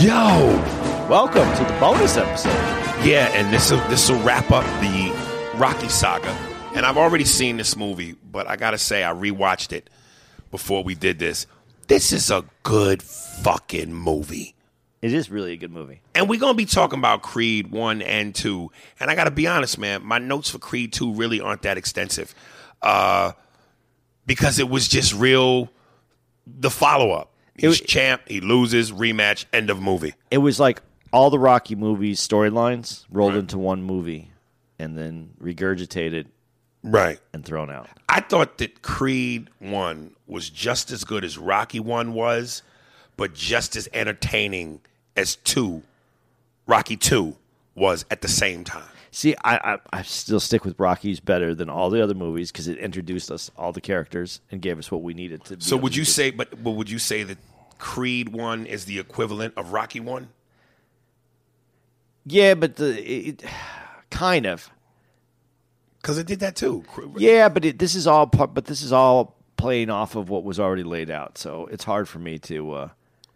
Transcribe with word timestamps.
Yo. 0.00 0.12
Welcome 1.08 1.50
to 1.56 1.64
the 1.72 1.78
bonus 1.80 2.18
episode. 2.18 2.50
Yeah, 3.02 3.30
and 3.32 3.50
this 3.50 3.70
will 3.70 3.78
this 3.88 4.10
will 4.10 4.20
wrap 4.22 4.50
up 4.50 4.62
the 4.82 5.10
Rocky 5.56 5.88
saga. 5.88 6.28
And 6.74 6.84
I've 6.84 6.98
already 6.98 7.24
seen 7.24 7.56
this 7.56 7.76
movie, 7.76 8.14
but 8.30 8.46
I 8.46 8.56
gotta 8.56 8.76
say 8.76 9.02
I 9.04 9.14
rewatched 9.14 9.72
it 9.72 9.88
before 10.50 10.84
we 10.84 10.94
did 10.94 11.18
this. 11.18 11.46
This 11.88 12.12
is 12.12 12.30
a 12.30 12.44
good 12.62 13.02
fucking 13.02 13.94
movie. 13.94 14.54
It 15.00 15.14
is 15.14 15.30
really 15.30 15.54
a 15.54 15.56
good 15.56 15.72
movie. 15.72 16.02
And 16.14 16.28
we're 16.28 16.40
gonna 16.40 16.52
be 16.52 16.66
talking 16.66 16.98
about 16.98 17.22
Creed 17.22 17.70
one 17.70 18.02
and 18.02 18.34
two. 18.34 18.70
And 19.00 19.10
I 19.10 19.14
gotta 19.14 19.30
be 19.30 19.46
honest, 19.46 19.78
man, 19.78 20.04
my 20.04 20.18
notes 20.18 20.50
for 20.50 20.58
Creed 20.58 20.92
two 20.92 21.14
really 21.14 21.40
aren't 21.40 21.62
that 21.62 21.78
extensive. 21.78 22.34
Uh 22.82 23.32
because 24.26 24.58
it 24.58 24.68
was 24.68 24.88
just 24.88 25.14
real 25.14 25.70
the 26.46 26.68
follow 26.68 27.12
up. 27.12 27.30
He's 27.58 27.80
It- 27.80 27.86
champ, 27.88 28.22
he 28.28 28.40
loses, 28.40 28.92
rematch, 28.92 29.44
end 29.52 29.70
of 29.70 29.80
movie. 29.80 30.14
It 30.30 30.38
was 30.38 30.60
like 30.60 30.82
all 31.12 31.30
the 31.30 31.38
Rocky 31.38 31.74
movies 31.74 32.20
storylines 32.26 33.04
rolled 33.10 33.32
Right. 33.34 33.40
into 33.40 33.58
one 33.58 33.82
movie 33.82 34.30
and 34.78 34.96
then 34.98 35.30
regurgitated 35.42 36.26
Right. 36.82 37.18
and 37.32 37.44
thrown 37.44 37.70
out. 37.70 37.88
I 38.08 38.20
thought 38.20 38.58
that 38.58 38.82
Creed 38.82 39.48
1 39.58 40.14
was 40.26 40.50
just 40.50 40.90
as 40.90 41.04
good 41.04 41.24
as 41.24 41.38
Rocky 41.38 41.80
1 41.80 42.12
was, 42.12 42.62
but 43.16 43.34
just 43.34 43.74
as 43.76 43.88
entertaining 43.92 44.80
as 45.16 45.36
2, 45.36 45.82
Rocky 46.66 46.96
2 46.96 47.36
was 47.76 48.04
at 48.10 48.22
the 48.22 48.28
same 48.28 48.64
time. 48.64 48.88
See, 49.12 49.34
I, 49.44 49.56
I 49.74 49.78
I 49.98 50.02
still 50.02 50.40
stick 50.40 50.64
with 50.64 50.78
Rocky's 50.78 51.20
better 51.20 51.54
than 51.54 51.70
all 51.70 51.88
the 51.90 52.02
other 52.02 52.14
movies 52.14 52.50
because 52.52 52.66
it 52.68 52.78
introduced 52.78 53.30
us 53.30 53.50
all 53.56 53.72
the 53.72 53.80
characters 53.80 54.40
and 54.50 54.60
gave 54.60 54.78
us 54.78 54.90
what 54.90 55.02
we 55.02 55.14
needed 55.14 55.44
to. 55.44 55.56
Be 55.56 55.64
So 55.64 55.76
would 55.76 55.94
you 55.96 56.02
do. 56.04 56.10
say 56.10 56.30
but, 56.30 56.62
but 56.62 56.72
would 56.72 56.90
you 56.90 56.98
say 56.98 57.22
that 57.22 57.38
Creed 57.78 58.30
1 58.30 58.66
is 58.66 58.84
the 58.86 58.98
equivalent 58.98 59.54
of 59.56 59.72
Rocky 59.72 60.00
1? 60.00 60.28
Yeah, 62.26 62.54
but 62.54 62.76
the 62.76 63.28
it, 63.28 63.44
kind 64.10 64.46
of. 64.46 64.70
Cuz 66.02 66.18
it 66.18 66.26
did 66.26 66.40
that 66.40 66.56
too. 66.56 66.84
Yeah, 67.16 67.48
but 67.48 67.64
it, 67.64 67.78
this 67.78 67.94
is 67.94 68.06
all. 68.06 68.26
part- 68.26 68.54
But 68.54 68.66
this 68.66 68.82
is 68.82 68.92
all 68.92 69.36
playing 69.56 69.90
off 69.90 70.14
of 70.14 70.28
what 70.28 70.44
was 70.44 70.60
already 70.60 70.82
laid 70.84 71.10
out. 71.10 71.38
So 71.38 71.66
it's 71.70 71.84
hard 71.84 72.08
for 72.08 72.18
me 72.18 72.38
to. 72.40 72.72
Uh, 72.72 72.88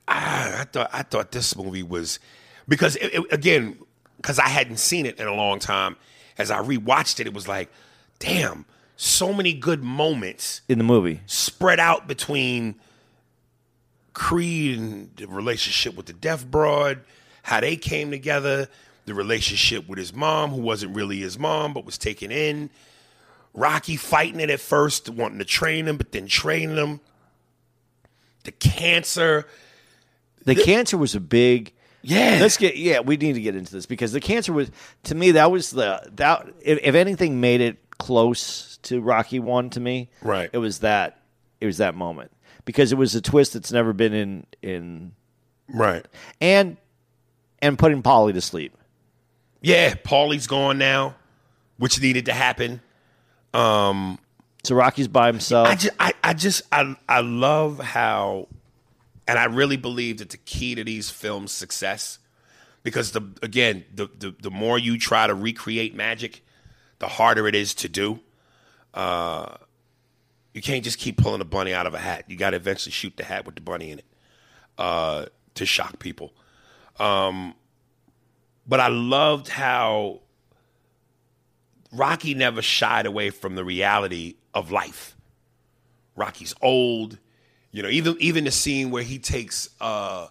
I, 0.06 0.60
I 0.60 0.64
thought 0.64 0.90
I 0.92 1.02
thought 1.02 1.32
this 1.32 1.56
movie 1.56 1.82
was 1.82 2.18
because 2.68 2.96
it, 2.96 3.14
it- 3.14 3.32
again 3.32 3.78
because 4.20 4.38
I 4.38 4.48
hadn't 4.48 4.78
seen 4.78 5.06
it 5.06 5.18
in 5.18 5.26
a 5.26 5.34
long 5.34 5.58
time. 5.58 5.96
As 6.36 6.50
I 6.50 6.60
rewatched 6.62 7.20
it, 7.20 7.26
it 7.26 7.34
was 7.34 7.48
like, 7.48 7.70
damn, 8.18 8.66
so 8.96 9.32
many 9.32 9.54
good 9.54 9.82
moments 9.82 10.60
in 10.68 10.78
the 10.78 10.84
movie, 10.84 11.20
spread 11.26 11.80
out 11.80 12.06
between 12.06 12.76
Creed 14.12 14.78
and 14.78 15.16
the 15.16 15.26
relationship 15.26 15.96
with 15.96 16.06
the 16.06 16.12
deaf 16.12 16.46
broad, 16.46 17.00
how 17.42 17.60
they 17.60 17.76
came 17.76 18.10
together, 18.10 18.68
the 19.06 19.14
relationship 19.14 19.88
with 19.88 19.98
his 19.98 20.14
mom, 20.14 20.50
who 20.50 20.60
wasn't 20.60 20.94
really 20.94 21.18
his 21.20 21.38
mom 21.38 21.72
but 21.72 21.84
was 21.84 21.96
taken 21.96 22.30
in. 22.30 22.70
Rocky 23.54 23.96
fighting 23.96 24.38
it 24.40 24.50
at 24.50 24.60
first, 24.60 25.08
wanting 25.08 25.38
to 25.38 25.44
train 25.44 25.88
him, 25.88 25.96
but 25.96 26.12
then 26.12 26.26
training 26.26 26.76
him. 26.76 27.00
The 28.44 28.52
cancer. 28.52 29.46
the 30.44 30.54
cancer 30.54 30.96
was 30.96 31.14
a 31.14 31.20
big. 31.20 31.72
Yeah. 32.02 32.38
Let's 32.40 32.56
get 32.56 32.76
yeah. 32.76 33.00
We 33.00 33.16
need 33.16 33.34
to 33.34 33.40
get 33.40 33.54
into 33.56 33.72
this 33.72 33.86
because 33.86 34.12
the 34.12 34.20
cancer 34.20 34.52
was 34.52 34.70
to 35.04 35.14
me 35.14 35.32
that 35.32 35.50
was 35.50 35.70
the 35.70 36.00
that 36.16 36.48
if, 36.62 36.78
if 36.82 36.94
anything 36.94 37.40
made 37.40 37.60
it 37.60 37.78
close 37.98 38.78
to 38.82 39.00
Rocky 39.00 39.38
one 39.40 39.70
to 39.70 39.80
me, 39.80 40.08
Right. 40.22 40.48
It 40.52 40.58
was 40.58 40.78
that 40.80 41.20
it 41.60 41.66
was 41.66 41.78
that 41.78 41.94
moment 41.94 42.30
because 42.64 42.92
it 42.92 42.96
was 42.96 43.14
a 43.14 43.20
twist 43.20 43.52
that's 43.52 43.70
never 43.72 43.92
been 43.92 44.14
in 44.14 44.46
in 44.62 45.12
Right. 45.68 46.06
and 46.40 46.76
and 47.62 47.78
putting 47.78 48.02
Paulie 48.02 48.32
to 48.32 48.40
sleep. 48.40 48.74
Yeah, 49.60 49.92
Paulie's 49.94 50.46
gone 50.46 50.78
now, 50.78 51.14
which 51.76 52.00
needed 52.00 52.24
to 52.26 52.32
happen. 52.32 52.80
Um. 53.52 54.18
So 54.62 54.74
Rocky's 54.74 55.08
by 55.08 55.26
himself. 55.28 55.68
I 55.68 55.74
just, 55.74 55.94
I, 55.98 56.12
I 56.22 56.34
just, 56.34 56.62
I, 56.70 56.94
I 57.08 57.20
love 57.20 57.78
how, 57.78 58.46
and 59.30 59.38
I 59.38 59.44
really 59.44 59.76
believe 59.76 60.18
that 60.18 60.30
the 60.30 60.38
key 60.38 60.74
to 60.74 60.82
these 60.82 61.08
films' 61.08 61.52
success, 61.52 62.18
because 62.82 63.12
the 63.12 63.22
again, 63.44 63.84
the 63.94 64.08
the, 64.18 64.34
the 64.42 64.50
more 64.50 64.76
you 64.76 64.98
try 64.98 65.28
to 65.28 65.34
recreate 65.34 65.94
magic, 65.94 66.42
the 66.98 67.06
harder 67.06 67.46
it 67.46 67.54
is 67.54 67.72
to 67.74 67.88
do. 67.88 68.18
Uh, 68.92 69.54
you 70.52 70.60
can't 70.60 70.82
just 70.82 70.98
keep 70.98 71.16
pulling 71.16 71.40
a 71.40 71.44
bunny 71.44 71.72
out 71.72 71.86
of 71.86 71.94
a 71.94 71.98
hat. 72.00 72.24
You 72.26 72.36
got 72.36 72.50
to 72.50 72.56
eventually 72.56 72.90
shoot 72.90 73.16
the 73.16 73.22
hat 73.22 73.46
with 73.46 73.54
the 73.54 73.60
bunny 73.60 73.92
in 73.92 74.00
it 74.00 74.04
uh, 74.78 75.26
to 75.54 75.64
shock 75.64 76.00
people. 76.00 76.32
Um, 76.98 77.54
but 78.66 78.80
I 78.80 78.88
loved 78.88 79.46
how 79.46 80.22
Rocky 81.92 82.34
never 82.34 82.62
shied 82.62 83.06
away 83.06 83.30
from 83.30 83.54
the 83.54 83.64
reality 83.64 84.34
of 84.52 84.72
life. 84.72 85.16
Rocky's 86.16 86.52
old, 86.60 87.18
you 87.72 87.82
know. 87.82 87.88
Even 87.88 88.16
even 88.20 88.44
the 88.44 88.50
scene 88.50 88.90
where 88.90 89.02
he 89.02 89.18
takes 89.18 89.70
uh, 89.80 90.28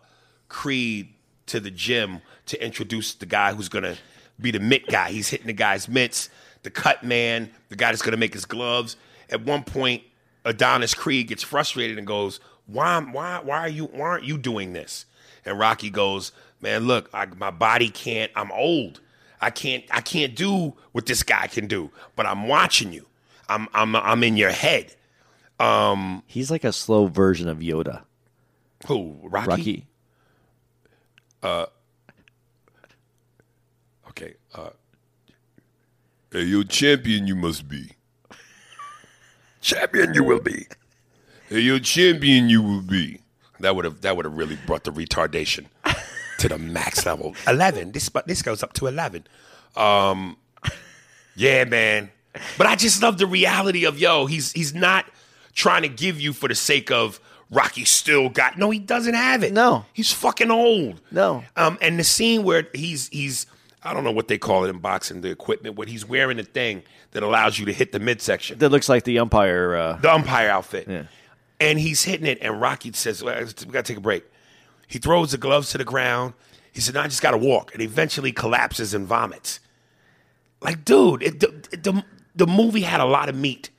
Creed 0.47 1.09
to 1.47 1.59
the 1.59 1.71
gym 1.71 2.21
to 2.47 2.63
introduce 2.63 3.13
the 3.13 3.25
guy 3.25 3.53
who's 3.53 3.69
gonna 3.69 3.95
be 4.39 4.51
the 4.51 4.59
mitt 4.59 4.87
guy. 4.87 5.11
He's 5.11 5.29
hitting 5.29 5.47
the 5.47 5.53
guy's 5.53 5.87
mitts, 5.87 6.29
the 6.63 6.69
cut 6.69 7.03
man, 7.03 7.49
the 7.69 7.75
guy 7.75 7.91
that's 7.91 8.01
gonna 8.01 8.17
make 8.17 8.33
his 8.33 8.45
gloves. 8.45 8.95
At 9.29 9.45
one 9.45 9.63
point, 9.63 10.03
Adonis 10.45 10.93
Creed 10.93 11.27
gets 11.27 11.43
frustrated 11.43 11.97
and 11.97 12.07
goes, 12.07 12.39
"Why, 12.65 12.99
why, 12.99 13.39
why 13.43 13.59
are 13.59 13.69
you, 13.69 13.85
why 13.85 14.07
aren't 14.07 14.23
you 14.25 14.37
doing 14.37 14.73
this?" 14.73 15.05
And 15.45 15.59
Rocky 15.59 15.89
goes, 15.89 16.31
"Man, 16.61 16.85
look, 16.85 17.09
I, 17.13 17.25
my 17.25 17.51
body 17.51 17.89
can't. 17.89 18.31
I'm 18.35 18.51
old. 18.51 19.01
I 19.41 19.51
can't, 19.51 19.85
I 19.89 20.01
can't 20.01 20.35
do 20.35 20.73
what 20.91 21.05
this 21.05 21.23
guy 21.23 21.47
can 21.47 21.67
do. 21.67 21.91
But 22.15 22.25
I'm 22.25 22.47
watching 22.47 22.91
you. 22.91 23.05
I'm, 23.47 23.67
I'm, 23.73 23.95
I'm 23.95 24.23
in 24.23 24.37
your 24.37 24.51
head." 24.51 24.95
He's 26.27 26.49
like 26.51 26.63
a 26.63 26.71
slow 26.73 27.07
version 27.07 27.47
of 27.47 27.59
Yoda. 27.59 28.03
Who 28.87 29.17
Rocky? 29.23 29.87
Rocky. 31.43 31.71
Okay. 34.09 34.33
Uh, 34.53 34.69
hey, 36.31 36.43
you 36.43 36.63
champion 36.63 37.27
you 37.27 37.35
must 37.35 37.67
be. 37.67 37.91
champion 39.61 40.13
you 40.13 40.23
will 40.23 40.39
be. 40.41 40.67
Hey, 41.49 41.59
you 41.61 41.79
champion 41.79 42.49
you 42.49 42.61
will 42.61 42.81
be. 42.81 43.21
That 43.59 43.75
would 43.75 43.85
have 43.85 44.01
that 44.01 44.15
would 44.15 44.25
have 44.25 44.35
really 44.35 44.57
brought 44.65 44.85
the 44.85 44.91
retardation 44.91 45.65
to 46.39 46.47
the 46.49 46.57
max 46.57 47.05
level. 47.05 47.35
Eleven. 47.47 47.91
This 47.91 48.09
but 48.09 48.27
this 48.27 48.41
goes 48.41 48.63
up 48.63 48.73
to 48.73 48.87
eleven. 48.87 49.25
Um, 49.75 50.37
yeah, 51.35 51.65
man. 51.65 52.11
But 52.57 52.67
I 52.67 52.75
just 52.75 53.01
love 53.01 53.17
the 53.17 53.27
reality 53.27 53.85
of 53.85 53.99
yo. 53.99 54.25
He's 54.25 54.51
he's 54.53 54.73
not 54.73 55.05
trying 55.53 55.81
to 55.83 55.89
give 55.89 56.19
you 56.19 56.33
for 56.33 56.47
the 56.47 56.55
sake 56.55 56.91
of 56.91 57.19
Rocky 57.51 57.83
still 57.85 58.29
got 58.29 58.57
no, 58.57 58.69
he 58.69 58.79
doesn't 58.79 59.15
have 59.15 59.43
it. 59.43 59.53
No. 59.53 59.85
he's 59.93 60.11
fucking 60.13 60.51
old. 60.51 61.01
No. 61.11 61.43
um, 61.55 61.77
and 61.81 61.97
the 61.99 62.03
scene 62.03 62.43
where 62.43 62.67
he's 62.73 63.07
he's 63.09 63.45
I 63.83 63.93
don't 63.93 64.03
know 64.03 64.11
what 64.11 64.27
they 64.27 64.37
call 64.37 64.65
it 64.65 64.69
in 64.69 64.79
boxing, 64.79 65.21
the 65.21 65.29
equipment, 65.31 65.75
where 65.77 65.87
he's 65.87 66.05
wearing 66.07 66.37
a 66.39 66.43
thing 66.43 66.83
that 67.11 67.23
allows 67.23 67.57
you 67.57 67.65
to 67.65 67.73
hit 67.73 67.91
the 67.91 67.99
midsection, 67.99 68.59
That 68.59 68.69
looks 68.69 68.89
like 68.89 69.03
the 69.05 69.17
umpire. 69.19 69.75
Uh, 69.75 69.93
the 69.97 70.13
umpire 70.13 70.49
outfit, 70.49 70.87
Yeah. 70.87 71.03
and 71.59 71.79
he's 71.79 72.03
hitting 72.03 72.27
it, 72.27 72.37
and 72.41 72.59
Rocky 72.61 72.91
says, 72.93 73.23
well, 73.23 73.39
"We 73.39 73.71
got 73.71 73.85
to 73.85 73.93
take 73.93 73.97
a 73.97 74.01
break." 74.01 74.25
He 74.87 74.99
throws 74.99 75.31
the 75.31 75.37
gloves 75.37 75.69
to 75.71 75.77
the 75.77 75.85
ground. 75.85 76.33
He 76.71 76.81
said, 76.81 76.93
"No, 76.93 77.01
I 77.01 77.05
just 77.07 77.21
got 77.21 77.31
to 77.31 77.37
walk," 77.37 77.73
and 77.73 77.81
eventually 77.81 78.31
collapses 78.31 78.93
and 78.93 79.07
vomits. 79.07 79.59
Like, 80.61 80.83
dude, 80.85 81.23
it, 81.23 81.39
the, 81.39 81.47
the 81.77 82.03
the 82.35 82.47
movie 82.47 82.81
had 82.81 82.99
a 82.99 83.05
lot 83.05 83.29
of 83.29 83.35
meat 83.35 83.69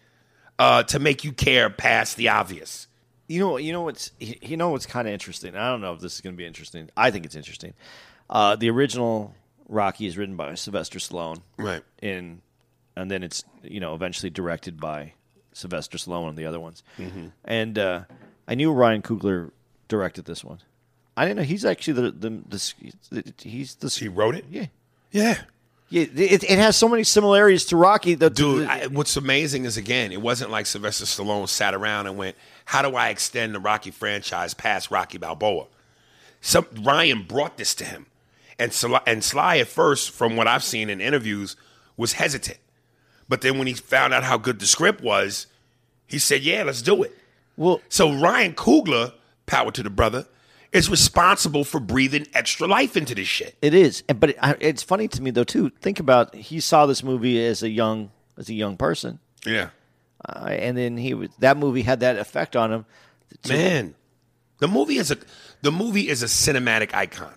uh, 0.61 0.83
to 0.85 0.99
make 0.99 1.25
you 1.25 1.33
care 1.33 1.71
past 1.71 2.17
the 2.17 2.29
obvious. 2.29 2.87
You 3.29 3.41
know, 3.41 3.57
you 3.57 3.73
know 3.73 3.83
what's 3.83 4.11
you 4.21 4.57
know 4.57 4.71
what's 4.71 4.87
kind 4.87 5.09
of 5.09 5.15
interesting. 5.15 5.57
I 5.57 5.71
don't 5.71 5.81
know 5.81 5.93
if 5.95 6.01
this 6.01 6.15
is 6.17 6.21
going 6.21 6.35
to 6.35 6.39
be 6.39 6.47
interesting. 6.47 6.91
I 6.97 7.11
think 7.11 7.25
it's 7.25 7.35
interesting. 7.37 7.75
Uh, 8.29 8.57
the 8.57 8.69
original 8.71 9.35
Rocky 9.69 10.07
is 10.07 10.19
written 10.19 10.37
by 10.37 10.55
Sylvester 10.55 10.99
Stallone, 10.99 11.41
Right. 11.57 11.83
in, 12.03 12.43
and 12.97 13.11
then 13.11 13.23
it's 13.23 13.45
you 13.63 13.81
know 13.81 13.95
eventually 13.95 14.31
directed 14.31 14.81
by 14.81 15.13
Sylvester 15.53 15.97
Stallone 15.97 16.29
and 16.31 16.37
the 16.39 16.47
other 16.47 16.61
ones. 16.61 16.83
Mm-hmm. 16.99 17.27
And 17.45 17.79
uh, 17.79 18.01
I 18.49 18.55
knew 18.55 18.73
Ryan 18.73 19.03
Coogler 19.03 19.51
directed 19.89 20.25
this 20.25 20.43
one. 20.45 20.59
I 21.17 21.25
didn't 21.25 21.39
know 21.39 21.43
he's 21.45 21.65
actually 21.65 21.95
the 21.95 22.11
the, 22.11 22.31
the 22.49 23.33
he's 23.43 23.77
the 23.77 23.89
He 23.89 24.09
wrote 24.09 24.35
it. 24.35 24.45
yeah 24.51 24.67
Yeah. 25.13 25.39
Yeah. 25.91 26.07
It, 26.15 26.43
it 26.45 26.59
has 26.59 26.77
so 26.77 26.89
many 26.89 27.05
similarities 27.05 27.67
to 27.67 27.77
Rocky. 27.77 28.15
The, 28.15 28.31
Dude, 28.31 28.67
the- 28.67 28.73
I, 28.73 28.87
what's 28.87 29.17
amazing 29.17 29.65
is 29.67 29.77
again, 29.77 30.13
it 30.13 30.21
wasn't 30.23 30.51
like 30.51 30.65
Sylvester 30.67 31.05
Stallone 31.05 31.49
sat 31.49 31.75
around 31.75 32.07
and 32.07 32.17
went, 32.17 32.37
"How 32.65 32.81
do 32.83 32.97
I 32.97 33.09
extend 33.11 33.55
the 33.55 33.61
Rocky 33.61 33.91
franchise 33.91 34.55
past 34.55 34.91
Rocky 34.91 35.19
Balboa?" 35.19 35.67
Some 36.41 36.67
Ryan 36.83 37.23
brought 37.25 37.59
this 37.59 37.75
to 37.75 37.85
him, 37.85 38.07
and 38.59 38.73
Sly, 38.73 39.01
and 39.07 39.23
Sly 39.23 39.59
at 39.59 39.69
first, 39.69 40.11
from 40.11 40.37
what 40.37 40.47
I've 40.49 40.65
seen 40.65 40.89
in 40.89 41.01
interviews, 41.01 41.55
was 41.99 42.15
hesitant, 42.15 42.59
but 43.29 43.43
then 43.43 43.59
when 43.59 43.67
he 43.67 43.75
found 43.75 44.15
out 44.15 44.25
how 44.25 44.39
good 44.39 44.59
the 44.59 44.67
script 44.67 45.03
was, 45.03 45.47
he 46.07 46.19
said, 46.19 46.41
"Yeah, 46.43 46.63
let's 46.63 46.81
do 46.83 47.03
it." 47.03 47.15
well, 47.57 47.81
So 47.91 48.13
Ryan 48.15 48.55
Coogler, 48.55 49.13
power 49.45 49.71
to 49.73 49.83
the 49.83 49.91
brother, 49.91 50.27
is 50.73 50.89
responsible 50.89 51.65
for 51.65 51.81
breathing 51.81 52.27
extra 52.35 52.67
life 52.67 52.97
into 52.97 53.15
this 53.15 53.27
shit. 53.27 53.57
It 53.63 53.75
is, 53.75 54.03
but 54.03 54.31
it, 54.31 54.39
it's 54.61 54.83
funny 54.83 55.09
to 55.09 55.23
me 55.23 55.31
though 55.31 55.45
too. 55.45 55.71
Think 55.81 55.99
about 56.01 56.35
he 56.35 56.61
saw 56.61 56.87
this 56.87 57.03
movie 57.03 57.45
as 57.45 57.63
a 57.63 57.69
young 57.69 58.11
as 58.39 58.49
a 58.49 58.55
young 58.55 58.77
person, 58.77 59.19
Yeah, 59.45 59.71
uh, 60.29 60.47
and 60.49 60.77
then 60.79 60.97
he 60.97 61.15
was 61.15 61.29
that 61.41 61.57
movie 61.57 61.83
had 61.83 62.01
that 62.01 62.17
effect 62.19 62.55
on 62.57 62.73
him. 62.73 62.87
to- 63.43 63.53
man, 63.53 63.95
the 64.59 64.69
movie 64.69 64.97
is 64.99 65.11
a 65.11 65.19
the 65.63 65.73
movie 65.73 66.09
is 66.09 66.23
a 66.23 66.27
cinematic 66.27 66.95
icon. 66.95 67.35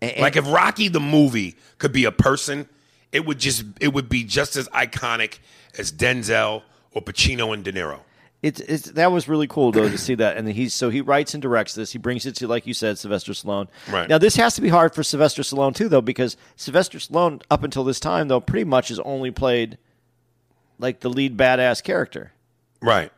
and- 0.00 0.18
Like 0.20 0.36
if 0.36 0.46
Rocky 0.50 0.88
the 0.88 1.00
movie 1.00 1.56
could 1.78 1.92
be 1.92 2.04
a 2.04 2.12
person, 2.12 2.68
it 3.12 3.26
would 3.26 3.38
just 3.40 3.64
it 3.80 3.92
would 3.92 4.08
be 4.08 4.22
just 4.24 4.56
as 4.56 4.68
iconic 4.68 5.38
as 5.76 5.90
Denzel 5.92 6.62
or 6.92 7.02
Pacino 7.02 7.52
and 7.52 7.64
De 7.64 7.72
Niro. 7.72 8.00
It's, 8.42 8.60
it's 8.60 8.90
that 8.92 9.12
was 9.12 9.28
really 9.28 9.46
cool 9.46 9.70
though 9.72 9.88
to 9.88 9.98
see 9.98 10.14
that. 10.14 10.36
And 10.38 10.48
he's 10.48 10.72
so 10.72 10.88
he 10.90 11.00
writes 11.02 11.34
and 11.34 11.42
directs 11.42 11.74
this. 11.74 11.92
He 11.92 11.98
brings 11.98 12.24
it 12.26 12.34
to 12.36 12.48
like 12.48 12.66
you 12.66 12.72
said, 12.74 12.98
Sylvester 12.98 13.32
Stallone. 13.32 13.68
Right. 13.90 14.08
now, 14.08 14.18
this 14.18 14.36
has 14.36 14.54
to 14.54 14.60
be 14.62 14.68
hard 14.70 14.94
for 14.94 15.02
Sylvester 15.02 15.42
Stallone 15.42 15.74
too, 15.74 15.88
though, 15.88 16.00
because 16.00 16.36
Sylvester 16.56 16.98
Stallone 16.98 17.42
up 17.50 17.62
until 17.64 17.84
this 17.84 18.00
time 18.00 18.28
though 18.28 18.40
pretty 18.40 18.64
much 18.64 18.88
has 18.88 18.98
only 19.00 19.30
played 19.30 19.76
like 20.78 21.00
the 21.00 21.10
lead 21.10 21.36
badass 21.36 21.82
character, 21.82 22.32
Right. 22.80 23.12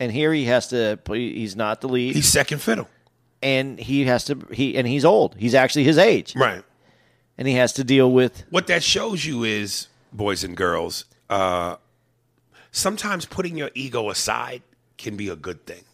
and 0.00 0.10
here 0.10 0.32
he 0.32 0.44
has 0.46 0.68
to. 0.68 0.98
play 1.04 1.32
He's 1.34 1.54
not 1.54 1.80
the 1.82 1.88
lead, 1.88 2.14
He's 2.16 2.26
second 2.28 2.62
fiddle. 2.62 2.88
and 3.42 3.78
he 3.78 4.04
has 4.06 4.24
to. 4.26 4.38
He 4.50 4.76
and 4.78 4.86
he's 4.88 5.04
old. 5.04 5.36
He's 5.38 5.54
actually 5.54 5.84
his 5.84 5.98
age, 5.98 6.34
Right. 6.34 6.62
and 7.36 7.46
he 7.46 7.54
has 7.54 7.74
to 7.74 7.84
deal 7.84 8.10
with 8.10 8.44
What 8.48 8.66
that 8.68 8.82
shows 8.82 9.26
you 9.26 9.44
is, 9.44 9.88
boys 10.14 10.42
and 10.44 10.56
girls, 10.56 11.04
uh, 11.28 11.76
sometimes 12.74 13.24
putting 13.24 13.56
your 13.56 13.70
ego 13.74 14.10
aside 14.10 14.62
can 14.98 15.16
be 15.16 15.28
a 15.28 15.36
good 15.36 15.64
thing. 15.64 15.84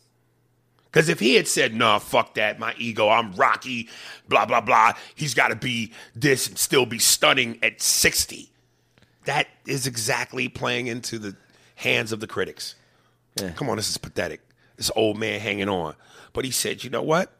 Because 0.86 1.08
if 1.08 1.20
he 1.20 1.34
had 1.36 1.46
said, 1.46 1.74
nah, 1.74 2.00
fuck 2.00 2.34
that, 2.34 2.58
my 2.58 2.74
ego, 2.76 3.08
I'm 3.08 3.32
Rocky, 3.34 3.88
blah, 4.28 4.46
blah, 4.46 4.60
blah, 4.60 4.94
he's 5.14 5.34
got 5.34 5.48
to 5.48 5.56
be 5.56 5.92
this 6.16 6.48
and 6.48 6.58
still 6.58 6.86
be 6.86 6.98
stunning 6.98 7.58
at 7.62 7.80
60, 7.80 8.50
that 9.26 9.46
is 9.66 9.86
exactly 9.86 10.48
playing 10.48 10.88
into 10.88 11.18
the 11.18 11.36
hands 11.76 12.10
of 12.10 12.18
the 12.18 12.26
critics. 12.26 12.74
Come 13.54 13.70
on, 13.70 13.76
this 13.76 13.88
is 13.88 13.96
pathetic. 13.96 14.40
This 14.76 14.90
old 14.96 15.16
man 15.16 15.40
hanging 15.40 15.68
on. 15.68 15.94
But 16.32 16.44
he 16.44 16.50
said, 16.50 16.82
you 16.82 16.90
know 16.90 17.02
what? 17.02 17.32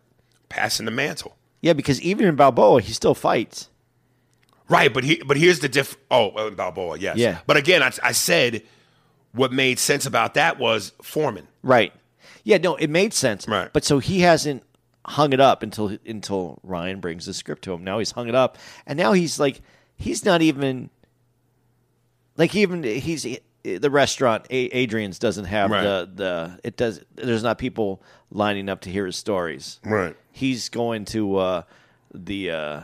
Passing 0.49 0.87
the 0.87 0.93
mantle. 0.93 1.37
Yeah, 1.61 1.73
because 1.73 2.01
even 2.01 2.27
in 2.27 2.37
Balboa, 2.37 2.81
he 2.81 2.93
still 2.93 3.15
fights. 3.15 3.69
Right, 4.69 4.93
but 4.93 5.03
he, 5.03 5.21
but 5.27 5.37
here's 5.37 5.59
the 5.59 5.69
diff. 5.69 5.97
Oh, 6.11 6.31
uh, 6.31 6.51
Balboa, 6.51 6.99
yes. 6.99 7.17
Yeah. 7.17 7.41
But 7.47 7.57
again, 7.57 7.83
I, 7.83 7.93
I 8.03 8.13
said 8.13 8.63
what 9.33 9.53
made 9.53 9.79
sense 9.79 10.07
about 10.07 10.35
that 10.35 10.59
was 10.59 10.93
Foreman. 11.03 11.47
Right. 11.63 11.93
Yeah, 12.45 12.59
no, 12.59 12.77
it 12.77 12.89
made 12.91 13.13
sense. 13.13 13.47
Right. 13.47 13.71
But 13.73 13.85
so 13.85 13.99
he 13.99 14.21
hasn't 14.21 14.63
hung 15.07 15.33
it 15.33 15.41
up 15.41 15.63
until 15.63 15.97
until 16.07 16.59
Ryan 16.63 17.01
brings 17.01 17.27
the 17.27 17.35
script 17.35 17.63
to 17.63 17.73
him. 17.73 17.85
Now 17.85 17.99
he's 17.99 18.11
hung 18.13 18.29
it 18.29 18.35
up, 18.35 18.59
and 18.87 18.97
now 18.99 19.13
he's 19.13 19.39
like 19.39 19.61
he's 19.97 20.25
not 20.25 20.43
even 20.43 20.91
like 22.37 22.55
even 22.55 22.83
he's 22.83 23.27
the 23.63 23.91
restaurant 23.91 24.47
Adrian's 24.51 25.19
doesn't 25.19 25.45
have 25.45 25.71
Right. 25.71 25.83
the 25.83 26.11
the 26.15 26.61
it 26.65 26.77
does 26.77 27.03
there's 27.15 27.43
not 27.43 27.59
people 27.59 28.03
lining 28.31 28.69
up 28.69 28.81
to 28.83 28.91
hear 28.91 29.07
his 29.07 29.17
stories. 29.17 29.81
Right. 29.85 30.17
He's 30.33 30.69
going 30.69 31.05
to 31.07 31.37
uh, 31.37 31.63
the. 32.15 32.51
Uh, 32.51 32.83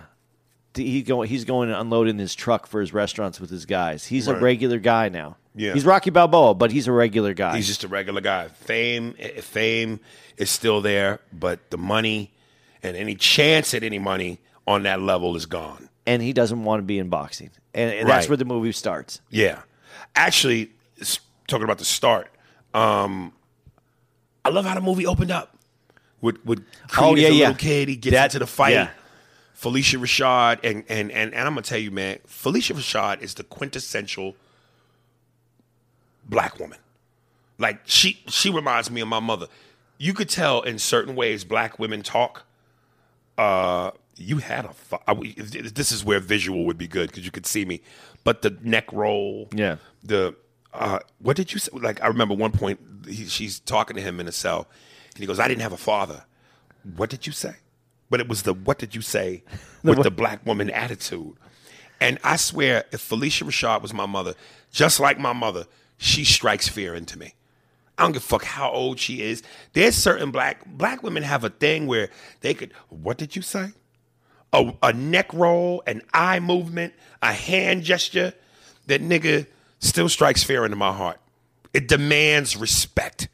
he 0.74 1.00
going, 1.00 1.26
he's 1.30 1.46
going 1.46 1.70
and 1.70 1.80
unloading 1.80 2.18
his 2.18 2.34
truck 2.34 2.66
for 2.66 2.82
his 2.82 2.92
restaurants 2.92 3.40
with 3.40 3.48
his 3.48 3.64
guys. 3.64 4.04
He's 4.04 4.28
a 4.28 4.36
regular 4.36 4.78
guy 4.78 5.08
now. 5.08 5.38
Yeah. 5.56 5.72
He's 5.72 5.84
Rocky 5.86 6.10
Balboa, 6.10 6.54
but 6.54 6.70
he's 6.70 6.86
a 6.86 6.92
regular 6.92 7.32
guy. 7.34 7.56
He's 7.56 7.66
just 7.66 7.82
a 7.82 7.88
regular 7.88 8.20
guy. 8.20 8.48
Fame, 8.48 9.14
eh, 9.18 9.40
fame 9.40 10.00
is 10.36 10.50
still 10.50 10.80
there, 10.82 11.20
but 11.32 11.70
the 11.70 11.78
money 11.78 12.30
and 12.82 12.94
any 12.96 13.14
chance 13.14 13.72
at 13.72 13.82
any 13.82 13.98
money 13.98 14.38
on 14.66 14.82
that 14.84 15.00
level 15.00 15.34
is 15.36 15.46
gone. 15.46 15.88
and 16.08 16.22
he 16.22 16.32
doesn't 16.32 16.62
want 16.62 16.78
to 16.78 16.84
be 16.84 16.98
in 17.00 17.08
boxing, 17.08 17.50
and, 17.74 17.90
and 17.92 18.08
that's 18.08 18.26
Right. 18.26 18.28
where 18.30 18.36
the 18.36 18.44
movie 18.44 18.70
starts. 18.70 19.20
Yeah. 19.28 19.62
Actually, 20.14 20.70
talking 21.48 21.64
about 21.64 21.78
the 21.78 21.84
start, 21.84 22.30
um, 22.74 23.32
I 24.44 24.50
love 24.50 24.64
how 24.66 24.74
the 24.76 24.80
movie 24.80 25.04
opened 25.06 25.32
up. 25.32 25.56
With 26.20 26.44
with 26.46 26.58
Creed 26.88 27.04
Oh, 27.04 27.14
yeah, 27.16 27.28
yeah. 27.28 27.38
little 27.48 27.54
kid, 27.56 27.88
he 27.88 27.96
gets 27.96 28.14
That- 28.14 28.24
into 28.26 28.38
the 28.38 28.46
fight. 28.46 28.74
yeah. 28.74 28.90
Phylicia 29.60 29.98
Rashad, 29.98 30.60
and, 30.62 30.84
and 30.88 31.10
and 31.10 31.34
and 31.34 31.48
I'm 31.48 31.54
gonna 31.54 31.62
tell 31.62 31.78
you, 31.78 31.90
man, 31.90 32.18
Phylicia 32.28 32.74
Rashad 32.76 33.20
is 33.22 33.34
the 33.34 33.42
quintessential 33.44 34.36
black 36.28 36.58
woman. 36.58 36.78
Like 37.58 37.80
she 37.84 38.22
she 38.28 38.50
reminds 38.50 38.90
me 38.90 39.00
of 39.00 39.08
my 39.08 39.20
mother. 39.20 39.46
You 39.98 40.12
could 40.12 40.28
tell 40.28 40.60
in 40.62 40.78
certain 40.78 41.14
ways 41.14 41.44
black 41.44 41.78
women 41.78 42.02
talk. 42.02 42.44
Uh, 43.38 43.92
you 44.16 44.38
had 44.38 44.64
a. 44.64 44.72
fu- 44.72 44.98
I 45.06 45.14
w- 45.14 45.34
this 45.34 45.92
is 45.92 46.04
where 46.04 46.20
visual 46.20 46.64
would 46.66 46.78
be 46.78 46.86
good 46.88 47.08
because 47.10 47.24
you 47.24 47.30
could 47.30 47.46
see 47.46 47.64
me, 47.64 47.80
but 48.24 48.42
the 48.42 48.56
neck 48.62 48.92
roll. 48.92 49.48
Yeah. 49.54 49.76
The 50.02 50.34
uh, 50.72 50.98
what 51.18 51.36
did 51.36 51.52
you 51.52 51.58
say? 51.58 51.70
Like 51.72 52.02
I 52.02 52.08
remember 52.08 52.34
one 52.34 52.52
point 52.52 52.80
he, 53.06 53.26
she's 53.26 53.60
talking 53.60 53.96
to 53.96 54.02
him 54.02 54.20
in 54.20 54.28
a 54.28 54.32
cell, 54.32 54.68
and 55.14 55.20
he 55.20 55.26
goes, 55.26 55.38
"I 55.38 55.48
didn't 55.48 55.62
have 55.62 55.72
a 55.72 55.78
father." 55.78 56.24
What 56.96 57.10
did 57.10 57.26
you 57.26 57.32
say? 57.32 57.56
But 58.10 58.20
it 58.20 58.28
was 58.28 58.42
the 58.42 58.54
what 58.54 58.78
did 58.78 58.94
you 58.94 59.00
say 59.02 59.42
with 59.82 60.02
the 60.02 60.10
black 60.10 60.44
woman 60.46 60.70
attitude. 60.70 61.34
And 62.00 62.18
I 62.22 62.36
swear, 62.36 62.84
if 62.92 63.08
Phylicia 63.08 63.44
Rashad 63.44 63.80
was 63.80 63.94
my 63.94 64.04
mother, 64.04 64.34
just 64.70 65.00
like 65.00 65.18
my 65.18 65.32
mother, 65.32 65.64
she 65.98 66.24
strikes 66.24 66.68
fear 66.68 66.94
into 66.94 67.18
me. 67.18 67.34
I 67.98 68.02
don't 68.02 68.12
give 68.12 68.22
a 68.22 68.26
fuck 68.26 68.44
how 68.44 68.70
old 68.70 68.98
she 69.00 69.22
is. 69.22 69.42
There's 69.72 69.94
certain 69.94 70.30
black 70.30 70.66
black 70.66 71.02
women 71.02 71.22
have 71.22 71.44
a 71.44 71.48
thing 71.50 71.86
where 71.86 72.10
they 72.40 72.52
could. 72.54 72.72
What 72.90 73.16
did 73.16 73.34
you 73.36 73.42
say? 73.42 73.70
A, 74.52 74.72
a 74.82 74.92
neck 74.92 75.32
roll, 75.32 75.82
an 75.86 76.02
eye 76.12 76.40
movement, 76.40 76.92
a 77.22 77.32
hand 77.32 77.82
gesture. 77.84 78.34
That 78.86 79.02
nigga 79.02 79.46
still 79.80 80.08
strikes 80.08 80.44
fear 80.44 80.64
into 80.64 80.76
my 80.76 80.92
heart. 80.92 81.18
It 81.74 81.88
demands 81.88 82.56
respect. 82.56 83.28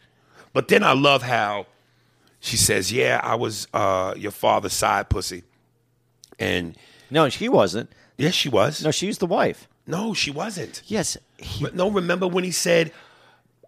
But 0.54 0.68
then 0.68 0.82
I 0.82 0.92
love 0.92 1.22
how 1.22 1.66
she 2.40 2.56
says, 2.56 2.92
"Yeah, 2.92 3.20
I 3.22 3.34
was 3.34 3.66
uh, 3.74 4.14
your 4.16 4.30
father's 4.30 4.72
side 4.72 5.10
pussy," 5.10 5.42
and 6.38 6.76
No, 7.10 7.28
she 7.28 7.48
wasn't. 7.48 7.90
yes, 8.16 8.34
she 8.34 8.48
was. 8.48 8.82
No, 8.82 8.90
she 8.90 9.08
was 9.08 9.18
the 9.18 9.26
wife. 9.26 9.68
No, 9.86 10.14
she 10.14 10.30
wasn't. 10.30 10.82
Yes, 10.86 11.16
he, 11.42 11.66
no, 11.74 11.90
remember 11.90 12.26
when 12.26 12.44
he 12.44 12.50
said 12.50 12.92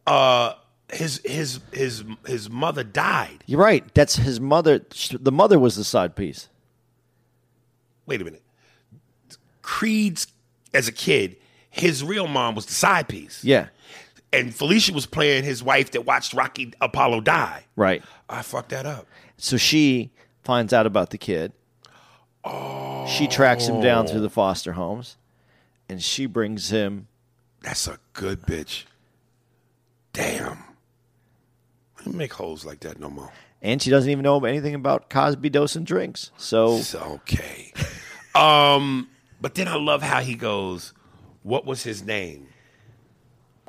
uh, 0.06 0.54
his 0.92 1.20
his 1.24 1.60
his 1.72 2.04
his 2.26 2.50
mother 2.50 2.84
died? 2.84 3.44
you're 3.46 3.60
right. 3.60 3.84
That's 3.94 4.16
his 4.16 4.40
mother. 4.40 4.84
The 5.12 5.32
mother 5.32 5.58
was 5.58 5.76
the 5.76 5.84
side 5.84 6.16
piece. 6.16 6.48
Wait 8.06 8.20
a 8.20 8.24
minute. 8.24 8.42
Creed's 9.62 10.26
as 10.74 10.88
a 10.88 10.92
kid, 10.92 11.36
his 11.70 12.04
real 12.04 12.26
mom 12.26 12.54
was 12.54 12.66
the 12.66 12.74
side 12.74 13.08
piece. 13.08 13.42
Yeah, 13.42 13.68
and 14.34 14.52
Phylicia 14.52 14.90
was 14.90 15.06
playing 15.06 15.44
his 15.44 15.62
wife 15.62 15.92
that 15.92 16.04
watched 16.04 16.34
Rocky 16.34 16.72
Apollo 16.80 17.22
die. 17.22 17.64
Right. 17.76 18.02
I 18.28 18.42
fucked 18.42 18.70
that 18.70 18.84
up. 18.84 19.06
So 19.36 19.56
she 19.56 20.10
finds 20.42 20.72
out 20.72 20.86
about 20.86 21.10
the 21.10 21.18
kid. 21.18 21.52
Oh. 22.42 23.06
She 23.06 23.26
tracks 23.26 23.66
him 23.66 23.80
down 23.80 24.06
through 24.06 24.20
the 24.20 24.30
foster 24.30 24.72
homes, 24.72 25.16
and 25.88 26.02
she 26.02 26.26
brings 26.26 26.70
him. 26.70 27.06
That's 27.64 27.88
a 27.88 27.98
good 28.12 28.42
bitch. 28.42 28.84
Damn. 30.12 30.58
Don't 32.04 32.14
make 32.14 32.34
holes 32.34 32.64
like 32.66 32.80
that 32.80 33.00
no 33.00 33.08
more. 33.08 33.32
And 33.62 33.80
she 33.80 33.88
doesn't 33.88 34.10
even 34.10 34.22
know 34.22 34.44
anything 34.44 34.74
about 34.74 35.08
Cosby 35.08 35.48
dosing 35.48 35.84
drinks. 35.84 36.30
So 36.36 36.76
It's 36.76 36.94
okay. 36.94 37.72
um, 38.34 39.08
but 39.40 39.54
then 39.54 39.66
I 39.66 39.76
love 39.76 40.02
how 40.02 40.20
he 40.20 40.34
goes, 40.34 40.92
What 41.42 41.64
was 41.64 41.82
his 41.82 42.04
name? 42.04 42.48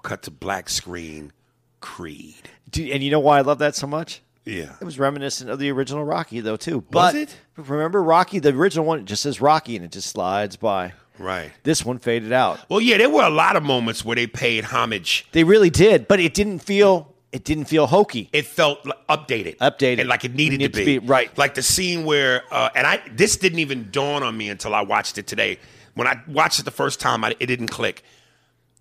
Cut 0.03 0.23
to 0.23 0.31
black 0.31 0.69
screen, 0.69 1.31
Creed. 1.79 2.49
Do- 2.69 2.91
and 2.91 3.01
you 3.01 3.09
know 3.09 3.21
why 3.21 3.37
I 3.37 3.41
love 3.41 3.59
that 3.59 3.75
so 3.75 3.87
much? 3.87 4.21
Yeah. 4.43 4.75
It 4.79 4.83
was 4.83 4.99
reminiscent 4.99 5.49
of 5.49 5.57
the 5.57 5.71
original 5.71 6.03
Rocky, 6.03 6.41
though, 6.41 6.57
too. 6.57 6.81
But 6.91 7.15
it? 7.15 7.35
remember 7.55 8.03
Rocky, 8.03 8.39
the 8.39 8.49
original 8.49 8.85
one, 8.85 8.99
it 8.99 9.05
just 9.05 9.23
says 9.23 9.39
Rocky 9.39 9.77
and 9.77 9.85
it 9.85 9.91
just 9.91 10.09
slides 10.09 10.57
by. 10.57 10.93
Right. 11.17 11.51
This 11.63 11.85
one 11.85 11.99
faded 11.99 12.31
out. 12.33 12.59
Well, 12.69 12.81
yeah, 12.81 12.97
there 12.97 13.09
were 13.09 13.23
a 13.23 13.29
lot 13.29 13.55
of 13.55 13.63
moments 13.63 14.03
where 14.03 14.15
they 14.15 14.27
paid 14.27 14.65
homage. 14.65 15.27
They 15.31 15.43
really 15.43 15.69
did, 15.69 16.07
but 16.07 16.19
it 16.19 16.33
didn't 16.33 16.59
feel 16.59 17.13
it 17.31 17.43
didn't 17.43 17.65
feel 17.65 17.85
hokey. 17.87 18.29
It 18.31 18.45
felt 18.45 18.85
like 18.85 19.07
updated, 19.07 19.57
Updated. 19.57 19.99
and 20.01 20.09
like 20.09 20.23
it 20.23 20.33
needed 20.33 20.59
Needed 20.59 20.73
to 20.73 20.79
to 20.79 20.85
be. 20.85 20.99
be, 20.99 21.05
right. 21.07 21.37
Like 21.37 21.55
the 21.55 21.61
scene 21.63 22.05
where, 22.05 22.43
uh, 22.51 22.69
and 22.75 22.87
I 22.87 23.01
this 23.11 23.35
didn't 23.37 23.59
even 23.59 23.89
dawn 23.91 24.23
on 24.23 24.37
me 24.37 24.49
until 24.49 24.73
I 24.73 24.81
watched 24.81 25.17
it 25.17 25.27
today. 25.27 25.59
When 25.95 26.07
I 26.07 26.21
watched 26.27 26.59
it 26.59 26.63
the 26.63 26.71
first 26.71 26.99
time, 26.99 27.23
I, 27.23 27.35
it 27.39 27.45
didn't 27.47 27.67
click. 27.67 28.03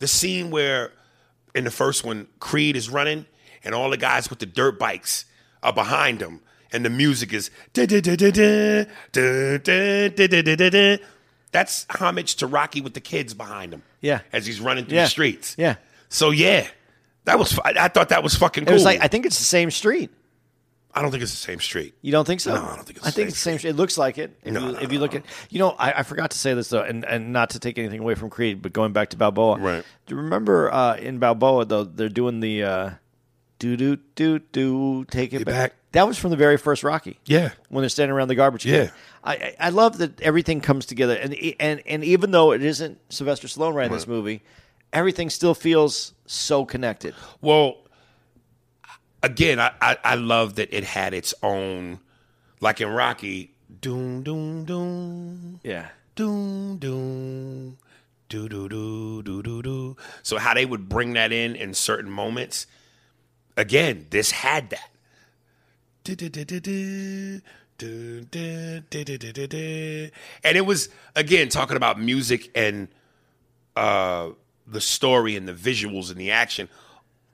The 0.00 0.06
scene 0.08 0.50
where 0.50 0.92
in 1.54 1.64
the 1.64 1.70
first 1.70 2.04
one, 2.04 2.26
Creed 2.40 2.76
is 2.76 2.88
running, 2.90 3.26
and 3.64 3.74
all 3.74 3.90
the 3.90 3.96
guys 3.96 4.28
with 4.30 4.40
the 4.40 4.46
dirt 4.46 4.78
bikes 4.78 5.24
are 5.62 5.72
behind 5.72 6.20
him, 6.20 6.40
and 6.72 6.84
the 6.84 6.90
music 6.90 7.32
is 7.32 7.50
that's 11.54 11.86
homage 11.88 12.34
to 12.36 12.46
Rocky 12.48 12.80
with 12.80 12.94
the 12.94 13.00
kids 13.00 13.32
behind 13.32 13.72
him. 13.72 13.82
Yeah. 14.00 14.20
As 14.32 14.44
he's 14.44 14.60
running 14.60 14.84
through 14.86 14.96
Yeah. 14.96 15.04
the 15.04 15.08
streets. 15.10 15.54
Yeah. 15.56 15.76
So 16.08 16.30
yeah, 16.32 16.66
that 17.26 17.38
was. 17.38 17.56
I, 17.60 17.74
I 17.78 17.88
thought 17.88 18.08
that 18.10 18.22
was 18.24 18.34
fucking 18.34 18.64
It 18.64 18.66
cool. 18.66 18.74
was 18.74 18.84
like 18.84 19.00
I 19.00 19.06
think 19.08 19.24
it's 19.24 19.38
the 19.38 19.44
same 19.44 19.70
street. 19.70 20.10
I 20.96 21.02
don't 21.02 21.10
think 21.10 21.22
it's 21.22 21.32
the 21.32 21.38
same 21.38 21.60
street. 21.60 21.94
You 22.02 22.12
don't 22.12 22.24
think 22.24 22.40
so? 22.40 22.54
No, 22.54 22.62
I 22.62 22.74
don't 22.76 22.84
think 22.84 22.98
it's 22.98 23.06
I 23.06 23.10
the 23.10 23.14
think 23.14 23.26
same 23.26 23.28
it's 23.28 23.36
the 23.38 23.42
same. 23.50 23.58
Street. 23.58 23.70
It 23.70 23.76
looks 23.76 23.96
like 23.98 24.18
it. 24.18 24.36
If, 24.44 24.52
No, 24.52 24.60
you, 24.60 24.72
no, 24.74 24.78
if 24.80 24.92
you 24.92 24.98
look 25.00 25.14
at, 25.16 25.24
you 25.50 25.58
know, 25.58 25.70
I, 25.70 25.92
I 25.92 26.02
forgot 26.04 26.30
to 26.32 26.38
say 26.38 26.54
this 26.54 26.68
though, 26.68 26.82
and, 26.82 27.04
and 27.04 27.32
not 27.32 27.50
to 27.50 27.58
take 27.58 27.78
anything 27.78 27.98
away 28.00 28.14
from 28.14 28.30
Creed, 28.30 28.62
but 28.62 28.72
going 28.72 28.92
back 28.92 29.08
to 29.10 29.16
Balboa, 29.16 29.58
Right. 29.58 29.84
Do 30.06 30.14
you 30.14 30.20
remember 30.20 30.72
uh, 30.72 30.96
in 30.96 31.18
Balboa 31.18 31.64
though 31.64 31.82
they're 31.84 32.08
doing 32.08 32.38
the 32.40 32.62
uh, 32.62 32.90
do 33.64 33.96
do 33.96 33.96
do 34.14 34.38
do 34.52 35.04
take 35.06 35.32
it 35.32 35.44
back. 35.44 35.54
back. 35.54 35.72
That 35.92 36.06
was 36.08 36.18
from 36.18 36.30
the 36.30 36.36
very 36.36 36.56
first 36.58 36.82
Rocky. 36.82 37.18
Yeah. 37.24 37.50
when 37.68 37.82
they're 37.82 37.88
standing 37.88 38.14
around 38.14 38.28
the 38.28 38.34
garbage 38.34 38.66
Yeah. 38.66 38.86
can. 38.86 38.92
I, 39.22 39.32
I 39.34 39.54
I 39.60 39.70
love 39.70 39.98
that 39.98 40.20
everything 40.20 40.60
comes 40.60 40.86
together, 40.86 41.14
and 41.14 41.34
and 41.60 41.82
and 41.86 42.04
even 42.04 42.30
though 42.30 42.52
it 42.52 42.62
isn't 42.62 42.98
Sylvester 43.10 43.46
Stallone 43.48 43.74
right 43.74 43.86
in 43.86 43.92
this 43.92 44.06
movie, 44.06 44.42
everything 44.92 45.30
still 45.30 45.54
feels 45.54 46.12
so 46.26 46.64
connected. 46.64 47.14
Well, 47.40 47.78
again, 49.22 49.58
I, 49.60 49.70
I, 49.80 49.96
I 50.04 50.14
love 50.16 50.56
that 50.56 50.72
it 50.72 50.84
had 50.84 51.14
its 51.14 51.34
own, 51.42 52.00
like 52.60 52.80
in 52.80 52.88
Rocky, 52.88 53.54
doom, 53.80 54.22
doom, 54.22 54.64
doom, 54.64 55.60
Yeah. 55.62 55.88
doom, 56.14 56.76
doom, 56.78 57.78
do, 58.28 58.48
do, 58.48 58.68
do, 58.68 59.22
do, 59.22 59.42
do, 59.42 59.62
do. 59.62 59.96
So 60.22 60.38
how 60.38 60.54
they 60.54 60.66
would 60.66 60.88
bring 60.88 61.14
that 61.14 61.32
in 61.32 61.56
in 61.56 61.72
certain 61.74 62.10
moments, 62.10 62.66
again, 63.56 64.06
this 64.10 64.30
had 64.30 64.70
that. 64.70 64.90
And 70.44 70.56
it 70.56 70.66
was, 70.66 70.88
again, 71.16 71.48
talking 71.48 71.76
about 71.76 71.98
music 71.98 72.50
and 72.54 72.88
uh, 73.76 74.30
the 74.66 74.80
story 74.80 75.36
and 75.36 75.48
the 75.48 75.52
visuals 75.52 76.10
and 76.10 76.18
the 76.18 76.30
action, 76.30 76.68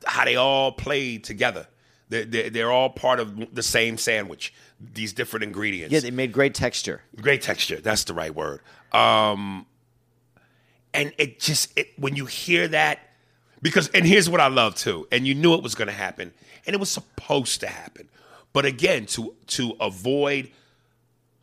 how 0.06 0.24
they 0.24 0.36
all 0.36 0.72
play 0.72 1.18
together. 1.18 1.66
They're, 2.08 2.50
they're, 2.50 2.72
all 2.72 2.90
part 2.90 3.20
of 3.20 3.54
the 3.54 3.62
same 3.62 3.96
sandwich, 3.96 4.52
these 4.80 5.12
different 5.12 5.44
ingredients. 5.44 5.92
Yeah, 5.92 6.00
they 6.00 6.10
made 6.10 6.32
great 6.32 6.54
texture. 6.54 7.02
Great 7.20 7.40
texture. 7.40 7.80
That's 7.80 8.02
the 8.02 8.14
right 8.14 8.34
word. 8.34 8.62
Um, 8.90 9.64
and 10.92 11.12
it 11.18 11.38
just 11.38 11.76
it, 11.78 11.92
when 11.96 12.16
you 12.16 12.26
hear 12.26 12.66
that, 12.66 12.98
because 13.62 13.88
and 13.88 14.06
here's 14.06 14.28
what 14.28 14.40
I 14.40 14.48
love 14.48 14.74
too, 14.74 15.06
and 15.12 15.26
you 15.26 15.34
knew 15.34 15.54
it 15.54 15.62
was 15.62 15.74
going 15.74 15.88
to 15.88 15.94
happen, 15.94 16.32
and 16.66 16.74
it 16.74 16.80
was 16.80 16.90
supposed 16.90 17.60
to 17.60 17.66
happen, 17.66 18.08
but 18.52 18.64
again, 18.64 19.06
to 19.06 19.34
to 19.48 19.74
avoid 19.80 20.50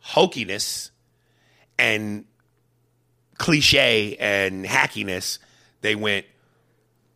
hokiness 0.04 0.90
and 1.78 2.24
cliche 3.36 4.16
and 4.18 4.64
hackiness, 4.64 5.38
they 5.80 5.94
went. 5.94 6.26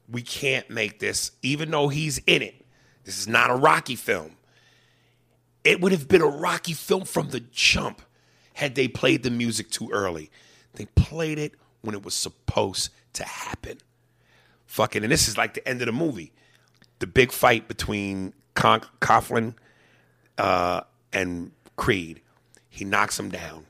We 0.09 0.23
can't 0.23 0.68
make 0.68 0.99
this, 0.99 1.30
even 1.40 1.71
though 1.71 1.88
he's 1.88 2.18
in 2.26 2.42
it. 2.42 2.66
This 3.04 3.18
is 3.18 3.26
not 3.26 3.50
a 3.50 3.54
Rocky 3.54 3.97
film. 3.97 4.37
It 5.64 5.80
would 5.80 5.92
have 5.92 6.09
been 6.09 6.21
a 6.21 6.26
Rocky 6.26 6.75
film 6.75 7.04
from 7.04 7.30
the 7.30 7.40
jump 7.40 8.02
had 8.54 8.75
they 8.75 8.88
played 8.88 9.23
the 9.23 9.30
music 9.30 9.71
too 9.71 9.90
early. 9.90 10.30
They 10.75 10.87
played 10.87 11.38
it 11.38 11.54
when 11.80 11.94
it 11.94 12.04
was 12.04 12.14
supposed 12.14 12.90
to 13.14 13.25
happen. 13.25 13.78
Fucking, 14.73 15.02
and 15.02 15.12
this 15.12 15.29
is 15.29 15.37
like 15.37 15.52
the 15.52 15.69
end 15.69 15.83
of 15.83 15.87
the 15.87 15.93
movie. 15.93 16.33
The 16.99 17.07
big 17.07 17.31
fight 17.31 17.69
between 17.69 18.33
Con- 18.55 18.87
Coughlin 19.02 19.52
uh, 20.38 20.81
and 21.12 21.52
Creed. 21.76 22.23
He 22.71 22.87
knocks 22.87 23.19
him 23.19 23.29
down. 23.29 23.67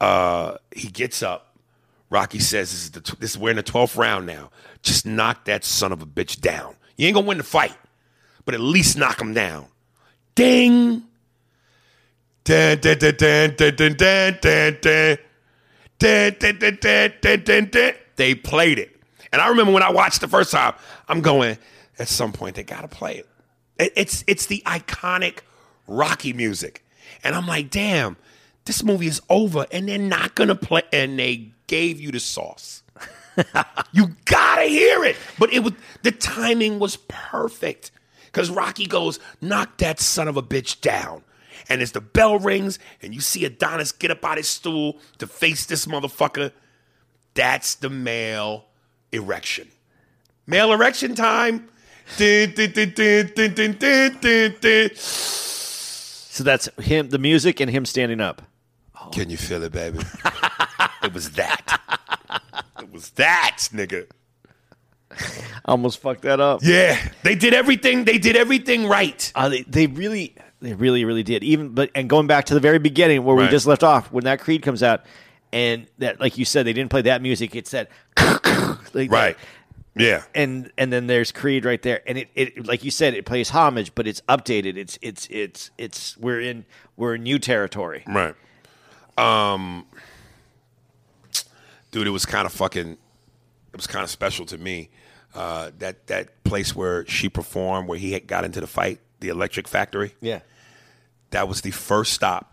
Uh, 0.00 0.58
he 0.70 0.86
gets 0.86 1.24
up. 1.24 1.56
Rocky 2.08 2.38
says, 2.38 2.70
"This 2.70 2.84
is 2.84 2.90
the 2.92 3.00
tw- 3.00 3.18
this 3.18 3.36
we're 3.36 3.50
in 3.50 3.56
the 3.56 3.64
twelfth 3.64 3.96
round 3.96 4.26
now. 4.26 4.52
Just 4.82 5.06
knock 5.06 5.46
that 5.46 5.64
son 5.64 5.90
of 5.90 6.00
a 6.02 6.06
bitch 6.06 6.40
down. 6.40 6.76
You 6.96 7.08
ain't 7.08 7.16
gonna 7.16 7.26
win 7.26 7.38
the 7.38 7.42
fight, 7.42 7.76
but 8.44 8.54
at 8.54 8.60
least 8.60 8.96
knock 8.96 9.20
him 9.20 9.34
down." 9.34 9.66
Ding. 10.36 11.02
They 18.16 18.34
played 18.36 18.78
it. 18.78 18.93
And 19.34 19.42
I 19.42 19.48
remember 19.48 19.72
when 19.72 19.82
I 19.82 19.90
watched 19.90 20.20
the 20.20 20.28
first 20.28 20.52
time, 20.52 20.74
I'm 21.08 21.20
going, 21.20 21.58
at 21.98 22.06
some 22.08 22.32
point 22.32 22.54
they 22.56 22.62
gotta 22.62 22.88
play 22.88 23.16
it. 23.16 23.28
It- 23.78 23.92
It's 23.96 24.24
it's 24.28 24.46
the 24.46 24.62
iconic 24.64 25.40
Rocky 25.88 26.32
music. 26.32 26.84
And 27.24 27.34
I'm 27.34 27.46
like, 27.46 27.68
damn, 27.68 28.16
this 28.64 28.82
movie 28.84 29.08
is 29.08 29.20
over 29.28 29.66
and 29.72 29.88
they're 29.88 29.98
not 29.98 30.34
gonna 30.36 30.54
play 30.54 30.82
and 30.92 31.18
they 31.18 31.50
gave 31.66 32.00
you 32.00 32.12
the 32.12 32.20
sauce. 32.20 32.82
you 33.92 34.14
gotta 34.24 34.64
hear 34.66 35.04
it. 35.04 35.16
But 35.38 35.52
it 35.52 35.64
was 35.64 35.72
the 36.02 36.12
timing 36.12 36.78
was 36.78 36.96
perfect. 37.08 37.90
Cause 38.30 38.50
Rocky 38.50 38.86
goes, 38.86 39.18
knock 39.40 39.78
that 39.78 39.98
son 40.00 40.28
of 40.28 40.36
a 40.36 40.42
bitch 40.42 40.80
down. 40.80 41.22
And 41.68 41.80
as 41.82 41.92
the 41.92 42.00
bell 42.00 42.38
rings 42.38 42.78
and 43.02 43.14
you 43.14 43.20
see 43.20 43.44
Adonis 43.44 43.90
get 43.92 44.10
up 44.10 44.24
out 44.24 44.36
his 44.36 44.48
stool 44.48 44.98
to 45.18 45.26
face 45.26 45.66
this 45.66 45.86
motherfucker, 45.86 46.52
that's 47.34 47.74
the 47.76 47.90
male 47.90 48.66
erection. 49.14 49.68
Male 50.46 50.72
erection 50.72 51.14
time. 51.14 51.68
So 56.26 56.42
that's 56.42 56.68
him, 56.80 57.08
the 57.08 57.18
music, 57.18 57.60
and 57.60 57.70
him 57.70 57.86
standing 57.86 58.20
up. 58.20 58.42
Can 59.12 59.30
you 59.30 59.36
feel 59.36 59.62
it, 59.62 59.72
baby? 59.72 59.98
it 61.02 61.12
was 61.14 61.30
that. 61.32 61.80
It 62.80 62.92
was 62.92 63.10
that, 63.10 63.58
nigga. 63.72 64.06
I 65.10 65.16
almost 65.66 66.00
fucked 66.00 66.22
that 66.22 66.40
up. 66.40 66.60
Yeah, 66.62 66.98
they 67.22 67.34
did 67.36 67.54
everything. 67.54 68.04
They 68.04 68.18
did 68.18 68.36
everything 68.36 68.86
right. 68.88 69.30
Uh, 69.34 69.48
they, 69.48 69.62
they 69.62 69.86
really, 69.86 70.34
they 70.60 70.74
really, 70.74 71.04
really 71.04 71.22
did. 71.22 71.44
Even 71.44 71.68
but 71.70 71.90
and 71.94 72.08
going 72.10 72.26
back 72.26 72.46
to 72.46 72.54
the 72.54 72.60
very 72.60 72.78
beginning 72.78 73.22
where 73.24 73.36
Right. 73.36 73.44
we 73.44 73.50
just 73.50 73.66
left 73.66 73.84
off, 73.84 74.10
when 74.10 74.24
that 74.24 74.40
Creed 74.40 74.62
comes 74.62 74.82
out, 74.82 75.04
and 75.52 75.86
that 75.98 76.18
like 76.20 76.36
you 76.36 76.44
said, 76.44 76.66
they 76.66 76.72
didn't 76.72 76.90
play 76.90 77.02
that 77.02 77.22
music. 77.22 77.54
It's 77.54 77.70
that 77.72 77.88
like 78.94 79.10
Right. 79.10 79.36
Yeah. 79.96 80.22
and 80.34 80.72
and 80.76 80.92
then 80.92 81.06
there's 81.06 81.30
Creed 81.30 81.64
right 81.64 81.80
there, 81.82 82.02
and 82.06 82.18
it, 82.18 82.28
it 82.34 82.66
like 82.66 82.82
you 82.82 82.90
said 82.90 83.14
it 83.14 83.24
plays 83.26 83.50
homage, 83.50 83.94
but 83.94 84.08
it's 84.08 84.20
updated. 84.22 84.76
It's 84.76 84.98
it's 85.02 85.28
it's 85.30 85.70
it's 85.78 86.16
we're 86.16 86.40
in 86.40 86.64
we're 86.96 87.14
in 87.14 87.22
new 87.22 87.38
territory. 87.38 88.02
Right. 88.06 88.34
Um, 89.16 89.86
dude, 91.90 92.06
it 92.06 92.10
was 92.10 92.26
kind 92.26 92.46
of 92.46 92.52
fucking. 92.52 92.92
It 92.92 93.76
was 93.76 93.86
kind 93.86 94.02
of 94.04 94.10
special 94.10 94.46
to 94.46 94.58
me. 94.58 94.90
Uh, 95.34 95.70
that 95.78 96.06
that 96.08 96.42
place 96.44 96.74
where 96.74 97.06
she 97.06 97.28
performed, 97.28 97.88
where 97.88 97.98
he 97.98 98.12
had 98.12 98.26
got 98.26 98.44
into 98.44 98.60
the 98.60 98.66
fight, 98.66 99.00
the 99.20 99.28
Electric 99.28 99.66
Factory. 99.68 100.14
Yeah, 100.20 100.40
That 101.30 101.48
was 101.48 101.60
the 101.60 101.70
first 101.72 102.12
stop 102.12 102.52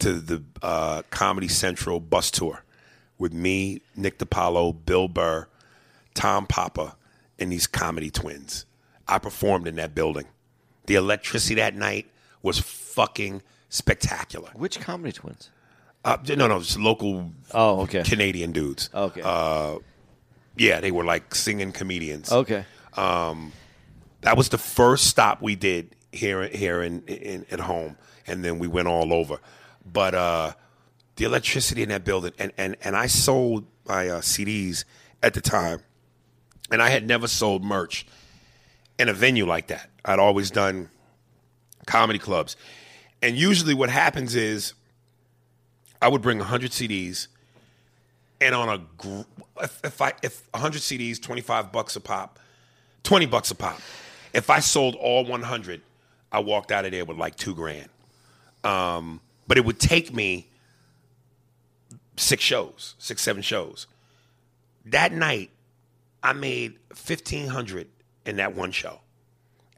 to 0.00 0.14
the 0.14 0.42
uh, 0.62 1.02
Comedy 1.10 1.48
Central 1.48 1.98
bus 2.00 2.30
tour 2.30 2.62
with 3.18 3.32
me, 3.32 3.82
Nick 3.96 4.18
DiPaolo, 4.18 4.76
Bill 4.84 5.08
Burr, 5.08 5.46
Tom 6.18 6.46
Papa, 6.46 6.96
and 7.38 7.52
these 7.52 7.66
comedy 7.68 8.10
twins. 8.10 8.66
I 9.06 9.18
performed 9.18 9.68
in 9.68 9.76
that 9.76 9.94
building. 9.94 10.26
The 10.86 10.96
electricity 10.96 11.54
that 11.54 11.76
night 11.76 12.06
was 12.42 12.58
fucking 12.58 13.42
spectacular. 13.68 14.50
Which 14.54 14.80
comedy 14.80 15.12
twins? 15.12 15.50
Uh, 16.04 16.16
no, 16.36 16.46
no, 16.48 16.56
it's 16.56 16.76
local 16.76 17.30
Oh, 17.52 17.82
okay. 17.82 18.02
Canadian 18.02 18.52
dudes. 18.52 18.90
Okay. 18.92 19.20
Uh, 19.24 19.78
yeah, 20.56 20.80
they 20.80 20.90
were 20.90 21.04
like 21.04 21.34
singing 21.34 21.70
comedians. 21.72 22.32
okay. 22.32 22.64
That 24.22 24.36
was 24.36 24.48
the 24.48 24.58
first 24.58 25.06
stop 25.06 25.40
we 25.40 25.54
did 25.54 25.94
here 26.10 26.48
here 26.48 26.82
in, 26.82 27.02
in 27.06 27.46
at 27.50 27.60
home, 27.60 27.96
and 28.26 28.44
then 28.44 28.58
we 28.58 28.66
went 28.66 28.88
all 28.88 29.12
over. 29.12 29.38
But 29.86 30.14
uh, 30.14 30.52
the 31.16 31.24
electricity 31.24 31.84
in 31.84 31.90
that 31.90 32.04
building, 32.04 32.32
and 32.38 32.52
and 32.58 32.76
and 32.82 32.96
I 32.96 33.06
sold 33.06 33.66
my 33.86 34.08
uh, 34.08 34.20
CDs 34.20 34.84
at 35.22 35.34
the 35.34 35.40
time, 35.40 35.80
and 36.70 36.82
I 36.82 36.90
had 36.90 37.06
never 37.06 37.28
sold 37.28 37.64
merch 37.64 38.06
in 38.98 39.08
a 39.08 39.12
venue 39.12 39.46
like 39.46 39.68
that. 39.68 39.90
I'd 40.04 40.18
always 40.18 40.50
done 40.50 40.90
comedy 41.86 42.18
clubs, 42.18 42.56
and 43.22 43.36
usually 43.36 43.74
what 43.74 43.90
happens 43.90 44.34
is 44.34 44.74
I 46.00 46.08
would 46.08 46.22
bring 46.22 46.40
hundred 46.40 46.70
CDs, 46.70 47.28
and 48.40 48.54
on 48.54 48.68
a 48.68 49.24
if, 49.62 49.80
if 49.84 50.02
I 50.02 50.12
if 50.22 50.42
hundred 50.54 50.82
CDs, 50.82 51.20
twenty 51.20 51.42
five 51.42 51.72
bucks 51.72 51.96
a 51.96 52.00
pop, 52.00 52.38
twenty 53.02 53.26
bucks 53.26 53.50
a 53.50 53.54
pop. 53.54 53.80
If 54.32 54.50
I 54.50 54.60
sold 54.60 54.94
all 54.94 55.24
one 55.24 55.42
hundred, 55.42 55.80
I 56.30 56.40
walked 56.40 56.70
out 56.70 56.84
of 56.84 56.92
there 56.92 57.04
with 57.04 57.16
like 57.16 57.36
two 57.36 57.54
grand. 57.54 57.88
Um, 58.64 59.20
but 59.46 59.56
it 59.56 59.64
would 59.64 59.80
take 59.80 60.12
me 60.12 60.48
six 62.16 62.42
shows, 62.42 62.94
six 62.98 63.22
seven 63.22 63.42
shows. 63.42 63.86
That 64.84 65.12
night, 65.12 65.50
I 66.22 66.32
made 66.32 66.78
fifteen 66.94 67.48
hundred 67.48 67.88
in 68.24 68.36
that 68.36 68.54
one 68.54 68.72
show 68.72 69.00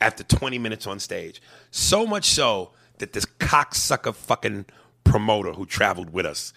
after 0.01 0.25
20 0.25 0.59
minutes 0.59 0.87
on 0.87 0.99
stage. 0.99 1.43
So 1.71 2.07
much 2.07 2.25
so 2.25 2.73
that 2.99 3.13
this 3.13 3.27
cocksucker 3.27 4.15
fucking 4.15 4.67
promoter 5.05 5.53
who 5.53 5.67
traveled 5.67 6.13
with 6.13 6.27
us 6.27 6.53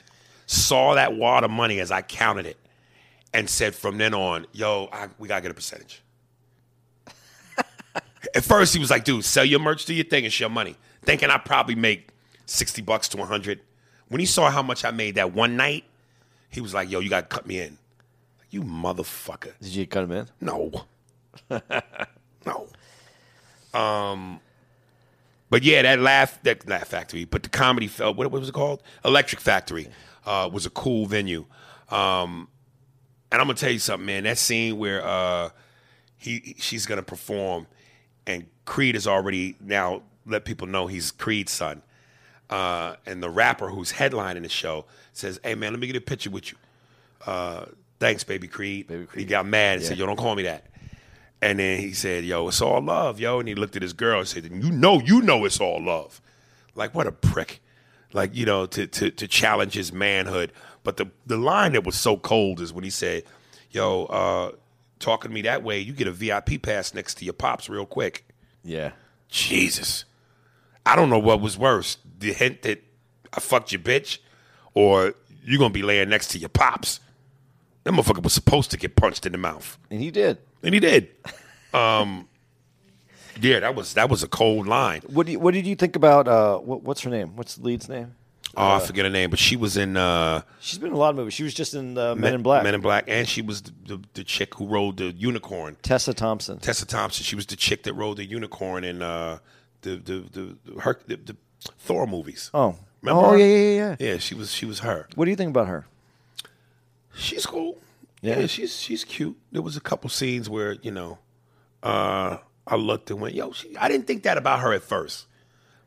saw 0.46 0.96
that 0.96 1.16
wad 1.16 1.44
of 1.44 1.52
money 1.52 1.80
as 1.80 1.92
I 1.92 2.02
counted 2.02 2.46
it 2.46 2.58
and 3.34 3.50
said 3.50 3.76
from 3.76 3.98
then 3.98 4.14
on, 4.14 4.46
yo, 4.54 4.90
I, 4.92 5.10
we 5.18 5.28
gotta 5.28 5.42
get 5.42 5.52
a 5.52 5.54
percentage. 5.54 6.02
At 8.36 8.44
first, 8.44 8.74
he 8.74 8.80
was 8.80 8.90
like, 8.90 9.04
dude, 9.04 9.26
sell 9.26 9.46
your 9.46 9.60
merch, 9.60 9.86
do 9.86 9.94
your 9.94 10.06
thing, 10.06 10.24
and 10.24 10.34
share 10.34 10.50
money. 10.50 10.76
Thinking 11.02 11.30
I 11.30 11.38
probably 11.38 11.76
make 11.76 12.10
60 12.46 12.82
bucks 12.84 13.08
to 13.10 13.18
100. 13.18 13.60
When 14.08 14.20
he 14.20 14.26
saw 14.26 14.50
how 14.50 14.62
much 14.62 14.86
I 14.86 14.92
made 14.92 15.16
that 15.16 15.34
one 15.34 15.58
night, 15.58 15.86
he 16.50 16.62
was 16.62 16.74
like, 16.74 16.90
yo, 16.90 17.00
you 17.00 17.10
gotta 17.10 17.28
cut 17.28 17.48
me 17.48 17.60
in. 17.60 17.78
You 18.54 18.62
motherfucker. 18.62 19.54
Did 19.60 19.74
you 19.74 19.88
cut 19.88 20.04
him 20.04 20.12
in? 20.12 20.28
No. 20.40 20.84
no. 22.46 22.68
Um 23.74 24.40
but 25.50 25.64
yeah, 25.64 25.82
that 25.82 25.98
laugh 25.98 26.40
that 26.44 26.70
laugh 26.70 26.88
factory, 26.88 27.26
but 27.26 27.42
the 27.42 27.50
comedy 27.50 27.88
felt 27.88 28.16
what, 28.16 28.30
what 28.30 28.40
was 28.40 28.50
it 28.50 28.54
called? 28.54 28.84
Electric 29.04 29.42
Factory 29.42 29.88
uh, 30.28 30.48
was 30.54 30.68
a 30.68 30.70
cool 30.70 31.08
venue. 31.08 31.46
Um 31.90 32.48
and 33.32 33.42
I'm 33.42 33.48
gonna 33.48 33.56
tell 33.56 33.72
you 33.72 33.80
something, 33.80 34.06
man. 34.06 34.24
That 34.26 34.38
scene 34.38 34.78
where 34.78 35.04
uh 35.04 35.50
he 36.18 36.56
she's 36.60 36.86
gonna 36.86 37.02
perform 37.02 37.66
and 38.28 38.46
Creed 38.66 38.96
is 38.96 39.08
already 39.08 39.56
now 39.62 40.04
let 40.28 40.46
people 40.46 40.68
know 40.68 40.86
he's 40.86 41.10
Creed's 41.10 41.52
son. 41.52 41.82
Uh, 42.52 42.98
and 43.08 43.24
the 43.24 43.32
rapper 43.32 43.70
who's 43.70 43.94
headlining 43.94 44.44
the 44.44 44.50
show 44.50 44.86
says, 45.12 45.40
Hey 45.44 45.56
man, 45.56 45.74
let 45.74 45.80
me 45.80 45.88
get 45.88 45.96
a 45.96 46.02
picture 46.02 46.30
with 46.30 46.52
you. 46.52 46.58
Uh, 47.26 47.66
thanks, 48.04 48.24
baby 48.24 48.48
Creed. 48.48 48.88
Baby 48.88 49.08
He 49.16 49.26
got 49.26 49.46
mad 49.46 49.74
and 49.76 49.82
Yeah. 49.82 49.88
said, 49.90 49.98
Yo, 49.98 50.06
don't 50.06 50.18
call 50.18 50.36
me 50.36 50.44
that. 50.44 50.66
And 51.42 51.60
then 51.60 51.80
he 51.80 51.94
said, 51.94 52.24
Yo, 52.24 52.48
it's 52.48 52.62
all 52.62 52.82
love, 52.82 53.20
yo. 53.20 53.40
And 53.40 53.48
he 53.48 53.56
looked 53.56 53.76
at 53.76 53.82
his 53.82 53.94
girl 53.94 54.20
and 54.20 54.28
said, 54.28 54.44
You 54.46 54.72
know, 54.72 55.00
you 55.02 55.22
know 55.22 55.46
it's 55.46 55.60
all 55.60 55.82
love. 55.84 56.22
Like, 56.76 56.94
what 56.96 57.08
a 57.08 57.12
prick. 57.12 57.62
Like, 58.14 58.36
you 58.36 58.46
know, 58.46 58.66
to 58.68 58.88
to 58.88 59.10
to 59.12 59.28
challenge 59.28 59.74
his 59.74 59.92
manhood. 59.94 60.52
But 60.84 60.98
the 60.98 61.10
the 61.26 61.38
line 61.38 61.74
that 61.74 61.84
was 61.86 61.96
so 61.96 62.18
cold 62.18 62.60
is 62.62 62.72
when 62.74 62.84
he 62.84 62.90
said, 62.90 63.24
Yo, 63.72 64.06
uh, 64.06 64.52
talking 65.00 65.32
to 65.32 65.34
me 65.36 65.42
that 65.44 65.64
way, 65.64 65.80
you 65.80 65.94
get 65.94 66.08
a 66.08 66.12
VIP 66.12 66.62
pass 66.62 66.94
next 66.94 67.16
to 67.16 67.26
your 67.26 67.34
pops 67.34 67.70
real 67.70 67.86
quick. 67.86 68.26
Yeah. 68.64 68.92
Jesus. 69.30 70.06
I 70.86 70.96
don't 70.96 71.10
know 71.10 71.20
what 71.20 71.42
was 71.42 71.58
worse. 71.58 71.98
The 72.20 72.34
hint 72.34 72.62
that 72.64 72.84
I 73.34 73.40
fucked 73.40 73.72
your 73.72 73.82
bitch 73.82 74.20
or 74.74 75.16
you're 75.44 75.60
gonna 75.60 75.74
be 75.74 75.82
laying 75.84 76.10
next 76.10 76.28
to 76.30 76.38
your 76.38 76.50
pops. 76.50 77.00
That 77.84 77.94
motherfucker 77.94 78.24
was 78.24 78.34
supposed 78.34 78.72
to 78.72 78.78
get 78.78 78.96
punched 78.96 79.26
in 79.26 79.32
the 79.32 79.38
mouth. 79.38 79.78
And 79.92 80.00
he 80.02 80.12
did. 80.12 80.38
And 80.64 80.74
he 80.74 80.80
did. 80.80 81.10
Um 81.74 82.28
Yeah, 83.42 83.60
that 83.62 83.76
was 83.76 83.94
that 83.96 84.10
was 84.10 84.24
a 84.24 84.28
cold 84.28 84.68
line. 84.68 85.02
What 85.08 85.26
do 85.26 85.34
you, 85.34 85.40
what 85.40 85.54
did 85.54 85.66
you 85.66 85.76
think 85.76 85.96
about 85.96 86.28
uh 86.28 86.58
what, 86.60 86.84
what's 86.84 87.02
her 87.02 87.10
name? 87.10 87.36
What's 87.36 87.56
the 87.56 87.64
lead's 87.64 87.90
name? 87.90 88.16
Oh, 88.56 88.76
I 88.76 88.80
forget 88.80 89.04
her 89.06 89.10
name, 89.12 89.32
but 89.32 89.40
she 89.40 89.56
was 89.56 89.78
in 89.78 89.98
uh 89.98 90.44
She's 90.60 90.78
been 90.78 90.90
in 90.90 90.94
a 90.94 90.98
lot 90.98 91.10
of 91.10 91.16
movies. 91.16 91.34
She 91.34 91.44
was 91.44 91.56
just 91.56 91.74
in 91.74 91.98
uh, 91.98 92.14
Men, 92.14 92.36
in 92.36 92.44
Black. 92.44 92.64
Men 92.64 92.76
in 92.76 92.82
Black, 92.82 93.06
and 93.08 93.28
she 93.28 93.42
was 93.42 93.64
the, 93.64 93.72
the, 93.88 94.02
the 94.14 94.24
chick 94.24 94.54
who 94.54 94.68
rode 94.68 94.98
the 94.98 95.06
unicorn. 95.06 95.76
Tessa 95.82 96.14
Thompson. 96.14 96.60
Tessa 96.60 96.86
Thompson. 96.86 97.24
She 97.24 97.36
was 97.36 97.48
the 97.48 97.56
chick 97.56 97.82
that 97.84 97.94
rode 97.94 98.18
the 98.18 98.26
unicorn 98.26 98.84
in 98.84 99.02
uh 99.02 99.40
the 99.82 99.96
the 99.96 100.26
the, 100.32 100.58
the, 100.72 100.82
her, 100.82 101.00
the, 101.08 101.16
the 101.16 101.36
Thor 101.80 102.06
movies. 102.08 102.52
oh. 102.54 102.76
Remember 103.02 103.22
oh 103.22 103.32
her? 103.32 103.38
yeah, 103.38 103.46
yeah, 103.46 103.58
yeah, 103.58 103.96
yeah. 104.00 104.12
Yeah, 104.12 104.18
she 104.20 104.36
was 104.36 104.54
she 104.54 104.66
was 104.66 104.80
her. 104.80 105.08
What 105.16 105.26
do 105.26 105.32
you 105.32 105.36
think 105.36 105.50
about 105.50 105.68
her? 105.68 105.86
She's 107.16 107.46
cool. 107.46 107.78
Yeah. 108.22 108.40
Yeah, 108.40 108.48
she's 108.48 108.80
she's 108.80 109.04
cute. 109.04 109.38
There 109.52 109.62
was 109.62 109.78
a 109.78 109.82
couple 109.82 110.10
scenes 110.10 110.50
where 110.50 110.74
you 110.82 110.92
know, 110.92 111.20
uh, 111.84 112.38
I 112.66 112.76
looked 112.76 113.12
and 113.12 113.20
went, 113.20 113.36
"Yo," 113.36 113.52
she, 113.52 113.76
I 113.78 113.88
didn't 113.88 114.08
think 114.08 114.24
that 114.24 114.38
about 114.38 114.62
her 114.62 114.74
at 114.74 114.84
first, 114.84 115.28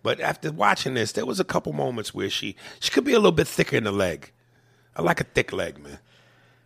but 0.02 0.20
after 0.20 0.52
watching 0.52 0.94
this, 0.94 1.12
there 1.12 1.26
was 1.26 1.40
a 1.40 1.44
couple 1.44 1.72
moments 1.72 2.14
where 2.14 2.28
she 2.30 2.56
she 2.78 2.90
could 2.90 3.04
be 3.04 3.12
a 3.12 3.18
little 3.18 3.32
bit 3.32 3.48
thicker 3.48 3.76
in 3.76 3.84
the 3.84 3.92
leg. 3.92 4.32
I 4.94 5.02
like 5.02 5.20
a 5.20 5.24
thick 5.24 5.52
leg, 5.52 5.78
man. 5.82 5.98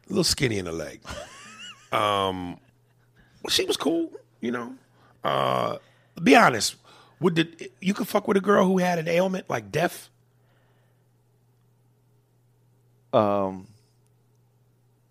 A 0.07 0.09
little 0.09 0.25
skinny 0.25 0.59
in 0.59 0.65
the 0.65 0.73
leg. 0.73 1.01
um, 1.93 2.59
she 3.49 3.65
was 3.65 3.77
cool, 3.77 4.11
you 4.41 4.51
know. 4.51 4.75
Uh, 5.25 5.79
be 6.23 6.37
honest, 6.37 6.77
would 7.21 7.37
the, 7.37 7.71
you 7.81 7.95
could 7.95 8.09
fuck 8.09 8.27
with 8.29 8.37
a 8.37 8.41
girl 8.41 8.67
who 8.67 8.79
had 8.79 8.99
an 8.99 9.09
ailment 9.09 9.49
like 9.49 9.71
deaf? 9.71 10.11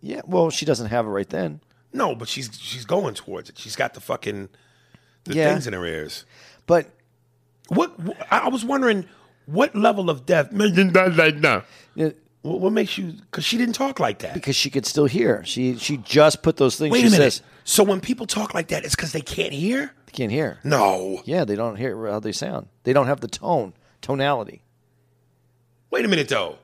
Yeah. 0.01 0.21
Well, 0.25 0.49
she 0.49 0.65
doesn't 0.65 0.87
have 0.87 1.05
it 1.05 1.09
right 1.09 1.29
then. 1.29 1.61
No, 1.91 2.15
but 2.15 2.27
she's 2.27 2.49
she's 2.59 2.85
going 2.85 3.15
towards 3.15 3.49
it. 3.49 3.57
She's 3.57 3.75
got 3.75 3.93
the 3.93 3.99
fucking 4.01 4.49
the 5.25 5.33
Yeah. 5.33 5.51
things 5.51 5.67
in 5.67 5.73
her 5.73 5.85
ears. 5.85 6.25
But 6.67 6.87
What 7.69 7.93
I 8.31 8.39
I 8.39 8.47
was 8.49 8.63
wondering, 8.63 9.05
what 9.45 9.75
level 9.75 10.09
of 10.09 10.25
death? 10.25 10.49
Uh, 10.53 12.11
what, 12.41 12.61
what 12.61 12.71
makes 12.71 12.97
you? 12.97 13.11
Because 13.13 13.43
she 13.43 13.57
didn't 13.57 13.73
talk 13.75 13.99
like 13.99 14.19
that. 14.19 14.33
because 14.33 14.55
she 14.55 14.69
could 14.69 14.85
still 14.85 15.05
hear. 15.05 15.43
She 15.43 15.75
she 15.77 15.97
just 15.97 16.41
put 16.41 16.55
those 16.55 16.77
things. 16.77 16.91
Wait 16.93 17.01
she 17.01 17.07
a 17.07 17.11
minute. 17.11 17.33
says 17.33 17.41
So 17.65 17.83
when 17.83 17.99
people 17.99 18.25
talk 18.27 18.53
like 18.53 18.69
that, 18.69 18.85
it's 18.85 18.95
because 18.95 19.11
they 19.11 19.19
can't 19.21 19.51
hear. 19.51 19.91
they 20.05 20.11
can't 20.13 20.31
hear. 20.31 20.57
No. 20.63 21.21
Yeah, 21.25 21.43
they 21.43 21.55
don't 21.55 21.75
hear 21.75 22.07
how 22.07 22.21
they 22.21 22.31
sound. 22.31 22.67
They 22.83 22.93
don't 22.93 23.07
have 23.07 23.19
the 23.19 23.27
tone, 23.27 23.73
tonality. 24.01 24.61
Wait 25.91 26.05
a 26.05 26.07
minute 26.07 26.29
though. 26.29 26.57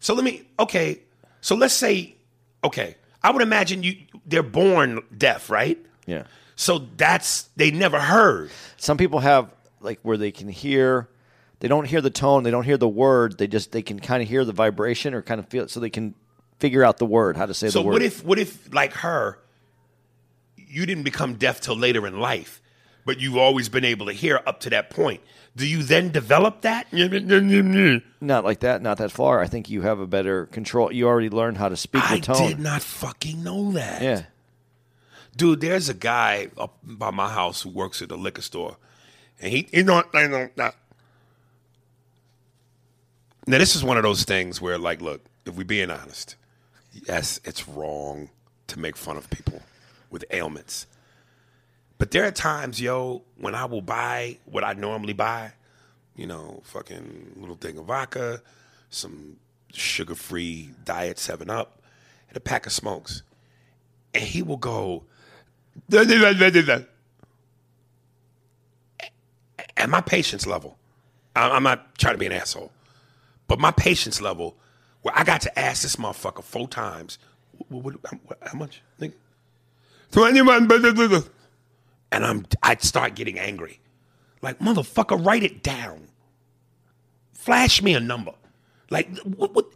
So 0.00 0.14
let 0.14 0.24
me. 0.24 0.48
Okay. 0.58 1.00
So 1.42 1.54
let's 1.54 1.74
say. 1.74 2.14
Okay. 2.64 2.96
I 3.22 3.30
would 3.30 3.42
imagine 3.42 3.82
you. 3.82 3.96
They're 4.26 4.42
born 4.42 5.02
deaf, 5.16 5.50
right? 5.50 5.78
Yeah. 6.06 6.24
So 6.56 6.86
that's 6.96 7.44
they 7.56 7.70
never 7.70 8.00
heard. 8.00 8.50
Some 8.76 8.96
people 8.96 9.20
have 9.20 9.52
like 9.80 10.00
where 10.02 10.16
they 10.16 10.30
can 10.30 10.48
hear. 10.48 11.08
They 11.60 11.68
don't 11.68 11.84
hear 11.86 12.00
the 12.00 12.10
tone. 12.10 12.44
They 12.44 12.50
don't 12.50 12.64
hear 12.64 12.76
the 12.76 12.88
word. 12.88 13.38
They 13.38 13.46
just 13.46 13.72
they 13.72 13.82
can 13.82 13.98
kind 13.98 14.22
of 14.22 14.28
hear 14.28 14.44
the 14.44 14.52
vibration 14.52 15.14
or 15.14 15.22
kind 15.22 15.40
of 15.40 15.48
feel 15.48 15.64
it, 15.64 15.70
so 15.70 15.80
they 15.80 15.90
can 15.90 16.14
figure 16.58 16.84
out 16.84 16.98
the 16.98 17.06
word, 17.06 17.36
how 17.36 17.46
to 17.46 17.54
say 17.54 17.68
So 17.68 17.80
the 17.80 17.86
word. 17.86 17.92
So 17.92 17.94
what 17.94 18.02
if 18.02 18.24
what 18.24 18.38
if 18.38 18.72
like 18.72 18.92
her, 18.94 19.38
you 20.56 20.86
didn't 20.86 21.04
become 21.04 21.34
deaf 21.34 21.60
till 21.60 21.76
later 21.76 22.06
in 22.06 22.18
life, 22.18 22.60
but 23.04 23.20
you've 23.20 23.36
always 23.36 23.68
been 23.68 23.84
able 23.84 24.06
to 24.06 24.12
hear 24.12 24.40
up 24.46 24.60
to 24.60 24.70
that 24.70 24.90
point? 24.90 25.20
Do 25.56 25.66
you 25.66 25.82
then 25.82 26.10
develop 26.10 26.62
that? 26.62 26.86
not 26.92 28.44
like 28.44 28.60
that, 28.60 28.80
not 28.80 28.98
that 28.98 29.10
far. 29.10 29.40
I 29.40 29.46
think 29.46 29.68
you 29.68 29.82
have 29.82 29.98
a 29.98 30.06
better 30.06 30.46
control. 30.46 30.92
You 30.92 31.08
already 31.08 31.30
learned 31.30 31.58
how 31.58 31.68
to 31.68 31.76
speak 31.76 32.04
I 32.04 32.16
the 32.16 32.22
tone. 32.22 32.48
did 32.48 32.60
not 32.60 32.82
fucking 32.82 33.42
know 33.42 33.72
that. 33.72 34.02
Yeah. 34.02 34.22
Dude, 35.36 35.60
there's 35.60 35.88
a 35.88 35.94
guy 35.94 36.48
up 36.56 36.78
by 36.82 37.10
my 37.10 37.28
house 37.28 37.62
who 37.62 37.70
works 37.70 38.02
at 38.02 38.08
the 38.08 38.16
liquor 38.16 38.42
store. 38.42 38.76
And 39.40 39.52
he, 39.52 39.68
you 39.72 39.84
know, 39.84 40.02
I 40.14 40.26
know 40.26 40.48
that. 40.56 40.74
Now, 43.46 43.58
this 43.58 43.74
is 43.74 43.82
one 43.82 43.96
of 43.96 44.02
those 44.02 44.24
things 44.24 44.60
where, 44.60 44.78
like, 44.78 45.00
look, 45.00 45.24
if 45.46 45.56
we're 45.56 45.64
being 45.64 45.90
honest, 45.90 46.36
yes, 46.92 47.40
it's 47.44 47.66
wrong 47.68 48.30
to 48.66 48.78
make 48.78 48.96
fun 48.96 49.16
of 49.16 49.30
people 49.30 49.62
with 50.10 50.24
ailments. 50.30 50.86
But 51.98 52.12
there 52.12 52.24
are 52.24 52.30
times, 52.30 52.80
yo, 52.80 53.22
when 53.36 53.54
I 53.56 53.64
will 53.64 53.82
buy 53.82 54.38
what 54.44 54.62
I 54.64 54.72
normally 54.72 55.12
buy, 55.12 55.52
you 56.14 56.26
know, 56.26 56.62
fucking 56.64 57.34
little 57.36 57.56
thing 57.56 57.76
of 57.76 57.86
vodka, 57.86 58.40
some 58.88 59.36
sugar 59.72 60.14
free 60.14 60.70
diet 60.84 61.18
7 61.18 61.50
Up, 61.50 61.82
and 62.28 62.36
a 62.36 62.40
pack 62.40 62.66
of 62.66 62.72
smokes. 62.72 63.22
And 64.14 64.22
he 64.22 64.42
will 64.42 64.56
go, 64.56 65.04
And 69.76 69.90
my 69.90 70.00
patience 70.00 70.46
level, 70.46 70.78
I'm 71.34 71.62
not 71.62 71.98
trying 71.98 72.14
to 72.14 72.18
be 72.18 72.26
an 72.26 72.32
asshole, 72.32 72.72
but 73.48 73.58
my 73.58 73.70
patience 73.70 74.20
level, 74.20 74.56
where 75.02 75.16
I 75.16 75.24
got 75.24 75.40
to 75.42 75.58
ask 75.58 75.82
this 75.82 75.96
motherfucker 75.96 76.42
four 76.42 76.68
times, 76.68 77.18
how 77.70 78.58
much? 78.58 78.82
Nigga? 79.00 79.12
And 82.10 82.24
I'm, 82.24 82.46
I'd 82.62 82.82
start 82.82 83.14
getting 83.14 83.38
angry. 83.38 83.80
Like, 84.40 84.58
motherfucker, 84.60 85.24
write 85.24 85.42
it 85.42 85.62
down. 85.62 86.08
Flash 87.32 87.82
me 87.82 87.94
a 87.94 88.00
number. 88.00 88.32
Like, 88.90 89.16
what? 89.20 89.54
what? 89.54 89.66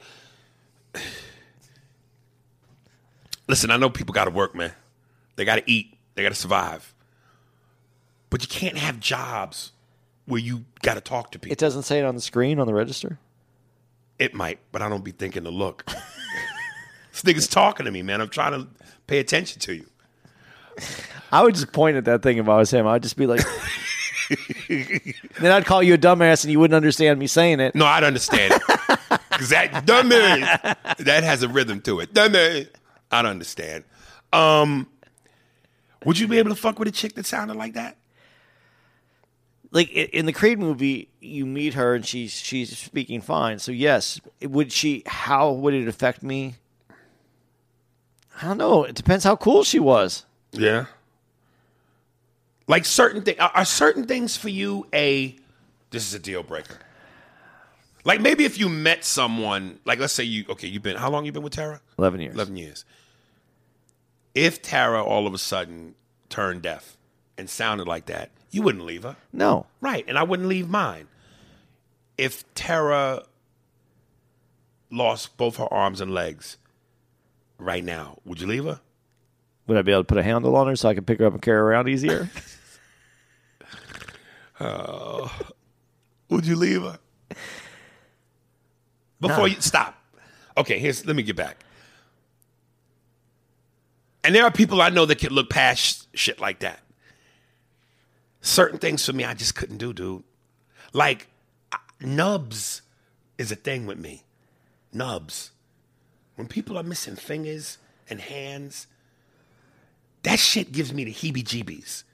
Listen, 3.49 3.71
I 3.71 3.77
know 3.77 3.91
people 3.91 4.13
got 4.15 4.25
to 4.27 4.31
work, 4.31 4.55
man. 4.55 4.73
They 5.37 5.45
got 5.45 5.57
to 5.57 5.71
eat. 5.71 5.99
They 6.15 6.23
got 6.23 6.31
to 6.31 6.35
survive. 6.35 6.95
But 8.31 8.43
you 8.43 8.49
can't 8.49 8.79
have 8.79 8.99
jobs 9.01 9.73
where 10.27 10.41
you 10.41 10.65
got 10.83 10.95
to 10.95 11.01
talk 11.01 11.33
to 11.33 11.39
people. 11.39 11.53
It 11.53 11.59
doesn't 11.59 11.83
say 11.83 11.99
it 11.99 12.05
on 12.05 12.15
the 12.15 12.21
screen 12.21 12.59
on 12.59 12.67
the 12.67 12.75
register. 12.75 13.19
It 14.19 14.35
might, 14.35 14.61
but 14.71 14.83
I 14.83 14.89
don't 14.89 15.05
be 15.05 15.11
thinking 15.11 15.45
to 15.45 15.51
look. 15.51 15.85
this 17.13 17.23
nigga's 17.23 17.49
talking 17.49 17.85
to 17.87 17.93
me, 17.93 18.03
man. 18.03 18.21
I'm 18.21 18.29
trying 18.29 18.53
to 18.53 18.69
pay 19.07 19.19
attention 19.19 19.61
to 19.61 19.75
you. 19.75 19.87
I 21.31 21.43
would 21.43 21.55
just 21.55 21.73
point 21.73 21.97
at 21.97 22.05
that 22.05 22.23
thing 22.23 22.39
if 22.39 22.49
I 22.49 22.57
was 22.57 22.71
him. 22.71 22.87
I'd 22.87 23.03
just 23.03 23.17
be 23.17 23.27
like, 23.27 23.41
then 25.41 25.53
I'd 25.53 25.65
call 25.65 25.83
you 25.83 25.95
a 25.95 25.99
dumbass 25.99 26.45
and 26.45 26.53
you 26.53 26.61
wouldn't 26.61 26.77
understand 26.77 27.19
me 27.19 27.27
saying 27.27 27.61
it. 27.61 27.75
No, 27.75 27.87
I'd 27.87 28.05
understand 28.05 28.55
it. 28.55 28.63
Because 29.33 29.49
that 29.49 29.87
dummy, 29.87 30.11
that 30.99 31.25
has 31.25 31.43
a 31.43 31.49
rhythm 31.49 31.81
to 31.83 32.01
it. 32.01 32.13
Dumbass, 32.13 32.69
I'd 33.11 33.25
understand. 33.25 33.85
Um, 34.33 34.89
would 36.05 36.19
you 36.19 36.29
be 36.29 36.39
able 36.39 36.51
to 36.51 36.55
fuck 36.55 36.79
with 36.79 36.87
a 36.87 36.93
chick 36.93 37.15
that 37.15 37.27
sounded 37.27 37.57
like 37.57 37.73
that? 37.75 37.97
Like 39.71 39.91
in 39.91 40.27
the 40.27 40.33
Creed 40.35 40.59
movie, 40.59 41.09
you 41.21 41.47
meet 41.47 41.75
her 41.75 41.95
and 41.95 42.05
she's 42.05 42.33
she's 42.33 42.77
speaking 42.77 43.23
fine. 43.23 43.59
So 43.59 43.73
yes, 43.73 44.21
would 44.43 44.71
she? 44.71 45.03
How 45.07 45.51
would 45.51 45.73
it 45.73 45.89
affect 45.89 46.23
me? 46.23 46.57
I 48.41 48.49
don't 48.49 48.59
know. 48.59 48.85
It 48.85 48.95
depends 48.95 49.25
how 49.25 49.35
cool 49.37 49.65
she 49.65 49.79
was. 49.79 50.27
Yeah. 50.53 50.87
Like 52.67 52.85
certain 52.85 53.23
things, 53.23 53.39
are, 53.39 53.51
are 53.55 53.65
certain 53.65 54.07
things 54.07 54.37
for 54.37 54.49
you 54.49 54.87
a, 54.93 55.37
this 55.91 56.07
is 56.07 56.15
a 56.15 56.19
deal 56.19 56.43
breaker? 56.43 56.79
Like 58.05 58.21
maybe 58.21 58.45
if 58.45 58.59
you 58.59 58.69
met 58.69 59.05
someone, 59.05 59.79
like 59.85 59.99
let's 59.99 60.13
say 60.13 60.25
you, 60.25 60.45
okay, 60.51 60.69
you've 60.69 60.83
been, 60.83 60.97
how 60.97 61.11
long 61.11 61.25
you 61.25 61.33
been 61.33 61.43
with 61.43 61.53
Tara? 61.53 61.81
Eleven 61.99 62.21
years. 62.21 62.35
11 62.35 62.57
years. 62.57 62.85
If 64.35 64.63
Tara 64.63 65.03
all 65.03 65.27
of 65.27 65.35
a 65.35 65.39
sudden 65.39 65.95
turned 66.29 66.63
deaf 66.63 66.97
and 67.37 67.49
sounded 67.49 67.87
like 67.87 68.07
that, 68.07 68.31
you 68.51 68.63
wouldn't 68.63 68.85
leave 68.85 69.03
her. 69.03 69.17
No. 69.33 69.67
Right. 69.81 70.05
And 70.09 70.19
I 70.19 70.23
wouldn't 70.23 70.49
leave 70.49 70.69
mine. 70.69 71.09
If 72.19 72.53
Tara 72.55 73.25
lost 74.91 75.37
both 75.37 75.57
her 75.57 75.73
arms 75.73 76.01
and 76.01 76.13
legs 76.13 76.59
right 77.59 77.85
now, 77.85 78.19
would 78.25 78.41
you 78.41 78.47
leave 78.47 78.65
her? 78.65 78.81
Would 79.73 79.79
I 79.79 79.83
be 79.83 79.93
able 79.93 80.03
to 80.03 80.07
put 80.07 80.19
a 80.19 80.23
handle 80.23 80.55
on 80.55 80.67
her 80.67 80.77
so 80.77 80.91
I 80.91 80.95
could 80.95 81.07
pick 81.07 81.19
her 81.19 81.25
up 81.25 81.33
and 81.33 81.41
carry 81.41 81.57
her 81.57 81.65
around 81.65 81.89
easier? 81.89 82.29
Uh, 84.61 85.29
would 86.29 86.47
you 86.47 86.55
leave 86.55 86.83
her? 86.83 86.97
Before 89.19 89.49
you 89.49 89.61
stop. 89.61 90.01
Okay, 90.57 90.79
here's 90.79 91.05
let 91.05 91.17
me 91.17 91.25
get 91.25 91.35
back. 91.35 91.65
And 94.23 94.37
there 94.37 94.45
are 94.45 94.53
people 94.53 94.81
I 94.81 94.91
know 94.91 95.05
that 95.07 95.19
can 95.19 95.33
look 95.33 95.51
past 95.51 96.07
shit 96.17 96.39
like 96.39 96.61
that. 96.61 96.79
Certain 98.41 98.79
things 98.79 99.05
for 99.05 99.13
me 99.13 99.25
I 99.25 99.35
just 99.35 99.57
couldn't 99.57 99.79
do, 99.79 99.93
dude. 99.93 100.23
Like 100.93 101.27
nubs 102.01 102.83
is 103.39 103.51
a 103.51 103.57
thing 103.57 103.85
with 103.87 103.99
me. 103.99 104.23
Nubs. 104.93 105.51
When 106.37 106.47
people 106.47 106.79
are 106.79 106.85
missing 106.85 107.17
fingers 107.17 107.79
and 108.09 108.21
hands, 108.21 108.87
that 110.23 110.39
shit 110.39 110.73
gives 110.73 110.93
me 110.93 111.05
the 111.05 111.13
heebie-jeebies. 111.13 112.05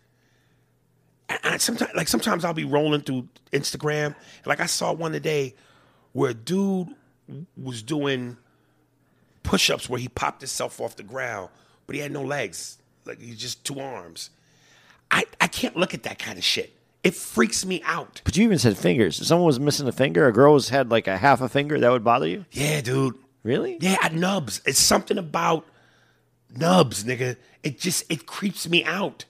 And 1.29 1.39
I 1.45 1.57
sometimes, 1.59 1.91
like 1.95 2.09
sometimes 2.09 2.45
I'll 2.45 2.55
be 2.55 2.65
rolling 2.65 3.03
through 3.03 3.29
Instagram, 3.53 4.07
and 4.07 4.47
like 4.47 4.61
I 4.61 4.67
saw 4.67 4.93
one 4.93 5.13
today 5.13 5.55
where 6.13 6.31
a 6.31 6.35
dude 6.35 6.89
was 7.57 7.83
doing 7.83 8.37
push-ups 9.43 9.89
where 9.89 10.01
he 10.01 10.09
popped 10.09 10.41
himself 10.41 10.81
off 10.81 10.97
the 10.97 11.03
ground, 11.03 11.51
but 11.87 11.95
he 11.97 12.01
had 12.03 12.13
no 12.13 12.23
legs, 12.23 12.79
like 13.05 13.21
he's 13.21 13.39
just 13.39 13.65
two 13.65 13.79
arms. 13.79 14.31
I 15.11 15.25
I 15.41 15.49
can't 15.49 15.77
look 15.77 15.93
at 15.95 16.03
that 16.05 16.19
kind 16.19 16.39
of 16.39 16.45
shit. 16.45 16.75
It 17.05 17.15
freaks 17.15 17.65
me 17.65 17.81
out. 17.85 18.21
but 18.25 18.37
you 18.37 18.45
even 18.45 18.59
said 18.59 18.77
fingers. 18.77 19.21
If 19.21 19.27
someone 19.27 19.47
was 19.47 19.61
missing 19.61 19.87
a 19.87 19.93
finger, 19.93 20.27
a 20.27 20.33
girl 20.33 20.55
was 20.55 20.69
had 20.71 20.91
like 20.91 21.07
a 21.07 21.17
half 21.17 21.41
a 21.41 21.49
finger, 21.49 21.79
that 21.79 21.91
would 21.91 22.05
bother 22.05 22.27
you? 22.27 22.45
Yeah, 22.51 22.81
dude. 22.81 23.15
Really? 23.45 23.79
Yeah, 23.81 23.97
I- 24.01 24.09
nubs. 24.09 24.61
It's 24.67 24.81
something 24.81 25.17
about 25.17 25.65
nubs, 26.57 27.05
nigga. 27.05 27.37
It 27.63 27.79
just 27.79 28.05
it 28.11 28.27
creeps 28.27 28.69
me 28.69 28.85
out. 28.85 29.25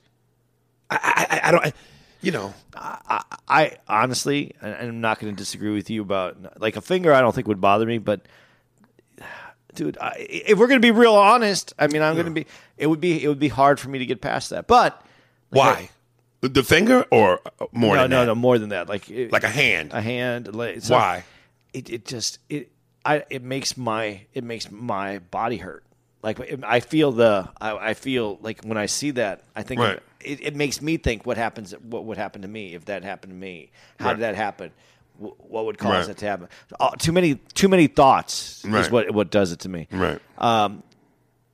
I 0.91 0.97
I, 0.97 1.27
I, 1.37 1.49
I 1.49 1.51
don't. 1.51 1.67
I, 1.67 1.73
you 2.21 2.33
know, 2.33 2.53
I 2.75 3.23
I 3.47 3.77
honestly, 3.89 4.55
I'm 4.61 5.01
not 5.01 5.21
going 5.21 5.33
to 5.35 5.37
disagree 5.39 5.73
with 5.73 5.89
you 5.91 6.03
about 6.03 6.61
like 6.61 6.77
a 6.77 6.81
finger. 6.81 7.13
I 7.13 7.21
don't 7.21 7.35
think 7.35 7.47
would 7.47 7.61
bother 7.61 7.87
me, 7.87 7.99
but 7.99 8.23
dude, 9.75 9.97
I, 10.01 10.27
if 10.29 10.59
we're 10.59 10.67
going 10.67 10.81
to 10.81 10.87
be 10.87 10.91
real 10.91 11.15
honest, 11.15 11.73
I 11.79 11.87
mean, 11.87 12.03
I'm 12.03 12.15
going 12.15 12.27
to 12.27 12.33
be. 12.33 12.47
It 12.77 12.89
would 12.89 13.01
be 13.01 13.23
it 13.23 13.29
would 13.29 13.39
be 13.39 13.49
hard 13.49 13.79
for 13.79 13.89
me 13.89 13.99
to 14.01 14.07
get 14.07 14.21
past 14.21 14.51
that. 14.51 14.67
But 14.67 15.01
why? 15.51 15.91
the 16.41 16.63
finger 16.63 17.05
or 17.11 17.41
more 17.73 17.97
no, 17.97 18.07
no, 18.07 18.21
that? 18.21 18.27
no, 18.27 18.35
more 18.35 18.59
than 18.59 18.69
that. 18.71 18.89
Like 18.89 19.11
it- 19.11 19.33
Like 19.33 19.45
a 19.45 19.49
hand. 19.49 19.93
a 19.93 20.01
hand. 20.01 20.55
Like, 20.55 20.83
so 20.83 20.95
Why? 20.95 21.25
It 21.73 21.91
it 21.91 22.05
just 22.05 22.39
it 22.49 22.71
I 23.05 23.25
it 23.31 23.43
makes 23.43 23.77
my 23.77 24.23
it 24.35 24.45
makes 24.45 24.71
my 24.71 25.19
body 25.19 25.57
hurt. 25.59 25.85
Like 26.37 26.63
I 26.65 26.81
feel 26.81 27.13
the 27.13 27.49
I, 27.61 27.91
I 27.91 27.95
feel 27.95 28.39
like 28.43 28.63
when 28.65 28.77
I 28.77 28.87
see 28.87 29.11
that 29.13 29.43
I 29.57 29.63
think 29.63 29.81
Right. 29.81 30.01
it, 30.21 30.41
it 30.43 30.57
makes 30.57 30.81
me 30.83 30.97
think 30.97 31.25
what 31.27 31.37
happens 31.37 31.73
what 31.83 32.05
would 32.05 32.19
happen 32.19 32.43
to 32.43 32.49
me 32.49 32.75
if 32.75 32.85
that 32.87 33.03
happened 33.05 33.33
to 33.33 33.37
me. 33.39 33.71
How 33.99 34.07
Right. 34.09 34.15
did 34.15 34.23
that 34.23 34.35
happen? 34.37 34.71
Wh- 35.19 35.39
What 35.51 35.65
would 35.67 35.79
cause 35.79 35.91
Right. 35.93 36.07
that 36.09 36.19
to 36.19 36.27
happen? 36.27 36.49
Uh, 36.79 36.91
too 36.99 37.13
many 37.13 37.37
too 37.55 37.69
many 37.69 37.87
thoughts 37.87 38.65
is 38.65 38.91
what 38.91 39.11
what 39.13 39.31
does 39.31 39.53
it 39.53 39.61
to 39.61 39.69
me. 39.69 39.89
right. 39.91 40.21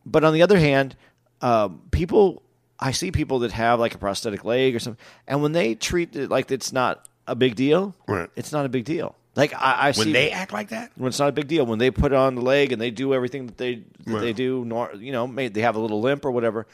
But 0.07 0.23
on 0.25 0.35
the 0.35 0.43
other 0.43 0.59
hand, 0.59 0.97
um, 1.41 1.81
people 1.91 2.43
I 2.79 2.91
see 2.93 3.11
people 3.13 3.39
that 3.41 3.53
have 3.53 3.79
like 3.81 3.95
a 3.95 3.99
prosthetic 3.99 4.45
leg 4.45 4.75
or 4.75 4.79
something, 4.81 5.03
and 5.27 5.41
when 5.43 5.53
they 5.53 5.75
treat 5.75 6.15
it 6.17 6.29
like 6.31 6.51
it's 6.51 6.73
not 6.73 7.07
a 7.27 7.35
big 7.35 7.55
deal, 7.55 7.95
Right. 8.09 8.29
it's 8.37 8.53
not 8.53 8.67
a 8.67 8.69
big 8.69 8.85
deal. 8.85 9.15
Like 9.37 9.53
I, 9.55 9.73
I 9.73 9.85
when 9.87 9.95
see 9.95 10.13
they 10.13 10.31
act 10.31 10.53
like 10.53 10.69
that, 10.69 10.93
when 10.95 11.09
it's 11.09 11.19
not 11.19 11.29
a 11.29 11.33
big 11.33 11.49
deal. 11.49 11.67
When 11.67 11.79
they 11.81 11.91
put 11.91 12.13
on 12.13 12.37
the 12.37 12.41
leg 12.41 12.71
and 12.73 12.81
they 12.81 12.91
do 12.93 13.15
everything 13.15 13.47
that 13.47 13.57
they 13.59 13.83
that 14.07 14.21
they 14.21 14.33
do 14.33 14.65
nor 14.65 14.93
you 14.95 15.11
know 15.11 15.27
may, 15.27 15.49
they 15.49 15.63
have 15.63 15.75
a 15.75 15.81
little 15.81 16.01
limp 16.01 16.25
or 16.25 16.31
whatever. 16.31 16.67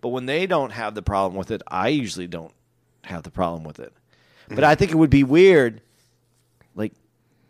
But 0.00 0.08
when 0.08 0.24
they 0.26 0.46
don't 0.46 0.70
have 0.70 0.94
the 0.94 1.02
problem 1.02 1.36
with 1.36 1.50
it 1.50 1.60
i 1.68 1.88
usually 1.88 2.26
don't 2.26 2.52
have 3.04 3.22
the 3.22 3.30
problem 3.30 3.64
with 3.64 3.78
it. 3.80 3.92
But 4.48 4.64
i 4.64 4.74
think 4.74 4.92
it 4.92 4.96
would 4.96 5.10
be 5.10 5.24
weird 5.24 5.82
like 6.74 6.92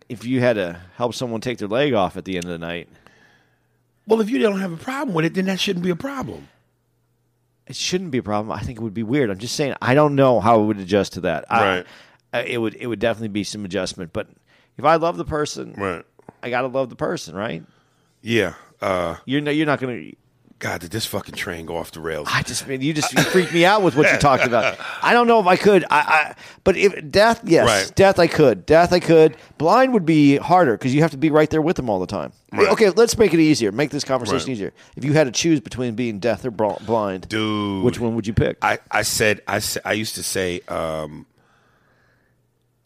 if 0.08 0.24
you 0.24 0.40
had 0.40 0.54
to 0.54 0.80
help 0.96 1.14
someone 1.14 1.40
take 1.40 1.58
their 1.58 1.68
leg 1.68 1.92
off 1.92 2.16
at 2.16 2.24
the 2.24 2.36
end 2.36 2.44
of 2.46 2.50
the 2.50 2.58
night. 2.58 2.88
Well, 4.08 4.20
if 4.20 4.30
you 4.30 4.38
don't 4.38 4.60
have 4.60 4.72
a 4.72 4.76
problem 4.76 5.14
with 5.14 5.24
it, 5.24 5.34
then 5.34 5.46
that 5.46 5.58
shouldn't 5.60 5.84
be 5.84 5.90
a 5.90 5.96
problem. 5.96 6.48
it 7.66 7.74
shouldn't 7.76 8.10
be 8.12 8.18
a 8.18 8.22
problem. 8.22 8.50
I 8.56 8.60
think 8.62 8.78
it 8.78 8.82
would 8.82 8.94
be 8.94 9.02
weird. 9.02 9.30
I'm 9.30 9.38
just 9.38 9.54
saying 9.56 9.74
i 9.82 9.94
don't 9.94 10.14
know 10.14 10.38
how 10.40 10.60
it 10.60 10.64
would 10.64 10.78
adjust 10.78 11.12
to 11.14 11.20
that. 11.22 11.44
Right. 11.50 11.84
I, 12.32 12.40
it 12.42 12.58
would 12.60 12.74
it 12.74 12.86
would 12.88 12.98
definitely 13.00 13.28
be 13.28 13.44
some 13.44 13.64
adjustment. 13.64 14.12
But 14.12 14.28
if 14.78 14.84
i 14.84 14.96
love 14.96 15.16
the 15.16 15.24
person 15.24 15.74
Right. 15.76 16.04
i 16.42 16.50
gotta 16.50 16.68
love 16.68 16.88
the 16.90 16.96
person 16.96 17.34
right 17.34 17.62
Yeah. 18.22 18.54
Uh, 18.80 19.16
you're, 19.24 19.40
no, 19.40 19.50
you're 19.50 19.66
not 19.66 19.80
gonna 19.80 20.12
God, 20.58 20.80
did 20.80 20.90
this 20.90 21.04
fucking 21.04 21.34
train 21.34 21.66
go 21.66 21.76
off 21.76 21.92
the 21.92 22.00
rails? 22.00 22.28
I 22.30 22.40
just 22.42 22.66
man, 22.66 22.80
you 22.80 22.94
just 22.94 23.12
you 23.12 23.22
freaked 23.24 23.52
me 23.52 23.66
out 23.66 23.82
with 23.82 23.94
what 23.94 24.10
you 24.10 24.16
talked 24.18 24.44
about. 24.46 24.78
I 25.02 25.12
don't 25.12 25.26
know 25.26 25.38
if 25.38 25.46
I 25.46 25.56
could. 25.56 25.84
I, 25.90 25.98
I 25.98 26.34
but 26.64 26.78
if 26.78 27.10
death, 27.10 27.42
yes, 27.44 27.66
Right. 27.66 27.94
death 27.94 28.18
I 28.18 28.26
could. 28.26 28.64
Death 28.64 28.90
I 28.94 29.00
could. 29.00 29.36
Blind 29.58 29.92
would 29.92 30.06
be 30.06 30.36
harder 30.38 30.72
because 30.78 30.94
you 30.94 31.02
have 31.02 31.10
to 31.10 31.18
be 31.18 31.28
right 31.30 31.50
there 31.50 31.60
with 31.60 31.76
them 31.76 31.90
all 31.90 32.00
the 32.00 32.06
time. 32.06 32.32
Right. 32.52 32.68
Okay, 32.70 32.88
let's 32.88 33.18
make 33.18 33.34
it 33.34 33.40
easier. 33.40 33.70
Make 33.70 33.90
this 33.90 34.02
conversation 34.04 34.46
Right. 34.48 34.52
easier. 34.52 34.72
If 34.96 35.04
you 35.04 35.12
had 35.12 35.24
to 35.24 35.30
choose 35.30 35.60
between 35.60 35.94
being 35.94 36.20
deaf 36.20 36.42
or 36.42 36.50
blind, 36.50 37.28
Dude. 37.28 37.84
which 37.84 38.00
one 38.00 38.14
would 38.14 38.26
you 38.26 38.32
pick? 38.32 38.56
I, 38.62 38.78
I 38.90 39.02
said 39.02 39.42
I, 39.46 39.60
I 39.84 39.92
used 39.92 40.14
to 40.14 40.22
say 40.22 40.60
um, 40.68 41.26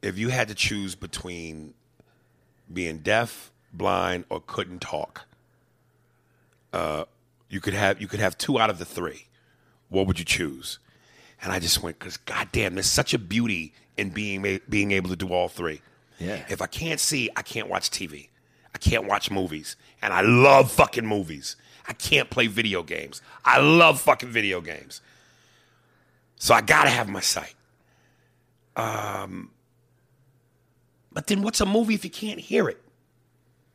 if 0.03 0.19
you 0.19 0.29
had 0.31 0.49
to 0.49 0.55
choose 0.57 0.97
between 0.97 1.75
being 2.73 2.99
deaf, 2.99 3.51
blind, 3.73 4.25
or 4.29 4.41
couldn't 4.41 4.81
talk, 4.81 5.27
uh, 6.73 7.05
you 7.49 7.61
could 7.61 7.75
have 7.75 8.01
you 8.01 8.07
could 8.07 8.21
have 8.21 8.39
two 8.39 8.59
out 8.59 8.71
of 8.71 8.79
the 8.79 8.85
three. 8.85 9.27
What 9.89 10.07
would 10.07 10.19
you 10.19 10.25
choose? 10.25 10.79
And 11.43 11.53
I 11.53 11.59
just 11.59 11.83
went 11.83 11.99
because 11.99 12.17
goddamn, 12.17 12.75
there's 12.75 12.87
such 12.87 13.15
a 13.15 13.19
beauty 13.19 13.73
in 13.97 14.11
being 14.11 14.61
being 14.69 14.93
able 14.93 15.11
to 15.11 15.17
do 15.17 15.33
all 15.33 15.49
three. 15.49 15.83
Yeah. 16.19 16.45
If 16.49 16.63
I 16.63 16.67
can't 16.67 17.01
see, 17.01 17.31
I 17.35 17.43
can't 17.43 17.69
watch 17.69 17.91
TV. 17.91 18.29
I 18.75 18.79
can't 18.79 19.07
watch 19.07 19.31
movies, 19.31 19.77
and 20.01 20.13
I 20.13 20.21
love 20.21 20.71
fucking 20.71 21.07
movies. 21.07 21.57
I 21.89 21.93
can't 21.93 22.31
play 22.31 22.47
video 22.47 22.85
games. 22.85 23.21
I 23.45 23.59
love 23.61 24.01
fucking 24.01 24.29
video 24.29 24.61
games. 24.61 25.01
So 26.37 26.55
I 26.55 26.61
gotta 26.61 26.91
have 26.91 27.09
my 27.09 27.21
sight. 27.21 27.55
Um, 28.77 29.51
but 31.13 31.27
then 31.27 31.43
what's 31.43 31.61
a 31.61 31.67
movie 31.67 31.95
if 31.95 32.05
you 32.05 32.11
can't 32.11 32.41
hear 32.41 32.69
it? 32.69 32.83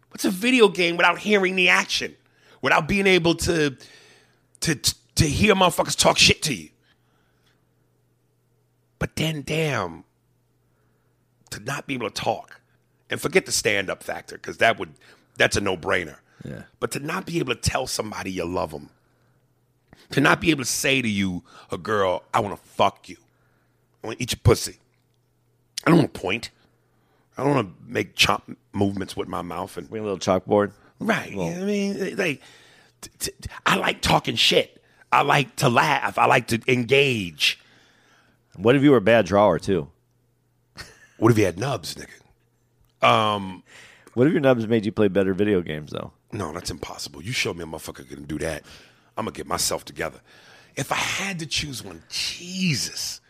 What's 0.10 0.26
a 0.26 0.32
video 0.32 0.70
game 0.70 0.98
without 0.98 1.20
hearing 1.20 1.56
the 1.56 1.70
action? 1.70 2.16
Without 2.62 2.88
being 2.88 3.08
able 3.08 3.36
to 3.36 3.78
to 4.62 4.76
to 4.76 5.26
hear 5.26 5.54
motherfuckers 5.56 5.98
talk 5.98 6.18
shit 6.18 6.42
to 6.44 6.54
you? 6.54 6.70
But 8.98 9.16
then 9.16 9.42
damn, 9.42 10.06
to 11.52 11.60
not 11.60 11.86
be 11.86 11.94
able 11.94 12.10
to 12.10 12.22
talk 12.22 12.62
and 13.10 13.22
forget 13.22 13.46
the 13.46 13.52
stand-up 13.52 14.02
factor, 14.02 14.36
because 14.36 14.58
that 14.58 14.80
would 14.80 14.94
that's 15.38 15.58
a 15.58 15.62
no-brainer. 15.62 16.18
Yeah. 16.44 16.64
But 16.80 16.92
to 16.92 17.00
not 17.00 17.26
be 17.26 17.40
able 17.40 17.54
to 17.54 17.60
tell 17.60 17.88
somebody 17.88 18.32
you 18.32 18.46
love 18.46 18.72
them, 18.72 18.90
to 20.12 20.22
not 20.22 20.40
be 20.40 20.52
able 20.52 20.64
to 20.64 20.70
say 20.70 21.02
to 21.02 21.10
you, 21.10 21.44
a 21.72 21.78
girl, 21.78 22.24
I 22.34 22.40
want 22.40 22.56
to 22.56 22.70
fuck 22.70 23.10
you. 23.10 23.18
I 24.04 24.08
want 24.08 24.18
to 24.18 24.24
eat 24.24 24.32
your 24.32 24.40
pussy. 24.44 24.78
I 25.86 25.90
don't 25.90 26.00
want 26.00 26.14
to 26.14 26.20
point. 26.20 26.52
I 27.38 27.44
don't 27.44 27.56
want 27.56 27.68
to 27.68 27.92
make 27.92 28.16
chop 28.16 28.50
movements 28.74 29.16
with 29.18 29.28
my 29.28 29.42
mouth 29.42 29.76
and 29.78 29.90
Bring 29.90 30.04
a 30.04 30.06
little 30.06 30.20
chalkboard. 30.20 30.72
right. 31.00 31.36
what 31.36 31.54
I 31.54 31.60
mean, 31.64 32.16
like, 32.16 32.42
t- 33.02 33.10
t- 33.20 33.50
I 33.66 33.76
like 33.76 34.02
talking 34.02 34.36
shit. 34.36 34.82
I 35.12 35.22
like 35.22 35.56
to 35.58 35.70
laugh. 35.70 36.18
I 36.18 36.26
like 36.26 36.48
to 36.48 36.62
engage. 36.68 37.60
What 38.58 38.76
if 38.76 38.84
you 38.84 38.92
were 38.92 38.98
a 38.98 39.02
bad 39.02 39.26
drawer 39.26 39.60
too? 39.60 39.90
What 41.18 41.32
if 41.32 41.38
you 41.38 41.46
had 41.46 41.58
nubs, 41.60 41.96
nigga? 41.96 43.08
Um, 43.08 43.64
what 44.14 44.28
if 44.28 44.34
your 44.34 44.42
nubs 44.42 44.68
made 44.68 44.86
you 44.86 44.92
play 44.92 45.08
better 45.08 45.34
video 45.34 45.62
games 45.62 45.92
though? 45.92 46.12
No, 46.32 46.52
that's 46.52 46.72
impossible. 46.72 47.22
You 47.22 47.32
show 47.32 47.54
me 47.54 47.64
a 47.64 47.66
motherfucker 47.68 48.08
can 48.08 48.24
do 48.24 48.38
that. 48.40 48.64
I'm 49.18 49.26
gonna 49.26 49.36
get 49.36 49.48
myself 49.48 49.86
together. 49.86 50.20
If 50.76 50.92
I 50.92 50.96
had 50.96 51.40
to 51.40 51.46
choose 51.46 51.84
one, 51.84 52.04
Jesus. 52.10 53.22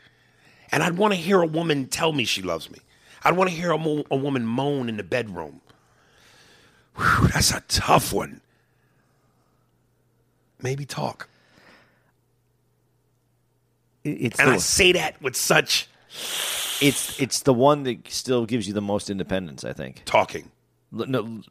And 0.72 0.82
I'd 0.82 0.98
want 0.98 1.14
to 1.14 1.20
hear 1.20 1.42
a 1.42 1.46
woman 1.46 1.86
tell 1.88 2.12
me 2.12 2.26
she 2.26 2.42
loves 2.42 2.72
me. 2.72 2.80
I'd 3.26 3.36
want 3.36 3.50
to 3.50 3.56
hear 3.56 3.72
a, 3.72 3.78
mo- 3.78 4.06
a 4.12 4.16
woman 4.16 4.46
moan 4.46 4.88
in 4.88 4.98
the 4.98 5.04
bedroom. 5.04 5.60
Whew, 6.96 7.28
that's 7.28 7.52
a 7.52 7.62
tough 7.68 8.14
one. 8.14 8.40
Maybe 10.62 10.86
talk. 10.86 11.28
It- 14.04 14.10
It's 14.22 14.40
And 14.40 14.50
I 14.52 14.58
say 14.58 14.92
that 14.94 15.22
with 15.22 15.36
such 15.36 15.90
it's 16.82 17.20
it's 17.20 17.42
the 17.42 17.54
one 17.54 17.84
that 17.84 18.10
still 18.12 18.46
gives 18.46 18.68
you 18.68 18.74
the 18.74 18.82
most 18.82 19.10
independence. 19.10 19.64
I 19.64 19.74
think. 19.74 20.04
talking. 20.06 20.52
L- 20.98 21.06
no, 21.08 21.42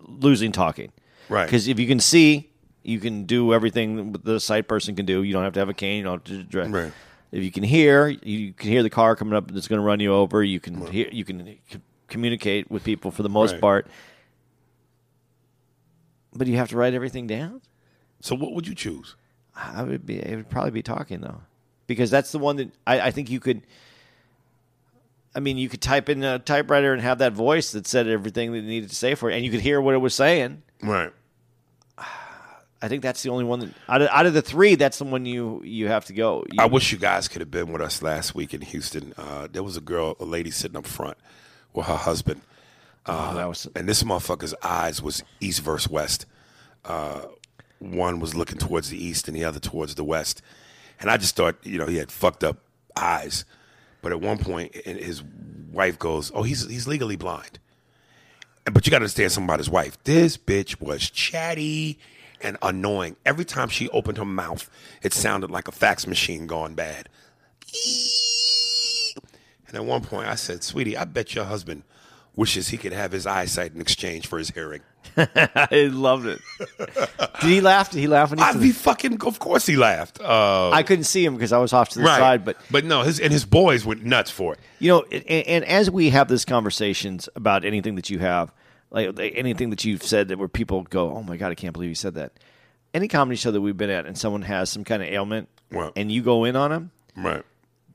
losing 0.00 0.50
talking. 0.52 0.92
Right. 1.28 1.44
Because 1.44 1.68
if 1.68 1.78
you 1.78 1.86
can 1.86 2.00
see, 2.00 2.50
you 2.82 2.98
can 3.00 3.24
do 3.24 3.52
everything 3.52 4.12
the 4.24 4.40
sight 4.40 4.66
person 4.66 4.96
can 4.96 5.04
do. 5.06 5.22
You 5.22 5.32
don't 5.32 5.44
have 5.44 5.52
to 5.54 5.60
have 5.60 5.68
a 5.68 5.74
cane. 5.74 5.98
You 5.98 6.04
don't 6.04 6.26
have 6.28 6.36
to 6.38 6.42
direct. 6.44 6.70
Right. 6.70 6.92
If 7.30 7.42
you 7.44 7.50
can 7.50 7.62
hear, 7.62 8.08
you 8.08 8.52
can 8.54 8.70
hear 8.70 8.82
the 8.82 8.90
car 8.90 9.14
coming 9.14 9.34
up 9.34 9.50
that's 9.50 9.68
going 9.68 9.80
to 9.80 9.84
run 9.86 10.00
you 10.00 10.12
over. 10.14 10.42
You 10.42 10.60
can 10.60 10.86
hear. 10.86 11.08
You 11.12 11.24
can 11.24 11.44
c- 11.70 11.80
communicate 12.08 12.70
with 12.70 12.84
people 12.84 13.10
for 13.10 13.22
the 13.22 13.28
most 13.28 13.52
Right. 13.52 13.60
part. 13.60 13.86
But 16.34 16.46
you 16.46 16.56
have 16.56 16.68
to 16.70 16.76
write 16.76 16.94
everything 16.94 17.26
down. 17.26 17.60
So 18.20 18.34
what 18.34 18.52
would 18.52 18.66
you 18.66 18.74
choose? 18.74 19.16
I 19.54 19.82
would 19.82 20.06
be. 20.06 20.18
It 20.18 20.36
would 20.36 20.48
probably 20.48 20.70
be 20.70 20.82
talking 20.82 21.20
though, 21.20 21.40
because 21.86 22.10
that's 22.10 22.32
the 22.32 22.38
one 22.38 22.56
that 22.56 22.70
I, 22.86 23.00
I 23.00 23.10
think 23.10 23.30
you 23.30 23.40
could. 23.40 23.62
I 25.34 25.40
mean, 25.40 25.58
you 25.58 25.68
could 25.68 25.82
type 25.82 26.08
in 26.08 26.24
a 26.24 26.38
typewriter 26.38 26.92
and 26.92 27.02
have 27.02 27.18
that 27.18 27.32
voice 27.32 27.72
that 27.72 27.86
said 27.86 28.08
everything 28.08 28.52
that 28.52 28.58
you 28.60 28.64
needed 28.66 28.88
to 28.90 28.96
say 28.96 29.14
for 29.14 29.30
it, 29.30 29.34
and 29.36 29.44
you 29.44 29.50
could 29.50 29.60
hear 29.60 29.80
what 29.80 29.94
it 29.94 29.98
was 29.98 30.14
saying. 30.14 30.62
Right. 30.82 31.12
I 32.80 32.88
think 32.88 33.02
that's 33.02 33.22
the 33.22 33.30
only 33.30 33.44
one 33.44 33.60
that 33.60 33.70
out 33.88 34.02
of, 34.02 34.08
out 34.12 34.26
of 34.26 34.34
the 34.34 34.42
three, 34.42 34.74
that's 34.76 34.98
the 34.98 35.04
one 35.04 35.26
you 35.26 35.60
you 35.64 35.88
have 35.88 36.04
to 36.06 36.12
go. 36.12 36.44
You- 36.50 36.62
I 36.62 36.66
wish 36.66 36.92
you 36.92 36.98
guys 36.98 37.26
could 37.28 37.40
have 37.40 37.50
been 37.50 37.72
with 37.72 37.82
us 37.82 38.02
last 38.02 38.34
week 38.34 38.54
in 38.54 38.60
Houston. 38.60 39.12
Uh, 39.16 39.48
there 39.50 39.62
was 39.62 39.76
a 39.76 39.80
girl, 39.80 40.16
a 40.20 40.24
lady 40.24 40.50
sitting 40.50 40.76
up 40.76 40.86
front 40.86 41.16
with 41.74 41.86
her 41.86 41.96
husband. 41.96 42.40
oh, 43.06 43.34
that 43.34 43.48
was 43.48 43.66
and 43.74 43.88
this 43.88 44.02
motherfucker's 44.02 44.54
eyes 44.62 45.02
was 45.02 45.22
east 45.40 45.60
versus 45.62 45.90
west. 45.90 46.26
Uh, 46.84 47.22
one 47.80 48.20
was 48.20 48.34
looking 48.34 48.58
towards 48.58 48.90
the 48.90 49.02
east 49.02 49.28
and 49.28 49.36
the 49.36 49.44
other 49.44 49.60
towards 49.60 49.94
the 49.96 50.04
west. 50.04 50.42
And 51.00 51.10
I 51.10 51.16
just 51.16 51.36
thought, 51.36 51.56
you 51.64 51.78
know, 51.78 51.86
he 51.86 51.96
had 51.96 52.10
fucked 52.10 52.42
up 52.44 52.58
eyes. 52.96 53.44
But 54.02 54.12
at 54.12 54.20
one 54.20 54.38
point, 54.38 54.76
and 54.86 54.96
his 54.98 55.22
wife 55.72 55.98
goes, 55.98 56.30
"Oh, 56.34 56.42
he's 56.44 56.68
he's 56.68 56.86
legally 56.86 57.16
blind." 57.16 57.58
But 58.64 58.86
you 58.86 58.90
got 58.90 58.98
to 58.98 59.04
understand 59.04 59.32
something 59.32 59.46
about 59.48 59.58
his 59.58 59.70
wife. 59.70 59.96
This 60.04 60.36
bitch 60.36 60.80
was 60.80 61.08
chatty 61.10 61.98
and 62.40 62.56
annoying. 62.62 63.16
Every 63.24 63.44
time 63.44 63.68
she 63.68 63.88
opened 63.90 64.18
her 64.18 64.24
mouth, 64.24 64.70
it 65.02 65.12
sounded 65.12 65.50
like 65.50 65.68
a 65.68 65.72
fax 65.72 66.06
machine 66.06 66.46
gone 66.46 66.74
bad. 66.74 67.08
And 69.66 69.76
at 69.76 69.84
one 69.84 70.02
point, 70.02 70.28
I 70.28 70.34
said, 70.34 70.64
"Sweetie, 70.64 70.96
I 70.96 71.04
bet 71.04 71.34
your 71.34 71.44
husband 71.44 71.82
wishes 72.34 72.68
he 72.68 72.76
could 72.76 72.92
have 72.92 73.12
his 73.12 73.26
eyesight 73.26 73.74
in 73.74 73.80
exchange 73.80 74.26
for 74.26 74.38
his 74.38 74.50
hearing." 74.50 74.80
I 75.16 75.90
loved 75.92 76.26
it. 76.26 76.40
Did 77.40 77.50
he 77.50 77.60
laugh? 77.60 77.90
Did 77.90 77.98
he 77.98 78.06
laugh 78.06 78.30
when 78.30 78.38
he? 78.38 78.44
I'd 78.44 78.60
be 78.60 78.72
fucking. 78.72 79.22
Of 79.22 79.38
course, 79.38 79.66
he 79.66 79.76
laughed. 79.76 80.20
Uh, 80.20 80.70
I 80.70 80.82
couldn't 80.82 81.04
see 81.04 81.24
him 81.24 81.34
because 81.34 81.52
I 81.52 81.58
was 81.58 81.72
off 81.72 81.90
to 81.90 81.98
the 81.98 82.04
right, 82.04 82.18
side, 82.18 82.44
but 82.44 82.56
but 82.70 82.84
no, 82.84 83.02
his 83.02 83.20
and 83.20 83.32
his 83.32 83.44
boys 83.44 83.84
went 83.84 84.04
nuts 84.04 84.30
for 84.30 84.54
it. 84.54 84.60
You 84.78 84.88
know, 84.88 85.04
and, 85.10 85.24
and 85.28 85.64
as 85.64 85.90
we 85.90 86.10
have 86.10 86.28
these 86.28 86.44
conversations 86.44 87.28
about 87.34 87.64
anything 87.64 87.96
that 87.96 88.10
you 88.10 88.20
have, 88.20 88.52
like, 88.90 89.32
anything 89.34 89.70
that 89.70 89.84
you've 89.84 90.02
said 90.02 90.28
that 90.28 90.38
where 90.38 90.48
people 90.48 90.82
go, 90.82 91.14
"Oh 91.16 91.22
my 91.22 91.36
god, 91.36 91.52
I 91.52 91.54
can't 91.54 91.72
believe 91.72 91.88
you 91.90 91.94
said 91.94 92.14
that." 92.14 92.32
Any 92.94 93.06
comedy 93.08 93.36
show 93.36 93.50
that 93.50 93.60
we've 93.60 93.76
been 93.76 93.90
at, 93.90 94.06
and 94.06 94.16
someone 94.16 94.42
has 94.42 94.70
some 94.70 94.82
kind 94.84 95.02
of 95.02 95.08
ailment, 95.08 95.48
Right. 95.70 95.92
and 95.94 96.10
you 96.10 96.22
go 96.22 96.44
in 96.44 96.56
on 96.56 96.70
them, 96.70 96.90
Right, 97.16 97.44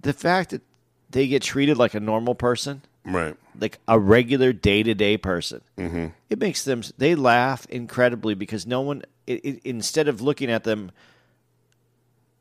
the 0.01 0.13
fact 0.13 0.51
that 0.51 0.61
they 1.09 1.27
get 1.27 1.41
treated 1.41 1.77
like 1.77 1.93
a 1.95 1.99
normal 1.99 2.35
person, 2.35 2.83
right, 3.05 3.35
like 3.59 3.79
a 3.87 3.97
regular 3.99 4.53
day 4.53 4.83
to 4.83 4.93
day 4.93 5.17
person, 5.17 5.61
mm-hmm. 5.77 6.07
it 6.29 6.39
makes 6.39 6.63
them 6.63 6.83
they 6.97 7.15
laugh 7.15 7.65
incredibly 7.69 8.35
because 8.35 8.67
no 8.67 8.81
one, 8.81 9.01
it, 9.25 9.43
it, 9.43 9.61
instead 9.63 10.07
of 10.07 10.21
looking 10.21 10.51
at 10.51 10.63
them 10.63 10.91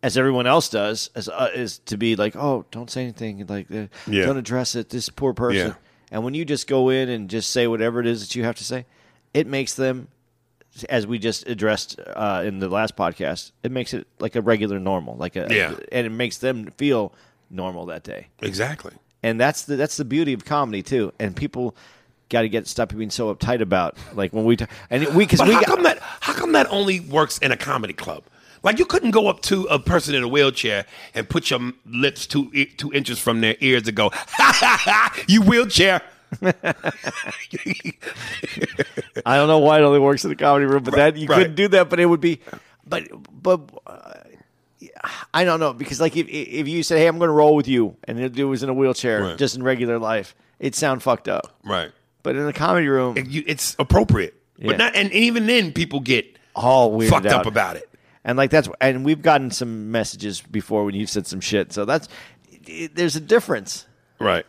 as 0.03 0.17
everyone 0.19 0.47
else 0.47 0.69
does, 0.69 1.11
as 1.15 1.29
uh, 1.29 1.49
is 1.55 1.79
to 1.79 1.97
be 1.97 2.17
like, 2.17 2.35
oh, 2.35 2.65
don't 2.71 2.91
say 2.91 3.03
anything, 3.03 3.47
like, 3.47 3.71
uh, 3.71 3.87
Yeah. 4.07 4.27
don't 4.27 4.37
address 4.37 4.75
it. 4.75 4.89
This 4.91 5.09
poor 5.09 5.33
person. 5.33 5.69
Yeah. 5.69 5.75
And 6.13 6.23
when 6.23 6.35
you 6.35 6.45
just 6.45 6.69
go 6.69 6.91
in 6.91 7.09
and 7.09 7.29
just 7.29 7.51
say 7.51 7.67
whatever 7.67 7.99
it 7.99 8.07
is 8.07 8.21
that 8.21 8.37
you 8.37 8.45
have 8.45 8.55
to 8.57 8.65
say, 8.65 8.87
it 9.35 9.47
makes 9.49 9.75
them, 9.75 10.07
as 10.89 11.07
we 11.07 11.19
just 11.19 11.49
addressed 11.49 11.99
uh, 12.07 12.43
in 12.45 12.59
the 12.61 12.69
last 12.69 12.95
podcast, 12.97 13.51
it 13.65 13.73
makes 13.73 13.95
it 13.95 14.07
like 14.21 14.37
a 14.37 14.41
regular 14.43 14.79
normal, 14.79 15.17
like 15.17 15.35
a, 15.37 15.49
Yeah. 15.51 15.75
and 15.91 16.07
it 16.07 16.11
makes 16.11 16.37
them 16.39 16.71
feel 16.77 17.13
normal 17.51 17.87
that 17.87 18.05
day. 18.05 18.29
exactly. 18.41 18.93
And 19.25 19.41
that's 19.41 19.63
the 19.67 19.77
that's 19.77 19.97
the 19.97 20.05
beauty 20.05 20.33
of 20.33 20.45
comedy 20.45 20.83
too. 20.83 21.13
And 21.21 21.35
people 21.37 21.77
got 22.29 22.43
to 22.43 22.49
get 22.49 22.67
stop 22.67 22.93
being 22.95 23.09
so 23.11 23.33
uptight 23.35 23.61
about 23.61 23.97
like 24.15 24.33
when 24.33 24.45
we 24.45 24.57
talk, 24.57 24.69
and 24.91 25.07
we 25.15 25.25
because 25.25 25.41
we 25.43 25.53
how 25.55 25.61
got, 25.61 25.67
come 25.69 25.83
that? 25.85 25.99
How 26.01 26.33
come 26.33 26.53
that 26.53 26.67
only 26.71 26.99
works 27.01 27.39
in 27.39 27.53
a 27.53 27.57
comedy 27.57 27.93
club? 27.95 28.25
Like 28.63 28.79
you 28.79 28.85
couldn't 28.85 29.11
go 29.11 29.27
up 29.29 29.41
to 29.43 29.65
a 29.65 29.79
person 29.79 30.15
in 30.15 30.23
a 30.23 30.29
wheelchair 30.29 30.87
and 31.15 31.29
put 31.29 31.51
your 31.51 31.73
lips 31.87 32.27
two 32.27 32.51
two 32.77 32.93
inches 32.93 33.19
from 33.19 33.41
their 33.41 33.57
ears 33.61 33.87
and 33.89 33.97
go, 33.97 34.11
"Ha 34.11 34.53
ha 34.55 34.77
ha! 34.81 35.25
You 35.29 35.43
wheelchair." 35.43 36.01
I 39.27 39.37
don't 39.37 39.49
know 39.49 39.59
why 39.59 39.79
it 39.79 39.83
only 39.83 39.99
works 39.99 40.25
in 40.25 40.31
the 40.31 40.37
comedy 40.37 40.67
room, 40.67 40.83
but 40.83 40.95
that 40.95 41.17
you 41.17 41.27
right. 41.27 41.39
couldn't 41.39 41.55
do 41.57 41.69
that. 41.69 41.89
But 41.91 42.01
it 42.01 42.07
would 42.07 42.21
be, 42.21 42.41
but 42.87 43.09
but 43.43 43.61
uh, 43.87 44.15
I 45.35 45.45
don't 45.45 45.61
know 45.61 45.73
because 45.73 46.01
like 46.01 46.17
if 46.17 46.27
if 46.29 46.69
you 46.69 46.83
said, 46.83 46.99
"Hey, 46.99 47.07
I'm 47.07 47.19
going 47.19 47.29
to 47.29 47.33
roll 47.35 47.55
with 47.55 47.69
you," 47.69 47.97
and 48.05 48.19
the 48.19 48.29
dude 48.29 48.49
was 48.49 48.63
in 48.63 48.69
a 48.69 48.75
wheelchair, 48.75 49.23
Right. 49.23 49.39
just 49.39 49.57
in 49.57 49.63
regular 49.63 49.99
life, 49.99 50.35
it'd 50.59 50.75
sound 50.75 51.03
fucked 51.03 51.29
up. 51.29 51.55
Right. 51.65 51.91
But 52.23 52.37
in 52.37 52.47
a 52.47 52.53
comedy 52.53 52.87
room, 52.89 53.17
It- 53.17 53.27
you- 53.27 53.45
it's 53.47 53.75
appropriate, 53.81 54.35
Yeah. 54.57 54.69
but 54.69 54.79
not. 54.79 54.95
And, 54.95 55.07
and 55.09 55.13
even 55.15 55.47
then, 55.47 55.73
people 55.73 55.99
get 56.01 56.37
all 56.55 56.93
weirded 56.97 57.11
fucked 57.11 57.27
out. 57.27 57.41
up 57.41 57.47
about 57.47 57.77
it. 57.77 57.89
And 58.25 58.39
like 58.39 58.51
that's 58.51 58.69
and 58.81 59.05
we've 59.05 59.23
gotten 59.23 59.51
some 59.51 59.91
messages 59.91 60.41
before 60.41 60.85
when 60.85 60.95
you've 60.95 61.11
said 61.11 61.27
some 61.27 61.41
shit. 61.41 61.73
So 61.73 61.85
that's 61.85 62.09
it, 62.67 62.95
there's 62.95 63.17
a 63.17 63.21
difference. 63.21 63.87
Right. 64.21 64.47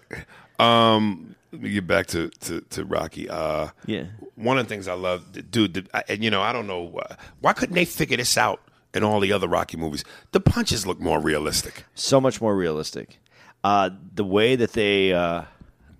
Um, 0.60 1.36
let 1.52 1.62
me 1.62 1.72
get 1.72 1.88
back 1.88 2.08
to 2.08 2.30
to, 2.30 2.62
to 2.62 2.86
Rocky. 2.86 3.30
Uh, 3.30 3.70
Yeah. 3.86 4.06
One 4.36 4.58
of 4.58 4.66
the 4.66 4.70
things 4.70 4.88
I 4.88 4.94
love, 4.94 5.32
dude, 5.52 5.74
the, 5.76 5.86
I, 5.94 6.04
and 6.10 6.24
you 6.24 6.30
know, 6.32 6.42
I 6.42 6.54
don't 6.54 6.68
know 6.68 6.98
uh, 6.98 7.16
why 7.42 7.54
couldn't 7.54 7.76
they 7.76 7.86
figure 7.86 8.18
this 8.18 8.38
out 8.38 8.62
in 8.94 9.04
all 9.04 9.20
the 9.20 9.32
other 9.32 9.48
Rocky 9.48 9.78
movies? 9.78 10.04
The 10.32 10.40
punches 10.40 10.86
look 10.88 11.00
more 11.00 11.20
realistic. 11.20 11.86
so 11.96 12.20
much 12.22 12.42
more 12.42 12.56
realistic. 12.56 13.20
Uh, 13.64 13.92
the 14.14 14.26
way 14.26 14.56
that 14.58 14.74
they, 14.74 15.14
uh, 15.14 15.44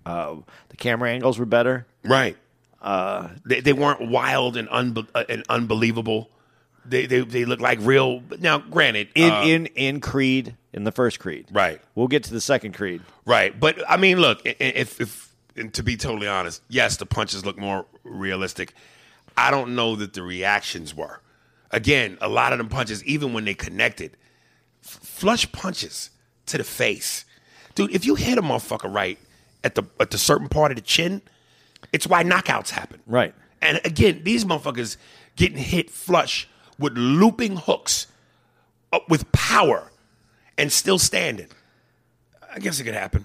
uh, 0.04 0.36
the 0.68 0.76
camera 0.76 1.10
angles 1.10 1.38
were 1.38 1.46
better. 1.46 1.86
Right. 2.04 2.36
Uh, 2.82 3.30
they 3.46 3.60
they 3.60 3.72
weren't 3.72 4.10
wild 4.10 4.56
and 4.58 4.68
unbe- 4.68 5.08
uh, 5.14 5.24
and 5.28 5.42
unbelievable. 5.48 6.28
They 6.86 7.06
they 7.06 7.20
they 7.20 7.44
look 7.44 7.60
like 7.60 7.78
real. 7.82 8.22
Now, 8.40 8.58
granted, 8.58 9.08
In 9.14 9.30
uh, 9.32 9.42
in 9.42 9.66
in 9.66 10.00
Creed, 10.00 10.56
in 10.72 10.84
the 10.84 10.92
first 10.92 11.18
Creed, 11.20 11.46
right, 11.52 11.80
We'll 11.94 12.08
get 12.08 12.24
to 12.24 12.32
the 12.32 12.40
second 12.40 12.72
Creed. 12.74 13.02
right. 13.24 13.58
But 13.58 13.82
I 13.88 13.96
mean, 13.96 14.20
look, 14.20 14.40
if 14.44 15.00
if 15.00 15.34
and 15.56 15.72
to 15.74 15.82
be 15.82 15.96
totally 15.96 16.28
honest, 16.28 16.62
yes, 16.68 16.96
the 16.96 17.06
punches 17.06 17.44
look 17.46 17.56
more 17.58 17.86
realistic. 18.02 18.74
I 19.36 19.50
don't 19.50 19.74
know 19.74 19.96
that 19.96 20.12
the 20.12 20.22
reactions 20.22 20.94
were. 20.94 21.20
Again, 21.70 22.18
a 22.20 22.28
lot 22.28 22.52
of 22.52 22.58
them 22.58 22.68
punches, 22.68 23.02
even 23.04 23.32
when 23.32 23.44
they 23.44 23.54
connected, 23.54 24.16
f- 24.84 24.90
flush 25.02 25.50
punches 25.50 26.10
to 26.46 26.58
the 26.58 26.64
face. 26.64 27.24
Dude, 27.74 27.90
if 27.92 28.04
you 28.06 28.14
hit 28.14 28.38
a 28.38 28.42
motherfucker 28.42 28.92
right 28.92 29.18
at 29.64 29.74
the 29.74 29.82
at 29.98 30.10
the 30.10 30.18
certain 30.18 30.48
part 30.48 30.70
of 30.70 30.76
the 30.76 30.82
chin, 30.82 31.22
it's 31.92 32.06
why 32.06 32.22
knockouts 32.22 32.70
happen. 32.70 33.00
Right. 33.06 33.34
And 33.62 33.80
again, 33.84 34.20
these 34.24 34.44
motherfuckers 34.44 34.96
getting 35.36 35.56
hit 35.58 35.90
flush 35.90 36.48
with 36.78 36.96
looping 36.96 37.56
hooks 37.56 38.06
up 38.92 39.08
with 39.08 39.30
power 39.32 39.90
and 40.58 40.72
still 40.72 40.98
standing. 40.98 41.48
I 42.54 42.58
guess 42.58 42.78
it 42.78 42.84
could 42.84 42.94
happen. 42.94 43.24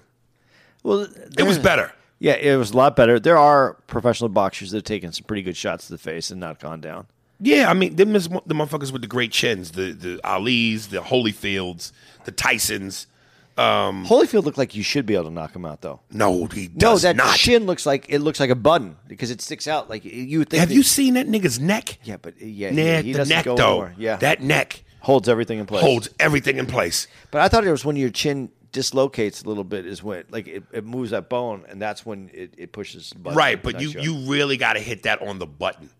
Well, 0.82 1.06
It 1.38 1.44
was 1.44 1.58
better. 1.58 1.92
Yeah, 2.18 2.34
it 2.34 2.56
was 2.56 2.72
a 2.72 2.76
lot 2.76 2.96
better. 2.96 3.18
There 3.18 3.38
are 3.38 3.74
professional 3.86 4.28
boxers 4.28 4.70
that 4.72 4.78
have 4.78 4.84
taken 4.84 5.12
some 5.12 5.24
pretty 5.24 5.42
good 5.42 5.56
shots 5.56 5.86
to 5.86 5.92
the 5.92 5.98
face 5.98 6.30
and 6.30 6.38
not 6.40 6.58
gone 6.60 6.80
down. 6.80 7.06
Yeah, 7.40 7.70
I 7.70 7.74
mean, 7.74 7.96
them 7.96 8.14
is 8.14 8.28
the 8.28 8.54
motherfuckers 8.54 8.92
with 8.92 9.00
the 9.00 9.08
great 9.08 9.32
chins, 9.32 9.70
the 9.72 9.92
the 9.92 10.20
Ali's, 10.22 10.88
the 10.88 10.98
Holyfields, 10.98 11.92
the 12.24 12.32
Tysons. 12.32 13.06
Um, 13.60 14.06
Holyfield 14.06 14.44
looked 14.44 14.56
like 14.58 14.74
you 14.74 14.82
should 14.82 15.04
be 15.06 15.14
able 15.14 15.24
to 15.24 15.30
knock 15.30 15.54
him 15.54 15.64
out, 15.66 15.82
though. 15.82 16.00
No, 16.10 16.46
he 16.46 16.68
No, 16.68 16.78
does 16.78 17.02
that 17.02 17.16
not. 17.16 17.36
chin 17.36 17.66
looks 17.66 17.84
like 17.84 18.06
it 18.08 18.20
looks 18.20 18.40
like 18.40 18.50
a 18.50 18.54
button 18.54 18.96
because 19.06 19.30
it 19.30 19.40
sticks 19.40 19.68
out. 19.68 19.90
Like 19.90 20.04
you 20.04 20.38
would 20.38 20.48
think. 20.50 20.60
Have 20.60 20.68
that- 20.70 20.74
you 20.74 20.82
seen 20.82 21.14
that 21.14 21.26
nigga's 21.28 21.60
neck? 21.60 21.98
Yeah, 22.04 22.16
but 22.20 22.40
yeah, 22.40 22.70
Nah, 22.70 23.02
he, 23.02 23.08
he 23.08 23.12
the 23.12 23.24
neck 23.26 23.44
go 23.44 23.56
though. 23.56 23.70
anywhere. 23.82 23.94
Yeah, 23.98 24.16
that 24.16 24.42
neck 24.42 24.82
holds 25.00 25.28
everything 25.28 25.58
in 25.58 25.66
place. 25.66 25.82
holds 25.82 26.08
everything 26.18 26.56
in 26.58 26.66
place. 26.66 27.06
But 27.30 27.42
I 27.42 27.48
thought 27.48 27.64
it 27.66 27.70
was 27.70 27.84
when 27.84 27.96
your 27.96 28.10
chin 28.10 28.50
dislocates 28.72 29.42
a 29.42 29.48
little 29.48 29.64
bit 29.64 29.84
is 29.84 30.02
when 30.02 30.24
like 30.30 30.46
it, 30.48 30.62
it 30.72 30.84
moves 30.84 31.10
that 31.10 31.28
bone, 31.28 31.64
and 31.68 31.82
that's 31.82 32.06
when 32.06 32.30
it, 32.32 32.54
it 32.56 32.72
pushes. 32.72 33.10
the 33.10 33.18
button 33.18 33.36
Right, 33.36 33.62
but 33.62 33.80
you 33.80 33.90
you 34.00 34.30
really 34.30 34.56
got 34.56 34.74
to 34.74 34.80
hit 34.80 35.02
that 35.02 35.20
on 35.22 35.38
the 35.38 35.46
button. 35.46 35.90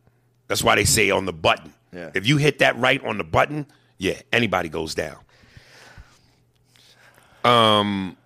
That's 0.49 0.63
why 0.65 0.77
they 0.77 0.85
say 0.85 1.11
on 1.11 1.27
the 1.27 1.33
button. 1.33 1.75
Yeah. 1.93 2.11
If 2.15 2.27
you 2.27 2.37
hit 2.39 2.61
that 2.61 2.79
right 2.79 3.05
on 3.05 3.19
the 3.19 3.25
button, 3.25 3.67
yeah, 3.99 4.21
anybody 4.33 4.69
goes 4.69 4.95
down. 4.95 5.17
Um, 7.45 8.17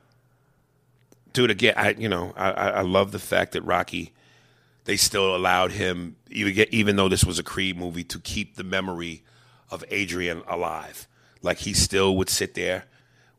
dude, 1.33 1.51
again, 1.51 1.75
I 1.77 1.91
you 1.91 2.09
know 2.09 2.33
I 2.37 2.51
I 2.51 2.81
love 2.83 3.13
the 3.13 3.19
fact 3.19 3.53
that 3.53 3.63
Rocky, 3.63 4.13
they 4.85 4.97
still 4.97 5.35
allowed 5.37 5.73
him 5.73 6.17
even 6.31 6.67
even 6.71 6.97
though 6.97 7.09
this 7.09 7.25
was 7.25 7.39
a 7.39 7.43
Creed 7.43 7.77
movie 7.77 8.05
to 8.05 8.19
keep 8.19 8.57
the 8.57 8.65
memory 8.65 9.23
of 9.71 9.85
Adrian 9.91 10.43
alive. 10.49 11.07
Like 11.43 11.59
he 11.59 11.73
still 11.75 12.17
would 12.17 12.31
sit 12.31 12.55
there 12.55 12.85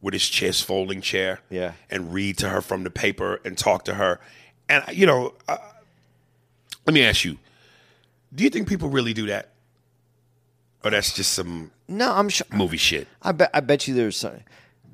with 0.02 0.14
his 0.14 0.28
chest 0.30 0.64
folding 0.66 1.02
chair, 1.02 1.40
Yeah. 1.50 1.72
and 1.90 2.14
read 2.14 2.38
to 2.40 2.50
her 2.50 2.62
from 2.62 2.84
the 2.84 2.92
paper 2.92 3.42
and 3.44 3.58
talk 3.58 3.86
to 3.86 3.96
her. 3.96 4.20
And 4.70 4.84
you 4.94 5.06
know, 5.08 5.34
uh, 5.48 5.58
let 6.86 6.94
me 6.94 7.04
ask 7.04 7.26
you: 7.26 7.38
Do 8.34 8.44
you 8.44 8.50
think 8.50 8.68
people 8.70 8.90
really 8.90 9.14
do 9.14 9.26
that, 9.28 9.50
or 10.84 10.92
that's 10.92 11.14
just 11.14 11.34
some 11.34 11.72
no, 11.88 12.12
I'm 12.14 12.30
sure. 12.30 12.46
movie 12.54 12.78
shit? 12.78 13.08
I 13.22 13.32
bet. 13.32 13.50
I 13.54 13.60
bet 13.62 13.88
you 13.88 13.94
there's 13.96 14.18
some, 14.18 14.42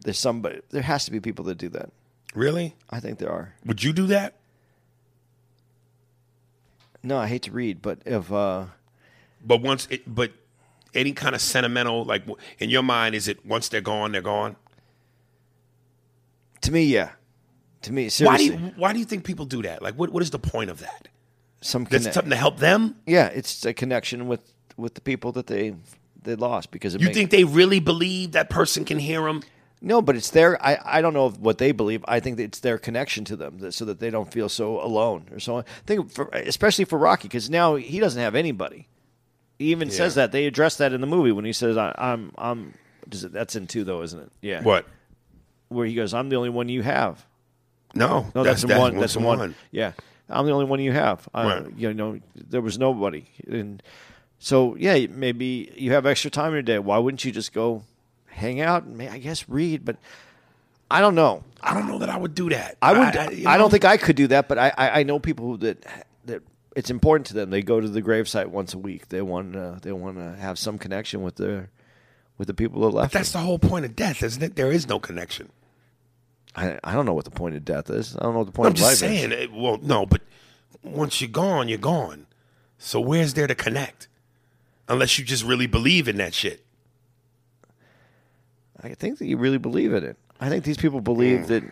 there's 0.04 0.20
somebody. 0.20 0.62
There 0.70 0.82
has 0.82 1.06
to 1.06 1.12
be 1.12 1.20
people 1.20 1.46
that 1.46 1.58
do 1.58 1.70
that. 1.70 1.90
Really? 2.34 2.76
I 2.90 3.00
think 3.00 3.20
there 3.20 3.32
are. 3.32 3.54
Would 3.66 3.84
you 3.84 3.94
do 3.94 4.08
that? 4.08 4.36
No, 7.04 7.18
I 7.18 7.28
hate 7.28 7.44
to 7.44 7.52
read, 7.52 7.82
but 7.82 8.00
if 8.06 8.32
uh, 8.32 8.66
But 9.44 9.62
once, 9.62 9.88
it, 9.90 10.04
but 10.14 10.32
any 10.94 11.14
kind 11.14 11.34
of 11.34 11.42
sentimental, 11.42 12.04
like 12.06 12.24
in 12.60 12.70
your 12.70 12.84
mind, 12.84 13.16
is 13.16 13.28
it 13.28 13.46
once 13.46 13.70
they're 13.70 13.82
gone, 13.82 14.12
they're 14.12 14.22
gone? 14.22 14.56
to 16.62 16.72
me, 16.72 16.84
yeah, 16.84 17.10
to 17.82 17.92
me, 17.92 18.08
seriously. 18.10 18.26
Why 18.26 18.38
do 18.38 18.44
seriously, 18.44 18.68
you 18.68 18.74
Why 18.82 18.94
do 18.94 19.00
you 19.00 19.06
think 19.06 19.24
people 19.26 19.46
do 19.46 19.64
that? 19.64 19.82
Like, 19.82 19.96
what 19.96 20.12
what 20.12 20.22
is 20.22 20.30
the 20.30 20.40
point 20.40 20.70
of 20.70 20.80
that? 20.80 21.08
some 21.62 21.84
That's 21.86 22.04
connect- 22.04 22.14
something 22.14 22.30
to 22.32 22.36
help 22.36 22.58
them. 22.60 22.96
Yeah, 23.06 23.28
it's 23.28 23.66
a 23.66 23.74
connection 23.74 24.28
with 24.28 24.42
with 24.78 24.94
the 24.94 25.02
people 25.02 25.32
that 25.34 25.48
they 25.48 25.76
they 26.22 26.36
lost 26.36 26.70
because 26.72 26.94
it 26.94 27.02
You 27.02 27.10
think 27.12 27.32
they 27.32 27.44
really 27.46 27.80
believe 27.80 28.34
that 28.34 28.50
person 28.50 28.86
can 28.86 29.00
hear 29.00 29.22
them? 29.24 29.42
No, 29.82 30.02
but 30.02 30.16
it's 30.16 30.30
their. 30.30 30.64
I 30.64 30.78
I 30.84 31.02
don't 31.02 31.14
know 31.14 31.30
what 31.30 31.58
they 31.58 31.72
believe. 31.72 32.06
I 32.08 32.20
think 32.20 32.38
that 32.38 32.44
it's 32.44 32.60
their 32.60 32.78
connection 32.78 33.26
to 33.26 33.36
them, 33.36 33.58
that, 33.60 33.74
so 33.74 33.86
that 33.86 34.00
they 34.00 34.10
don't 34.12 34.32
feel 34.32 34.48
so 34.48 34.80
alone 34.82 35.26
or 35.32 35.40
so 35.40 35.56
on. 35.56 35.64
I 35.64 35.86
think 35.88 36.12
for, 36.12 36.30
especially 36.30 36.86
for 36.86 37.00
Rocky 37.00 37.28
because 37.28 37.50
now 37.50 37.76
he 37.76 38.00
doesn't 38.00 38.22
have 38.22 38.36
anybody. 38.36 38.88
He 39.58 39.72
even 39.72 39.90
says 39.92 40.16
that 40.16 40.32
they 40.32 40.46
address 40.46 40.78
that 40.78 40.94
in 40.94 41.02
the 41.02 41.08
movie 41.08 41.32
when 41.32 41.46
he 41.46 41.54
says, 41.54 41.78
I, 41.78 41.94
"I'm 41.98 42.32
I'm." 42.38 42.74
Does 43.10 43.24
it, 43.24 43.32
that's 43.34 43.56
in 43.56 43.68
two 43.68 43.84
though, 43.84 44.02
isn't 44.04 44.20
it? 44.20 44.32
Yeah. 44.42 44.62
What? 44.64 44.86
Where 45.70 45.86
he 45.86 45.96
goes, 45.96 46.14
"I'm 46.14 46.30
the 46.30 46.36
only 46.36 46.50
one 46.50 46.70
you 46.70 46.84
have." 46.84 47.26
No, 47.94 48.32
No, 48.34 48.44
that's, 48.44 48.64
in 48.64 48.78
one. 48.78 48.98
That's 48.98 49.16
in 49.16 49.24
one. 49.24 49.40
one. 49.40 49.56
Yeah, 49.70 49.92
I'm 50.30 50.46
the 50.46 50.52
only 50.54 50.66
one 50.66 50.80
you 50.80 50.94
have. 50.94 51.28
Uh, 51.34 51.62
Right. 51.66 51.78
You 51.78 51.94
know, 51.94 52.20
there 52.36 52.62
was 52.62 52.80
nobody, 52.80 53.26
and 53.48 53.84
so 54.40 54.76
yeah, 54.76 55.08
maybe 55.10 55.72
you 55.76 55.92
have 55.92 56.06
extra 56.06 56.32
time 56.32 56.48
in 56.50 56.54
your 56.54 56.62
day. 56.62 56.80
Why 56.80 56.98
wouldn't 57.00 57.26
you 57.26 57.32
just 57.32 57.52
go 57.54 57.84
hang 58.32 58.62
out 58.62 58.84
and 58.84 58.98
may- 58.98 59.10
I 59.10 59.18
guess 59.18 59.48
read? 59.48 59.86
But 59.86 59.98
I 60.90 61.00
don't 61.02 61.16
know. 61.16 61.44
I 61.62 61.74
don't 61.74 61.88
know 61.88 62.00
that 62.00 62.10
I 62.10 62.18
would 62.18 62.36
do 62.36 62.50
that. 62.50 62.78
I 62.82 62.94
would. 62.94 63.16
I, 63.16 63.30
you 63.32 63.44
don't 63.46 63.58
know? 63.60 63.70
think 63.70 63.86
I 63.86 63.98
could 63.98 64.16
do 64.16 64.28
that. 64.28 64.48
But 64.48 64.58
I, 64.58 64.74
I, 64.78 64.90
I 65.00 65.04
know 65.04 65.20
people 65.20 65.46
who 65.46 65.58
that 65.58 65.86
that 66.26 66.42
it's 66.76 66.90
important 66.90 67.28
to 67.28 67.34
them. 67.34 67.50
They 67.50 67.62
go 67.62 67.80
to 67.80 67.88
the 67.88 68.02
gravesite 68.02 68.48
once 68.48 68.74
a 68.74 68.78
week. 68.78 69.10
They 69.10 69.22
want 69.22 69.56
uh, 69.56 69.76
they 69.82 69.92
want 69.92 70.18
to 70.18 70.36
have 70.42 70.58
some 70.60 70.78
connection 70.78 71.22
with 71.22 71.36
their 71.36 71.70
with 72.38 72.48
the 72.48 72.54
people 72.54 72.82
that 72.82 72.90
left. 72.90 73.14
But 73.14 73.20
that's 73.20 73.32
the 73.32 73.40
whole 73.40 73.60
point 73.60 73.86
of 73.86 73.96
death, 73.96 74.24
isn't 74.24 74.42
it? 74.42 74.56
There 74.56 74.72
is 74.72 74.88
no 74.88 75.00
connection. 75.00 75.50
I, 76.56 76.80
I 76.84 76.94
don't 76.94 77.06
know 77.06 77.14
what 77.14 77.26
the 77.26 77.32
point 77.32 77.56
of 77.56 77.64
death 77.64 77.90
is. 77.90 78.18
I 78.18 78.24
don't 78.24 78.34
know 78.34 78.40
what 78.40 78.48
the 78.48 78.52
point 78.52 78.66
I'm 78.68 78.72
of 78.72 78.78
just 78.78 79.02
life 79.02 79.12
is. 79.12 79.20
saying. 79.20 79.32
it- 79.32 79.54
Well, 79.54 79.78
no, 79.82 80.06
but 80.06 80.22
once 80.84 81.22
you're 81.22 81.30
gone, 81.30 81.70
you're 81.70 81.78
gone. 81.78 82.26
So 82.78 83.00
where's 83.00 83.36
there 83.36 83.48
to 83.48 83.56
connect? 83.56 84.08
Unless 84.90 85.18
you 85.18 85.24
just 85.24 85.46
really 85.46 85.68
believe 85.68 86.10
in 86.10 86.18
that 86.18 86.34
shit. 86.34 86.66
I 88.84 88.94
think 88.94 89.20
that 89.20 89.28
you 89.28 89.38
really 89.38 89.58
believe 89.58 89.94
in 89.94 90.04
it. 90.04 90.18
I 90.40 90.50
think 90.50 90.64
these 90.64 90.78
people 90.78 91.02
believe 91.02 91.48
that 91.48 91.64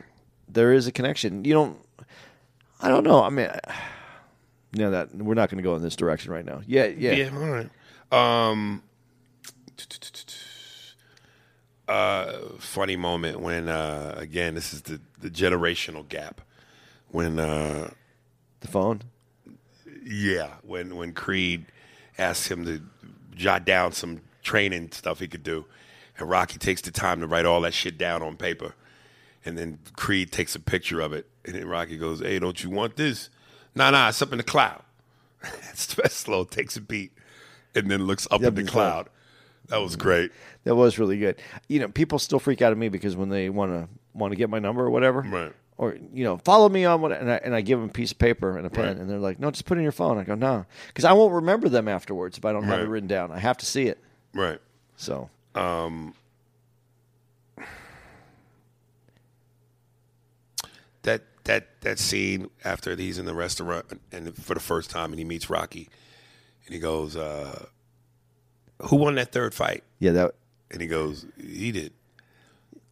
there 0.47 0.73
is 0.73 0.87
a 0.87 0.91
connection. 0.91 1.43
You 1.43 1.53
don't. 1.53 1.77
I 2.81 2.89
don't 2.89 3.03
know. 3.03 3.23
I 3.23 3.29
mean, 3.29 3.49
no, 4.73 4.91
that 4.91 5.15
we're 5.15 5.33
not 5.33 5.49
going 5.49 5.57
to 5.57 5.63
go 5.63 5.75
in 5.75 5.81
this 5.81 5.95
direction 5.95 6.31
right 6.31 6.45
now. 6.45 6.61
Yeah, 6.67 6.85
yeah. 6.85 7.13
Yeah, 7.13 7.29
all 7.33 7.49
right. 7.49 7.69
Um, 8.11 8.83
uh, 11.87 12.33
funny 12.59 12.95
moment 12.95 13.39
when 13.39 13.67
uh, 13.67 14.13
again, 14.17 14.55
this 14.55 14.73
is 14.73 14.83
the 14.83 14.99
the 15.19 15.29
generational 15.29 16.07
gap. 16.07 16.41
When 17.11 17.39
uh, 17.39 17.89
The 18.59 18.67
phone. 18.67 19.01
yeah, 20.03 20.53
when 20.63 20.95
when 20.95 21.13
Creed 21.13 21.65
asks 22.17 22.49
him 22.49 22.65
to 22.65 22.81
jot 23.35 23.65
down 23.65 23.93
some 23.93 24.21
training 24.43 24.91
stuff 24.91 25.19
he 25.19 25.27
could 25.27 25.43
do, 25.43 25.65
and 26.19 26.29
Rocky 26.29 26.57
takes 26.59 26.81
the 26.81 26.91
time 26.91 27.21
to 27.21 27.27
write 27.27 27.45
all 27.45 27.61
that 27.61 27.73
shit 27.73 27.97
down 27.97 28.21
on 28.21 28.35
paper, 28.37 28.75
and 29.45 29.57
then 29.57 29.79
Creed 29.95 30.31
takes 30.31 30.53
a 30.55 30.59
picture 30.59 30.99
of 30.99 31.13
it, 31.13 31.27
and 31.45 31.55
then 31.55 31.67
Rocky 31.67 31.97
goes, 31.97 32.19
"Hey, 32.19 32.39
don't 32.39 32.61
you 32.63 32.69
want 32.69 32.95
this? 32.97 33.29
Nah, 33.75 33.89
nah, 33.91 34.09
it's 34.09 34.21
up 34.21 34.31
in 34.31 34.37
the 34.37 34.43
cloud." 34.43 34.83
Slow 35.73 36.43
takes 36.43 36.75
a 36.75 36.81
beat, 36.81 37.11
and 37.75 37.89
then 37.89 38.05
looks 38.05 38.27
up 38.31 38.41
Yep, 38.41 38.57
in 38.57 38.65
the 38.65 38.71
cloud. 38.71 39.09
That 39.67 39.77
was 39.77 39.95
mm, 39.95 39.99
great. 39.99 40.31
That 40.65 40.75
was 40.75 40.99
really 40.99 41.17
good. 41.17 41.39
You 41.67 41.79
know, 41.79 41.87
people 41.87 42.19
still 42.19 42.39
freak 42.39 42.61
out 42.61 42.71
at 42.71 42.77
me 42.77 42.89
because 42.89 43.15
when 43.15 43.29
they 43.29 43.49
want 43.49 43.71
to 43.71 43.87
want 44.13 44.31
to 44.31 44.35
get 44.35 44.49
my 44.49 44.59
number 44.59 44.83
or 44.83 44.89
whatever, 44.89 45.21
Right. 45.21 45.53
Or 45.77 45.95
you 46.13 46.25
know, 46.25 46.35
follow 46.39 46.67
me 46.67 46.83
on 46.83 46.99
what, 47.01 47.13
and 47.13 47.31
I, 47.31 47.35
and 47.37 47.55
I 47.55 47.61
give 47.61 47.79
them 47.79 47.87
a 47.87 47.91
piece 47.93 48.11
of 48.11 48.17
paper 48.19 48.57
and 48.57 48.67
a 48.67 48.69
pen, 48.69 48.85
Right. 48.85 48.97
and 48.97 49.09
they're 49.09 49.17
like, 49.17 49.39
"No, 49.39 49.49
just 49.49 49.63
put 49.63 49.77
it 49.77 49.79
in 49.79 49.83
your 49.83 49.93
phone." 49.93 50.17
I 50.17 50.23
go, 50.25 50.35
"No," 50.35 50.65
because 50.87 51.05
I 51.05 51.13
won't 51.13 51.33
remember 51.33 51.69
them 51.69 51.87
afterwards 51.87 52.37
if 52.37 52.43
I 52.43 52.51
don't 52.51 52.63
have 52.63 52.81
it 52.81 52.89
written 52.89 53.07
down. 53.07 53.31
I 53.31 53.39
have 53.39 53.55
to 53.59 53.65
see 53.65 53.87
it. 53.87 53.97
Right. 54.33 54.59
So 54.97 55.29
that 61.03 61.21
that 61.45 61.81
that 61.81 61.99
scene 61.99 62.49
after 62.63 62.95
he's 62.95 63.17
in 63.17 63.25
the 63.25 63.33
restaurant 63.33 63.85
and 64.11 64.35
for 64.35 64.53
the 64.53 64.59
first 64.59 64.89
time 64.89 65.11
and 65.11 65.19
he 65.19 65.25
meets 65.25 65.49
Rocky 65.49 65.89
and 66.65 66.73
he 66.73 66.79
goes, 66.79 67.15
uh, 67.15 67.65
"Who 68.83 68.97
won 68.97 69.15
that 69.15 69.31
third 69.31 69.53
fight?" 69.53 69.83
yeah, 69.99 70.11
that 70.11 70.35
And 70.71 70.81
he 70.81 70.87
goes, 70.87 71.25
"He 71.39 71.71
did." 71.71 71.93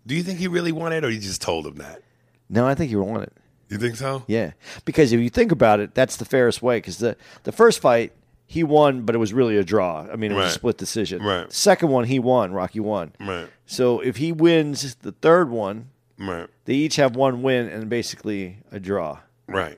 Do 0.05 0.15
you 0.15 0.23
think 0.23 0.39
he 0.39 0.47
really 0.47 0.71
won 0.71 0.93
it, 0.93 1.03
or 1.03 1.09
he 1.09 1.19
just 1.19 1.41
told 1.41 1.67
him 1.67 1.75
that? 1.75 2.01
no, 2.49 2.65
I 2.65 2.75
think 2.75 2.89
he 2.89 2.95
won 2.95 3.23
it. 3.23 3.33
You 3.69 3.77
think 3.77 3.97
so? 3.97 4.23
Yeah, 4.27 4.51
because 4.85 5.11
if 5.11 5.19
you 5.19 5.29
think 5.29 5.51
about 5.51 5.81
it, 5.81 5.93
that's 5.93 6.15
the 6.15 6.23
fairest 6.23 6.61
way. 6.61 6.77
Because 6.77 6.99
the 6.99 7.17
the 7.43 7.51
first 7.51 7.81
fight 7.81 8.13
he 8.49 8.63
won, 8.63 9.01
but 9.01 9.13
it 9.13 9.17
was 9.17 9.33
really 9.33 9.57
a 9.57 9.63
draw. 9.63 10.07
I 10.11 10.15
mean, 10.15 10.31
it 10.31 10.35
was 10.35 10.43
Right. 10.43 10.49
a 10.51 10.53
split 10.53 10.77
decision. 10.77 11.21
Right. 11.21 11.51
Second 11.51 11.89
one 11.89 12.05
he 12.05 12.17
won. 12.17 12.53
Rocky 12.53 12.79
won. 12.79 13.11
Right. 13.19 13.47
So 13.65 13.99
if 13.99 14.17
he 14.17 14.31
wins 14.31 14.95
the 14.95 15.11
third 15.11 15.49
one, 15.49 15.89
Right. 16.17 16.47
they 16.65 16.73
each 16.73 16.95
have 16.95 17.15
one 17.15 17.41
win 17.43 17.67
and 17.67 17.89
basically 17.89 18.59
a 18.71 18.79
draw. 18.79 19.19
Right. 19.47 19.77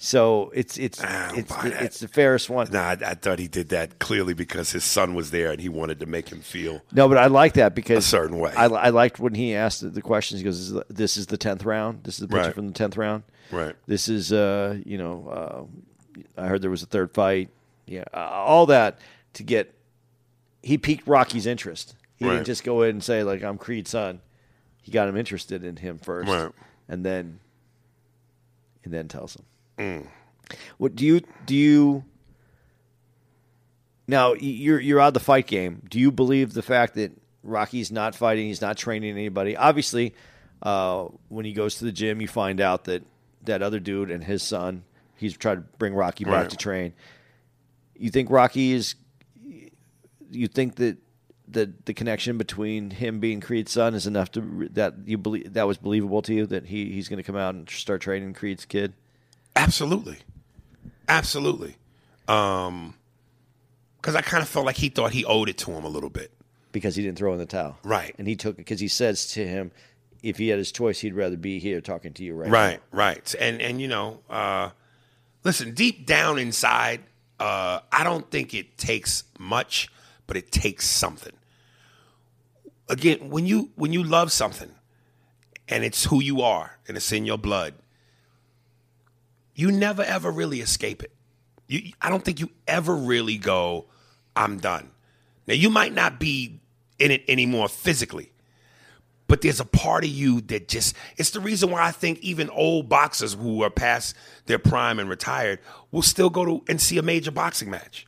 So 0.00 0.52
it's 0.54 0.76
it's 0.78 1.00
it's 1.02 1.52
the, 1.62 1.70
that. 1.70 1.82
it's 1.82 1.98
the 1.98 2.06
fairest 2.06 2.48
one. 2.48 2.68
Nah, 2.70 2.90
I, 2.90 2.92
I 3.04 3.14
thought 3.14 3.40
he 3.40 3.48
did 3.48 3.70
that 3.70 3.98
clearly 3.98 4.32
because 4.32 4.70
his 4.70 4.84
son 4.84 5.14
was 5.14 5.32
there 5.32 5.50
and 5.50 5.60
he 5.60 5.68
wanted 5.68 5.98
to 5.98 6.06
make 6.06 6.28
him 6.28 6.40
feel. 6.40 6.82
No, 6.92 7.08
but 7.08 7.18
I 7.18 7.26
like 7.26 7.54
that 7.54 7.74
because 7.74 8.04
A 8.04 8.08
certain 8.08 8.38
way. 8.38 8.52
I, 8.56 8.66
I 8.66 8.88
liked 8.90 9.18
when 9.18 9.34
he 9.34 9.56
asked 9.56 9.80
the- 9.80 9.88
the 9.88 10.00
questions. 10.00 10.38
He 10.40 10.44
goes, 10.44 10.56
"This 10.56 10.66
is 10.68 10.72
the- 10.72 10.86
"This 10.88 11.16
is 11.16 11.26
the 11.26 11.36
tenth 11.36 11.64
round. 11.64 12.04
This 12.04 12.14
is 12.14 12.20
the 12.20 12.28
picture 12.28 12.42
Right. 12.44 12.54
from 12.54 12.68
the 12.68 12.74
tenth 12.74 12.96
round. 12.96 13.24
Right. 13.50 13.74
This 13.88 14.08
is 14.08 14.32
uh, 14.32 14.78
you 14.86 14.98
know, 14.98 15.68
uh, 16.38 16.40
I 16.40 16.46
heard 16.46 16.62
there 16.62 16.70
was 16.70 16.84
a 16.84 16.86
third 16.86 17.12
fight. 17.12 17.48
Yeah, 17.88 18.04
uh, 18.12 18.18
all 18.18 18.66
that 18.66 18.98
to 19.34 19.42
get. 19.42 19.74
He 20.62 20.76
piqued 20.78 21.06
Rocky's 21.06 21.46
interest. 21.46 21.94
He 22.16 22.24
Right. 22.24 22.34
didn't 22.34 22.46
just 22.46 22.64
go 22.64 22.82
in 22.82 22.90
and 22.90 23.04
say 23.04 23.22
like 23.22 23.42
I'm 23.42 23.58
Creed's 23.58 23.90
son. 23.90 24.20
he 24.82 24.90
got 24.92 25.08
him 25.08 25.16
interested 25.16 25.64
in 25.64 25.76
him 25.76 25.98
first, 25.98 26.28
Right. 26.30 26.50
and 26.88 27.04
then 27.04 27.40
and 28.84 28.92
then 28.94 29.06
tells 29.08 29.36
him. 29.76 30.08
What 30.78 30.94
do 30.96 31.04
you 31.04 31.20
do? 31.46 31.54
You 31.54 32.04
now 34.06 34.32
you're 34.34 34.80
you're 34.80 35.00
out 35.00 35.08
of 35.08 35.14
the 35.14 35.20
fight 35.20 35.46
game. 35.46 35.82
Do 35.88 35.98
you 36.00 36.10
believe 36.10 36.54
the 36.54 36.62
fact 36.62 36.94
that 36.94 37.12
Rocky's 37.42 37.92
not 37.92 38.14
fighting? 38.14 38.46
He's 38.46 38.60
not 38.62 38.76
training 38.76 39.10
anybody. 39.12 39.56
Obviously, 39.56 40.14
uh, 40.62 41.04
when 41.28 41.44
he 41.44 41.52
goes 41.52 41.76
to 41.76 41.84
the 41.84 41.92
gym, 41.92 42.20
you 42.20 42.28
find 42.28 42.60
out 42.60 42.84
that 42.84 43.02
that 43.44 43.62
other 43.62 43.80
dude 43.80 44.10
and 44.10 44.24
his 44.24 44.42
son. 44.42 44.84
He's 45.16 45.36
tried 45.36 45.56
to 45.56 45.60
bring 45.78 45.94
Rocky 45.94 46.24
back 46.24 46.32
Right. 46.32 46.50
to 46.50 46.56
train. 46.56 46.92
You 47.98 48.10
think 48.10 48.30
Rocky 48.30 48.72
is? 48.72 48.94
You 50.30 50.46
think 50.48 50.76
that 50.76 50.98
the 51.46 51.72
the 51.84 51.94
connection 51.94 52.38
between 52.38 52.90
him 52.90 53.20
being 53.20 53.40
Creed's 53.40 53.72
son 53.72 53.94
is 53.94 54.06
enough 54.06 54.30
to 54.32 54.68
that 54.72 54.94
you 55.06 55.16
believe 55.18 55.52
that 55.54 55.66
was 55.66 55.78
believable 55.78 56.22
to 56.22 56.34
you 56.34 56.46
that 56.46 56.66
he 56.66 56.92
he's 56.92 57.08
going 57.08 57.16
to 57.16 57.22
come 57.22 57.36
out 57.36 57.54
and 57.54 57.68
start 57.68 58.00
training 58.02 58.34
Creed's 58.34 58.64
kid? 58.64 58.92
Absolutely, 59.56 60.18
absolutely. 61.08 61.76
Um, 62.28 62.94
because 64.00 64.14
I 64.14 64.20
kind 64.20 64.42
of 64.42 64.48
felt 64.48 64.66
like 64.66 64.76
he 64.76 64.88
thought 64.90 65.12
he 65.12 65.24
owed 65.24 65.48
it 65.48 65.58
to 65.58 65.72
him 65.72 65.84
a 65.84 65.88
little 65.88 66.10
bit. 66.10 66.30
because 66.72 66.94
he 66.94 67.02
didn't 67.02 67.18
throw 67.18 67.32
in 67.32 67.38
the 67.38 67.46
towel. 67.46 67.78
Right. 67.82 68.14
And 68.18 68.28
he 68.28 68.36
took 68.36 68.54
it 68.54 68.58
because 68.58 68.78
he 68.80 68.86
says 68.88 69.26
to 69.32 69.44
him, 69.46 69.72
if 70.22 70.36
he 70.38 70.48
had 70.48 70.58
his 70.58 70.70
choice, 70.70 71.00
he'd 71.00 71.14
rather 71.14 71.36
be 71.36 71.58
here 71.58 71.80
talking 71.80 72.12
to 72.12 72.22
you 72.22 72.34
right, 72.34 72.50
Right, 72.50 72.80
right. 72.92 73.34
And 73.40 73.60
and 73.62 73.80
you 73.80 73.88
know, 73.88 74.20
uh, 74.30 74.70
listen, 75.44 75.74
deep 75.74 76.06
down 76.06 76.38
inside, 76.38 77.00
uh, 77.40 77.80
I 77.92 78.04
don't 78.04 78.30
think 78.30 78.54
it 78.54 78.78
takes 78.78 79.24
much, 79.38 79.88
but 80.26 80.36
it 80.36 80.50
takes 80.50 80.86
something. 80.86 81.32
Again, 82.88 83.30
when 83.30 83.46
you 83.46 83.70
when 83.76 83.92
you 83.92 84.02
love 84.02 84.32
something 84.32 84.70
and 85.68 85.84
it's 85.84 86.04
who 86.04 86.22
you 86.22 86.40
are 86.40 86.78
and 86.88 86.96
it's 86.96 87.12
in 87.12 87.26
your 87.26 87.38
blood, 87.38 87.74
you 89.54 89.70
never 89.70 90.02
ever 90.02 90.30
really 90.30 90.60
escape 90.60 91.02
it. 91.02 91.12
You 91.66 91.92
I 92.00 92.08
don't 92.08 92.24
think 92.24 92.40
you 92.40 92.50
ever 92.66 92.94
really 92.94 93.36
go, 93.36 93.86
I'm 94.34 94.58
done. 94.58 94.90
Now 95.46 95.54
you 95.54 95.70
might 95.70 95.92
not 95.92 96.18
be 96.18 96.60
in 96.98 97.10
it 97.10 97.24
anymore 97.28 97.68
physically, 97.68 98.32
but 99.28 99.42
there's 99.42 99.60
a 99.60 99.64
part 99.64 100.04
of 100.04 100.10
you 100.10 100.40
that 100.42 100.68
just 100.68 100.96
it's 101.16 101.30
the 101.30 101.40
reason 101.40 101.70
why 101.70 101.86
I 101.86 101.92
think 101.92 102.18
even 102.20 102.50
old 102.50 102.88
boxers 102.88 103.34
who 103.34 103.62
are 103.62 103.70
past 103.70 104.16
their 104.46 104.58
prime 104.58 104.98
and 104.98 105.08
retired 105.08 105.60
will 105.92 106.02
still 106.02 106.30
go 106.30 106.44
to 106.44 106.64
and 106.68 106.80
see 106.80 106.98
a 106.98 107.02
major 107.02 107.30
boxing 107.30 107.70
match. 107.70 108.06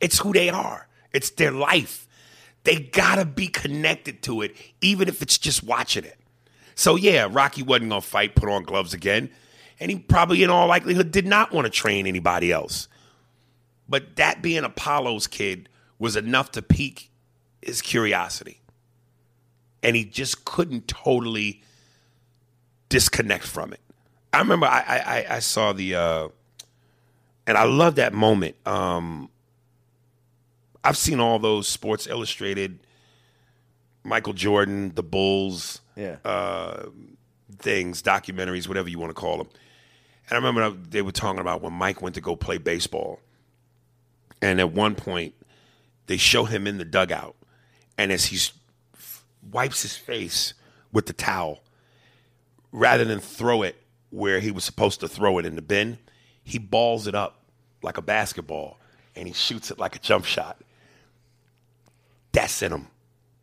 It's 0.00 0.20
who 0.20 0.32
they 0.32 0.48
are. 0.48 0.86
It's 1.12 1.30
their 1.30 1.50
life. 1.50 2.06
They 2.62 2.76
gotta 2.76 3.24
be 3.24 3.48
connected 3.48 4.22
to 4.22 4.42
it, 4.42 4.56
even 4.80 5.08
if 5.08 5.20
it's 5.20 5.36
just 5.36 5.62
watching 5.62 6.04
it. 6.04 6.18
So 6.76 6.94
yeah, 6.94 7.28
Rocky 7.30 7.62
wasn't 7.62 7.90
gonna 7.90 8.00
fight, 8.00 8.36
put 8.36 8.48
on 8.48 8.62
gloves 8.62 8.94
again, 8.94 9.30
and 9.80 9.90
he 9.90 9.98
probably 9.98 10.42
in 10.44 10.50
all 10.50 10.68
likelihood 10.68 11.10
did 11.10 11.26
not 11.26 11.52
want 11.52 11.66
to 11.66 11.70
train 11.70 12.06
anybody 12.06 12.52
else. 12.52 12.86
But 13.88 14.16
that 14.16 14.42
being 14.42 14.64
Apollo's 14.64 15.26
kid 15.26 15.68
was 15.98 16.14
enough 16.14 16.52
to 16.52 16.62
pique 16.62 17.10
his 17.62 17.82
curiosity 17.82 18.60
and 19.86 19.94
he 19.94 20.04
just 20.04 20.44
couldn't 20.44 20.88
totally 20.88 21.62
disconnect 22.88 23.46
from 23.46 23.72
it. 23.72 23.80
I 24.32 24.38
remember 24.40 24.66
I 24.66 24.80
I, 24.80 24.98
I- 24.98 25.36
I 25.36 25.38
saw 25.38 25.72
the 25.72 25.94
uh, 25.94 26.28
and 27.46 27.56
I 27.56 27.62
love 27.64 27.94
that 27.94 28.12
moment. 28.12 28.56
Um, 28.66 29.30
I've 30.82 30.96
seen 30.96 31.20
all 31.20 31.38
those 31.38 31.68
Sports 31.68 32.06
Illustrated, 32.08 32.80
Michael 34.04 34.32
Jordan, 34.32 34.92
the 34.94 35.02
Bulls 35.04 35.80
Yeah. 35.96 36.16
uh, 36.24 36.86
things, 37.58 38.02
documentaries, 38.02 38.66
whatever 38.68 38.88
you 38.88 38.98
want 38.98 39.10
to 39.10 39.14
call 39.14 39.38
them. 39.38 39.48
And 40.28 40.32
I 40.32 40.36
remember 40.48 40.70
they 40.90 41.02
were 41.02 41.12
talking 41.12 41.40
about 41.40 41.62
when 41.62 41.72
Mike 41.72 42.02
went 42.02 42.16
to 42.16 42.20
go 42.20 42.34
play 42.34 42.58
baseball, 42.58 43.20
and 44.42 44.58
at 44.58 44.72
one 44.72 44.96
point 44.96 45.34
they 46.08 46.16
show 46.16 46.44
him 46.44 46.66
in 46.66 46.78
the 46.78 46.84
dugout, 46.84 47.36
and 47.96 48.10
as 48.10 48.26
he 48.26 48.38
wipes 49.52 49.82
his 49.82 49.96
face 49.96 50.54
with 50.92 51.06
the 51.06 51.12
towel, 51.12 51.62
rather 52.72 53.04
than 53.04 53.20
throw 53.20 53.62
it 53.62 53.76
where 54.10 54.40
he 54.40 54.50
was 54.50 54.64
supposed 54.64 55.00
to 55.00 55.08
throw 55.08 55.38
it 55.38 55.46
in 55.46 55.56
the 55.56 55.62
bin, 55.62 55.98
he 56.42 56.58
balls 56.58 57.06
it 57.06 57.14
up 57.14 57.42
like 57.82 57.98
a 57.98 58.02
basketball 58.02 58.78
and 59.14 59.26
he 59.26 59.34
shoots 59.34 59.70
it 59.70 59.78
like 59.78 59.96
a 59.96 59.98
jump 59.98 60.24
shot. 60.24 60.58
That's 62.32 62.62
in 62.62 62.72
him. 62.72 62.88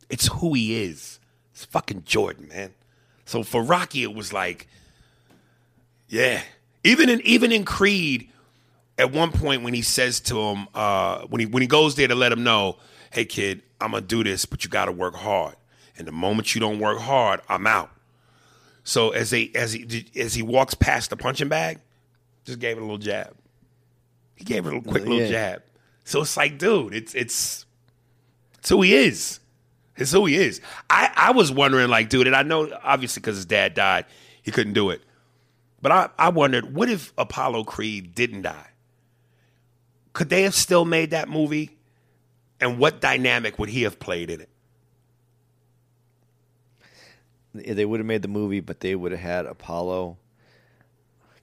It's 0.09 0.27
who 0.27 0.53
he 0.53 0.83
is. 0.83 1.19
It's 1.51 1.65
fucking 1.65 2.03
Jordan, 2.05 2.47
man. 2.47 2.73
So 3.25 3.43
for 3.43 3.63
Rocky, 3.63 4.03
it 4.03 4.13
was 4.13 4.31
like, 4.31 4.67
yeah. 6.07 6.41
Even 6.83 7.09
in 7.09 7.21
even 7.21 7.51
in 7.51 7.63
Creed, 7.63 8.29
at 8.97 9.11
one 9.11 9.31
point 9.31 9.63
when 9.63 9.73
he 9.73 9.81
says 9.81 10.19
to 10.21 10.39
him, 10.39 10.67
uh, 10.75 11.21
when 11.21 11.39
he 11.39 11.45
when 11.45 11.61
he 11.61 11.67
goes 11.67 11.95
there 11.95 12.07
to 12.07 12.15
let 12.15 12.31
him 12.31 12.43
know, 12.43 12.77
hey 13.11 13.25
kid, 13.25 13.61
I'm 13.79 13.91
gonna 13.91 14.01
do 14.01 14.23
this, 14.23 14.45
but 14.45 14.63
you 14.63 14.69
gotta 14.69 14.91
work 14.91 15.15
hard. 15.15 15.55
And 15.97 16.07
the 16.07 16.11
moment 16.11 16.55
you 16.55 16.61
don't 16.61 16.79
work 16.79 16.99
hard, 16.99 17.41
I'm 17.47 17.67
out. 17.67 17.91
So 18.83 19.11
as 19.11 19.29
they 19.29 19.51
as 19.55 19.73
he 19.73 20.05
as 20.15 20.33
he 20.33 20.41
walks 20.41 20.73
past 20.73 21.09
the 21.09 21.17
punching 21.17 21.49
bag, 21.49 21.79
just 22.45 22.59
gave 22.59 22.77
it 22.77 22.79
a 22.79 22.83
little 22.83 22.97
jab. 22.97 23.35
He 24.35 24.43
gave 24.43 24.65
it 24.65 24.73
a 24.73 24.81
quick 24.81 25.03
little 25.03 25.21
Yeah. 25.21 25.27
jab. 25.29 25.63
So 26.03 26.21
it's 26.21 26.35
like, 26.35 26.57
dude, 26.57 26.93
it's 26.93 27.13
it's 27.13 27.65
it's 28.57 28.69
who 28.69 28.81
he 28.81 28.93
is. 28.93 29.39
It's 29.95 30.11
who 30.11 30.25
he 30.25 30.35
is. 30.35 30.59
I, 30.89 31.11
I 31.15 31.31
was 31.31 31.51
wondering, 31.51 31.87
like, 31.89 32.09
dude, 32.09 32.25
and 32.25 32.35
I 32.35 32.41
know 32.41 32.67
obviously 32.83 33.19
because 33.21 33.35
his 33.35 33.45
dad 33.45 33.75
died, 33.75 34.05
he 34.41 34.49
couldn't 34.51 34.73
do 34.73 34.89
it. 34.89 35.01
But 35.83 35.91
I, 35.91 36.09
I 36.17 36.29
wondered, 36.29 36.73
what 36.73 36.89
if 36.89 37.13
Apollo 37.17 37.65
Creed 37.65 38.15
didn't 38.15 38.41
die? 38.41 38.69
Could 40.13 40.29
they 40.29 40.43
have 40.43 40.55
still 40.55 40.83
made 40.85 41.11
that 41.11 41.29
movie? 41.29 41.77
And 42.59 42.79
what 42.79 43.01
dynamic 43.01 43.59
would 43.59 43.69
he 43.69 43.83
have 43.83 43.99
played 43.99 44.29
in 44.31 44.41
it? 44.41 44.49
They 47.53 47.85
would 47.85 47.99
have 47.99 48.07
made 48.07 48.21
the 48.23 48.27
movie, 48.27 48.59
but 48.59 48.79
they 48.79 48.95
would 48.95 49.11
have 49.11 49.21
had 49.21 49.45
Apollo. 49.45 50.17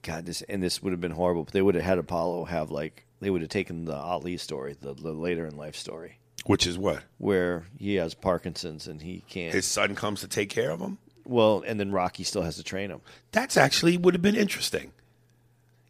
God, 0.01 0.25
this 0.25 0.41
and 0.43 0.61
this 0.63 0.81
would 0.81 0.91
have 0.91 1.01
been 1.01 1.11
horrible. 1.11 1.43
But 1.43 1.53
they 1.53 1.61
would 1.61 1.75
have 1.75 1.83
had 1.83 1.97
Apollo 1.97 2.45
have 2.45 2.71
like 2.71 3.05
they 3.19 3.29
would 3.29 3.41
have 3.41 3.49
taken 3.49 3.85
the 3.85 3.95
Ali 3.95 4.37
story, 4.37 4.75
the, 4.79 4.93
the 4.93 5.13
later 5.13 5.45
in 5.45 5.55
life 5.55 5.75
story, 5.75 6.17
Which 6.45 6.65
is 6.65 6.77
what? 6.77 7.03
where 7.19 7.65
he 7.77 7.95
has 7.95 8.13
Parkinson's 8.15 8.87
and 8.87 9.01
he 9.01 9.23
can't. 9.29 9.53
His 9.53 9.67
son 9.67 9.95
comes 9.95 10.21
to 10.21 10.27
take 10.27 10.49
care 10.49 10.71
of 10.71 10.79
him? 10.81 10.97
well, 11.23 11.63
and 11.65 11.79
then 11.79 11.91
Rocky 11.91 12.23
still 12.23 12.41
has 12.41 12.55
to 12.57 12.63
train 12.63 12.89
him. 12.89 12.99
That's 13.31 13.55
actually 13.55 13.95
would 13.95 14.15
have 14.15 14.23
been 14.23 14.35
interesting. 14.35 14.91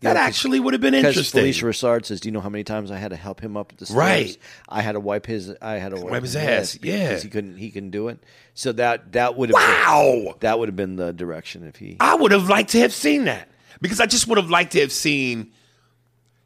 That 0.01 0.15
'cause- 0.15 0.27
actually 0.27 0.59
would 0.59 0.73
have 0.73 0.81
been 0.81 0.93
Because 0.93 1.15
interesting. 1.15 1.43
Phylicia 1.43 1.69
Rashad 1.69 2.05
says, 2.05 2.19
"Do 2.19 2.27
you 2.27 2.31
know 2.33 2.41
how 2.41 2.49
many 2.49 2.63
times 2.63 2.89
I 2.89 2.97
had 2.97 3.11
to 3.11 3.15
help 3.15 3.39
him 3.39 3.55
up 3.55 3.71
at 3.71 3.77
the 3.77 3.85
stairs? 3.85 3.97
Right. 3.97 4.37
I 4.67 4.81
had 4.81 4.93
to 4.93 4.99
wipe 4.99 5.27
his. 5.27 5.53
I 5.61 5.73
had 5.73 5.95
to 5.95 6.01
wipe, 6.01 6.23
his 6.23 6.35
ass, 6.35 6.79
yeah. 6.81 7.19
he 7.19 7.29
couldn't. 7.29 7.57
He 7.57 7.69
couldn't 7.69 7.91
do 7.91 8.07
it. 8.07 8.17
So 8.55 8.71
that 8.73 9.11
that 9.11 9.37
would 9.37 9.49
have 9.49 9.55
been, 9.55 9.85
wow. 9.85 10.35
that 10.39 10.57
would 10.57 10.69
have 10.69 10.75
been 10.75 10.95
the 10.95 11.13
direction 11.13 11.65
if 11.67 11.75
he. 11.75 11.97
I 11.99 12.15
would 12.15 12.31
have 12.31 12.49
liked 12.49 12.71
to 12.71 12.79
have 12.79 12.93
seen 12.93 13.25
that 13.25 13.47
because 13.79 13.99
I 13.99 14.07
just 14.07 14.27
would 14.27 14.37
have 14.39 14.49
liked 14.49 14.71
to 14.73 14.81
have 14.81 14.91
seen 14.91 15.51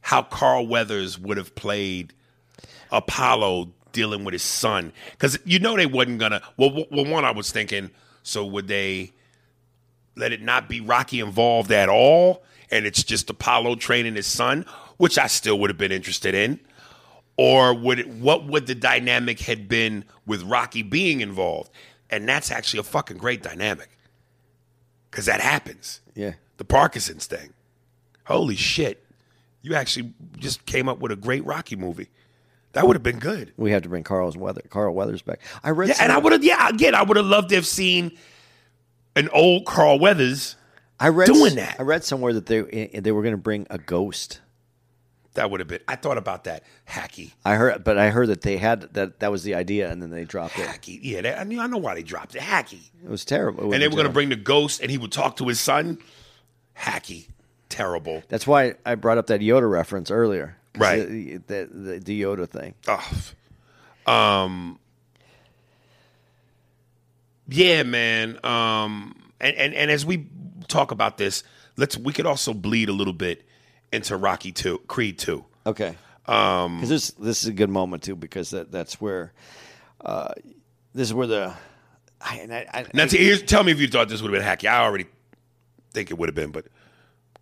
how 0.01 0.21
Carl 0.21 0.67
Weathers 0.67 1.17
would 1.17 1.37
have 1.37 1.55
played 1.55 2.13
Apollo 2.91 3.71
dealing 3.93 4.23
with 4.25 4.33
his 4.33 4.43
son. 4.43 4.91
Because 5.11 5.39
you 5.45 5.59
know 5.59 5.77
they 5.77 5.85
wasn't 5.85 6.19
gonna. 6.19 6.41
Well, 6.57 6.85
well, 6.91 7.05
one 7.05 7.23
I 7.25 7.31
was 7.31 7.51
thinking. 7.51 7.89
So 8.21 8.45
would 8.45 8.67
they 8.67 9.13
let 10.15 10.31
it 10.31 10.41
not 10.41 10.67
be 10.67 10.81
Rocky 10.81 11.19
involved 11.19 11.71
at 11.71 11.89
all, 11.89 12.43
and 12.71 12.85
it's 12.85 13.03
just 13.03 13.29
Apollo 13.29 13.75
training 13.75 14.15
his 14.15 14.27
son, 14.27 14.65
which 14.97 15.17
I 15.17 15.27
still 15.27 15.59
would 15.59 15.69
have 15.69 15.77
been 15.77 15.91
interested 15.91 16.33
in. 16.33 16.59
Or 17.37 17.73
would 17.73 17.99
it, 17.99 18.07
what 18.07 18.45
would 18.45 18.65
the 18.67 18.75
dynamic 18.75 19.41
had 19.41 19.67
been 19.67 20.05
with 20.25 20.43
Rocky 20.43 20.83
being 20.83 21.21
involved? 21.21 21.69
And 22.09 22.27
that's 22.27 22.51
actually 22.51 22.79
a 22.79 22.83
fucking 22.83 23.17
great 23.17 23.43
dynamic 23.43 23.89
because 25.11 25.25
that 25.25 25.41
happens. 25.41 26.01
Yeah. 26.13 26.33
The 26.57 26.65
Parkinson's 26.65 27.25
thing. 27.25 27.53
Holy 28.25 28.55
shit. 28.55 29.05
You 29.61 29.75
actually 29.75 30.13
just 30.37 30.65
came 30.65 30.87
up 30.87 30.99
with 30.99 31.11
a 31.11 31.15
great 31.15 31.45
Rocky 31.45 31.75
movie. 31.75 32.09
That 32.73 32.87
would 32.87 32.95
have 32.95 33.03
been 33.03 33.19
good. 33.19 33.53
We 33.57 33.71
have 33.71 33.83
to 33.83 33.89
bring 33.89 34.03
Carl's 34.03 34.37
weather. 34.37 34.61
Carl 34.69 34.93
Weathers 34.93 35.21
back. 35.21 35.39
I 35.63 35.69
read. 35.71 35.89
Yeah, 35.89 35.95
and 36.01 36.11
I 36.11 36.17
would 36.17 36.33
have, 36.33 36.43
yeah, 36.43 36.69
again, 36.69 36.93
I 36.93 37.03
would 37.03 37.17
have 37.17 37.25
loved 37.25 37.49
to 37.49 37.55
have 37.55 37.65
seen 37.65 38.17
an 39.15 39.29
old 39.29 39.65
Carl 39.65 39.97
Weathers. 39.97 40.57
I 40.99 41.09
read 41.09 41.27
doing 41.27 41.55
that. 41.55 41.75
I 41.79 41.83
read 41.83 42.03
somewhere 42.03 42.33
that 42.33 42.45
they 42.45 42.61
they 42.99 43.11
were 43.11 43.21
going 43.21 43.33
to 43.33 43.41
bring 43.41 43.67
a 43.69 43.77
ghost. 43.77 44.41
That 45.33 45.51
would 45.51 45.59
have 45.59 45.67
been, 45.67 45.81
I 45.85 45.97
thought 45.97 46.17
about 46.17 46.45
that. 46.45 46.63
Hacky. 46.89 47.33
I 47.43 47.55
heard, 47.55 47.83
but 47.83 47.97
I 47.97 48.09
heard 48.09 48.29
that 48.29 48.39
they 48.41 48.55
had 48.55 48.93
that 48.93 49.19
that 49.19 49.31
was 49.31 49.43
the 49.43 49.55
idea, 49.55 49.91
and 49.91 50.01
then 50.01 50.09
they 50.09 50.23
dropped 50.23 50.57
it. 50.57 50.65
Hacky. 50.65 50.97
Yeah, 51.01 51.21
that, 51.21 51.39
I, 51.39 51.43
mean, 51.43 51.59
I 51.59 51.67
know 51.67 51.77
why 51.77 51.93
they 51.93 52.03
dropped 52.03 52.35
it. 52.35 52.41
Hacky. 52.41 52.89
It 53.03 53.09
was 53.09 53.25
terrible. 53.25 53.65
It 53.65 53.73
And 53.73 53.83
they 53.83 53.89
were 53.89 53.95
going 53.95 54.07
to 54.07 54.13
bring 54.13 54.29
the 54.29 54.37
ghost 54.37 54.81
and 54.81 54.89
he 54.89 54.97
would 54.97 55.11
talk 55.11 55.35
to 55.37 55.47
his 55.49 55.59
son. 55.59 55.97
Hacky. 56.77 57.27
Terrible. 57.67 58.23
That's 58.29 58.47
why 58.47 58.75
I 58.85 58.95
brought 58.95 59.17
up 59.17 59.27
that 59.27 59.41
Yoda 59.41 59.69
reference 59.69 60.09
earlier. 60.09 60.55
Right. 60.77 61.05
The, 61.05 61.37
the, 61.37 61.69
the, 61.69 61.99
the 61.99 62.21
Yoda 62.21 62.47
thing. 62.47 62.73
Ugh. 62.87 63.15
Um, 64.07 64.79
Yeah, 67.49 67.83
man. 67.83 68.39
Um, 68.45 69.15
and, 69.41 69.55
and 69.57 69.73
and 69.73 69.91
as 69.91 70.05
we 70.05 70.27
talk 70.67 70.91
about 70.91 71.17
this, 71.17 71.43
let's 71.77 71.97
we 71.97 72.13
could 72.13 72.25
also 72.25 72.53
bleed 72.53 72.89
a 72.89 72.93
little 72.93 73.13
bit 73.13 73.45
into 73.91 74.17
Rocky 74.17 74.51
Two, 74.51 74.79
Creed 74.87 75.17
Two. 75.17 75.45
Okay. 75.65 75.95
Um, 76.27 76.77
because 76.77 76.89
this 76.89 77.11
this 77.11 77.43
is 77.43 77.49
a 77.49 77.53
good 77.53 77.69
moment 77.69 78.03
too 78.03 78.15
because 78.15 78.49
that 78.51 78.71
that's 78.71 78.99
where, 78.99 79.33
uh, 80.03 80.33
this 80.93 81.07
is 81.07 81.13
where 81.13 81.27
the. 81.27 81.53
I, 82.21 82.37
and 82.37 82.53
I, 82.53 82.65
I, 82.73 82.85
Now, 82.93 83.05
t- 83.05 83.37
tell 83.39 83.63
me 83.63 83.71
if 83.71 83.79
you 83.79 83.87
thought 83.87 84.09
this 84.09 84.21
would 84.21 84.33
have 84.33 84.41
been 84.41 84.49
hacky. 84.49 84.71
I 84.71 84.83
already 84.83 85.05
think 85.91 86.09
it 86.09 86.17
would 86.17 86.29
have 86.29 86.35
been, 86.35 86.51
but 86.51 86.65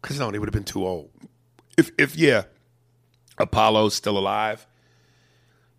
because 0.02 0.20
no, 0.20 0.32
they 0.32 0.40
would 0.40 0.48
have 0.48 0.54
been 0.54 0.64
too 0.64 0.86
old. 0.86 1.10
If 1.78 1.92
if 1.98 2.16
yeah, 2.18 2.44
Apollo's 3.38 3.94
still 3.94 4.18
alive. 4.18 4.68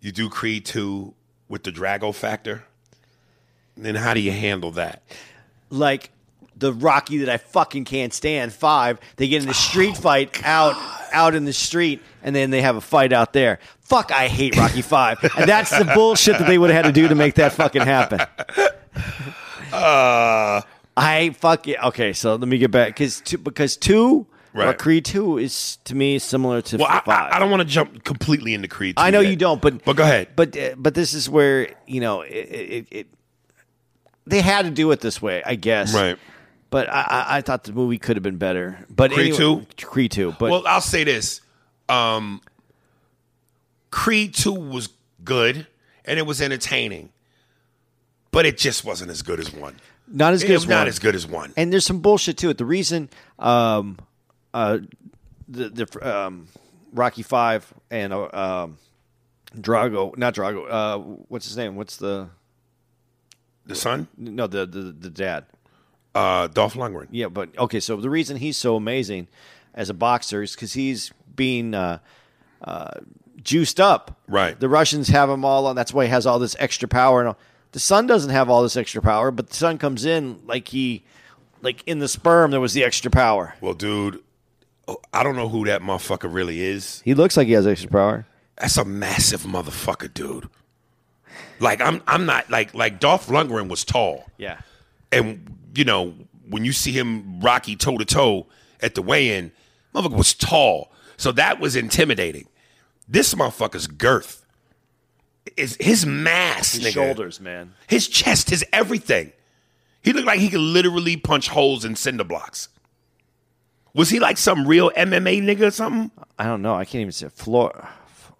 You 0.01 0.11
do 0.11 0.29
Creed 0.29 0.65
two 0.65 1.13
with 1.47 1.63
the 1.63 1.71
Drago 1.71 2.13
factor. 2.13 2.63
Then 3.77 3.95
how 3.95 4.13
do 4.13 4.19
you 4.21 4.31
handle 4.31 4.71
that? 4.71 5.03
like 5.69 6.11
the 6.57 6.73
Rocky 6.73 7.19
that 7.19 7.29
I 7.29 7.37
fucking 7.37 7.85
can't 7.85 8.13
stand. 8.13 8.53
Five, 8.53 8.99
they 9.17 9.27
get 9.27 9.43
in 9.43 9.49
a 9.49 9.51
Oh 9.51 9.53
street 9.53 9.97
fight 9.97 10.43
out 10.45 10.75
out 11.11 11.35
in 11.35 11.45
the 11.45 11.53
street, 11.53 12.01
and 12.23 12.35
then 12.35 12.49
they 12.49 12.61
have 12.61 12.75
a 12.75 12.81
fight 12.81 13.13
out 13.13 13.33
there. 13.33 13.59
Fuck, 13.81 14.11
I 14.11 14.27
hate 14.27 14.57
Rocky 14.57 14.81
Five, 14.83 15.19
and 15.37 15.49
that's 15.49 15.71
the 15.71 15.85
bullshit 15.93 16.39
that 16.39 16.47
they 16.47 16.57
would 16.57 16.69
have 16.69 16.85
had 16.85 16.93
to 16.93 17.01
do 17.01 17.07
to 17.07 17.15
make 17.15 17.35
that 17.35 17.53
fucking 17.53 17.81
happen. 17.81 18.21
Uh, 19.71 20.61
I 20.95 21.35
fuck 21.37 21.67
it. 21.67 21.83
Okay, 21.83 22.13
so 22.13 22.35
let 22.35 22.47
me 22.47 22.57
get 22.57 22.71
back 22.71 22.89
because 22.89 23.21
two, 23.21 23.37
because 23.37 23.77
two. 23.77 24.27
Right. 24.53 24.77
Creed 24.77 25.03
two 25.03 25.37
is 25.37 25.79
to 25.83 25.93
me 25.95 26.17
similar 26.17 26.61
to 26.61 26.77
well, 26.77 26.87
I, 26.89 27.01
five. 27.01 27.33
I, 27.33 27.35
I 27.35 27.39
don't 27.39 27.51
want 27.51 27.59
to 27.59 27.67
jump 27.67 28.05
completely 28.05 28.53
into 28.53 28.69
Creed. 28.69 28.95
2 28.95 29.03
I 29.03 29.09
know 29.09 29.19
yet. 29.19 29.29
you 29.31 29.35
don't, 29.35 29.61
but 29.61 29.83
but 29.83 29.97
go 29.97 30.03
ahead. 30.03 30.29
But 30.33 30.57
uh, 30.57 30.75
but 30.77 30.93
this 30.93 31.13
is 31.13 31.29
where 31.29 31.75
you 31.85 31.99
know 31.99 32.21
it, 32.21 32.31
it, 32.31 32.87
it. 32.89 33.07
They 34.25 34.39
had 34.39 34.63
to 34.63 34.71
do 34.71 34.89
it 34.91 35.01
this 35.01 35.21
way, 35.21 35.43
I 35.45 35.55
guess. 35.55 35.93
Right. 35.93 36.17
But 36.75 36.89
I, 36.89 37.01
I, 37.03 37.37
I 37.37 37.41
thought 37.41 37.63
the 37.63 37.71
movie 37.71 37.97
could 37.97 38.17
have 38.17 38.23
been 38.23 38.35
better. 38.35 38.85
But 38.89 39.11
Creed 39.13 39.33
anyway, 39.35 39.65
2? 39.77 39.85
Creed 39.85 40.11
two. 40.11 40.35
But 40.37 40.51
well, 40.51 40.67
I'll 40.67 40.81
say 40.81 41.05
this: 41.05 41.39
um, 41.87 42.41
Creed 43.91 44.33
Two 44.33 44.51
was 44.51 44.89
good 45.23 45.67
and 46.03 46.19
it 46.19 46.25
was 46.25 46.41
entertaining, 46.41 47.13
but 48.29 48.45
it 48.45 48.57
just 48.57 48.83
wasn't 48.83 49.09
as 49.09 49.21
good 49.21 49.39
as 49.39 49.53
one. 49.53 49.77
not 50.05 50.33
as 50.33 50.43
It 50.43 50.47
good 50.47 50.55
was 50.55 50.63
as 50.63 50.69
not 50.69 50.79
one. 50.79 50.87
as 50.89 50.99
good 50.99 51.15
as 51.15 51.25
one. 51.25 51.53
And 51.55 51.71
there's 51.71 51.85
some 51.85 52.01
bullshit 52.01 52.37
to 52.39 52.49
it. 52.49 52.57
The 52.57 52.65
reason, 52.65 53.09
um, 53.39 53.97
uh, 54.53 54.79
the 55.47 55.69
the 55.69 56.05
um, 56.17 56.49
Rocky 56.91 57.23
Five 57.23 57.73
and 57.89 58.11
uh, 58.11 58.27
um, 58.33 58.77
Drago, 59.55 60.17
not 60.17 60.35
Drago. 60.35 60.67
Uh, 60.69 60.97
what's 61.29 61.45
his 61.47 61.55
name? 61.55 61.77
What's 61.77 61.95
the 61.95 62.27
the 63.65 63.75
son, 63.75 64.09
no 64.17 64.45
the 64.47 64.65
the, 64.65 64.81
the 64.91 65.09
dad? 65.09 65.45
Uh, 66.15 66.47
Dolph 66.47 66.73
Lundgren. 66.75 67.07
Yeah, 67.11 67.27
but 67.27 67.55
okay. 67.57 67.79
So 67.79 67.97
the 67.97 68.09
reason 68.09 68.37
he's 68.37 68.57
so 68.57 68.75
amazing 68.75 69.27
as 69.73 69.89
a 69.89 69.93
boxer 69.93 70.41
is 70.41 70.53
because 70.55 70.73
he's 70.73 71.11
being 71.35 71.73
uh, 71.75 71.99
uh, 72.63 73.01
juiced 73.43 73.79
up. 73.79 74.17
Right. 74.27 74.59
The 74.59 74.69
Russians 74.69 75.09
have 75.09 75.29
him 75.29 75.43
all 75.43 75.67
on. 75.67 75.75
That's 75.75 75.93
why 75.93 76.05
he 76.05 76.09
has 76.09 76.25
all 76.25 76.39
this 76.39 76.55
extra 76.59 76.87
power. 76.87 77.19
And 77.19 77.27
all. 77.29 77.37
the 77.73 77.79
son 77.79 78.07
doesn't 78.07 78.29
have 78.31 78.49
all 78.49 78.63
this 78.63 78.77
extra 78.77 79.01
power, 79.01 79.29
but 79.31 79.49
the 79.49 79.55
son 79.55 79.77
comes 79.77 80.05
in 80.05 80.39
like 80.47 80.69
he, 80.69 81.03
like 81.61 81.83
in 81.85 81.99
the 81.99 82.07
sperm, 82.07 82.51
there 82.51 82.61
was 82.61 82.73
the 82.73 82.83
extra 82.85 83.11
power. 83.11 83.55
Well, 83.59 83.73
dude, 83.73 84.23
I 85.13 85.23
don't 85.23 85.35
know 85.35 85.49
who 85.49 85.65
that 85.65 85.81
motherfucker 85.81 86.33
really 86.33 86.61
is. 86.61 87.01
He 87.03 87.13
looks 87.13 87.35
like 87.35 87.47
he 87.47 87.53
has 87.53 87.67
extra 87.67 87.89
power. 87.89 88.25
That's 88.57 88.77
a 88.77 88.85
massive 88.85 89.41
motherfucker, 89.41 90.13
dude. 90.13 90.47
Like 91.59 91.81
I'm, 91.81 92.01
I'm 92.07 92.25
not 92.25 92.49
like 92.49 92.73
like 92.73 92.99
Dolph 93.01 93.27
Lundgren 93.27 93.67
was 93.67 93.83
tall. 93.83 94.25
Yeah. 94.37 94.59
and 95.11 95.54
you 95.75 95.85
know 95.85 96.13
when 96.49 96.65
you 96.65 96.71
see 96.73 96.91
him 96.91 97.39
Rocky 97.41 97.75
toe 97.75 97.97
to 97.97 98.05
toe 98.05 98.47
at 98.81 98.95
the 98.95 99.01
weigh-in, 99.01 99.51
motherfucker 99.93 100.17
was 100.17 100.33
tall, 100.33 100.91
so 101.17 101.31
that 101.33 101.59
was 101.59 101.75
intimidating. 101.75 102.47
This 103.07 103.33
motherfucker's 103.33 103.87
girth 103.87 104.45
is 105.57 105.77
his 105.79 106.05
mass, 106.05 106.73
His 106.73 106.85
nigga. 106.85 106.91
shoulders, 106.93 107.39
man. 107.39 107.73
his 107.87 108.07
chest, 108.07 108.49
his 108.49 108.65
everything. 108.73 109.31
He 110.01 110.13
looked 110.13 110.27
like 110.27 110.39
he 110.39 110.49
could 110.49 110.59
literally 110.59 111.17
punch 111.17 111.49
holes 111.49 111.83
in 111.85 111.95
cinder 111.95 112.23
blocks. 112.23 112.69
Was 113.93 114.09
he 114.09 114.19
like 114.19 114.37
some 114.37 114.67
real 114.67 114.91
MMA 114.91 115.41
nigga 115.41 115.67
or 115.67 115.71
something? 115.71 116.11
I 116.37 116.43
don't 116.45 116.61
know. 116.61 116.75
I 116.75 116.83
can't 116.85 117.01
even 117.01 117.11
say 117.11 117.29
Flor, 117.29 117.87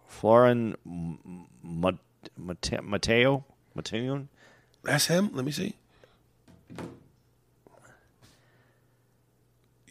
Florin 0.08 0.76
M- 0.86 1.18
M- 1.26 1.48
Mate- 1.64 2.32
Mateo 2.38 3.46
Mateo. 3.74 4.28
That's 4.84 5.08
him. 5.08 5.30
Let 5.34 5.46
me 5.46 5.52
see. 5.52 5.74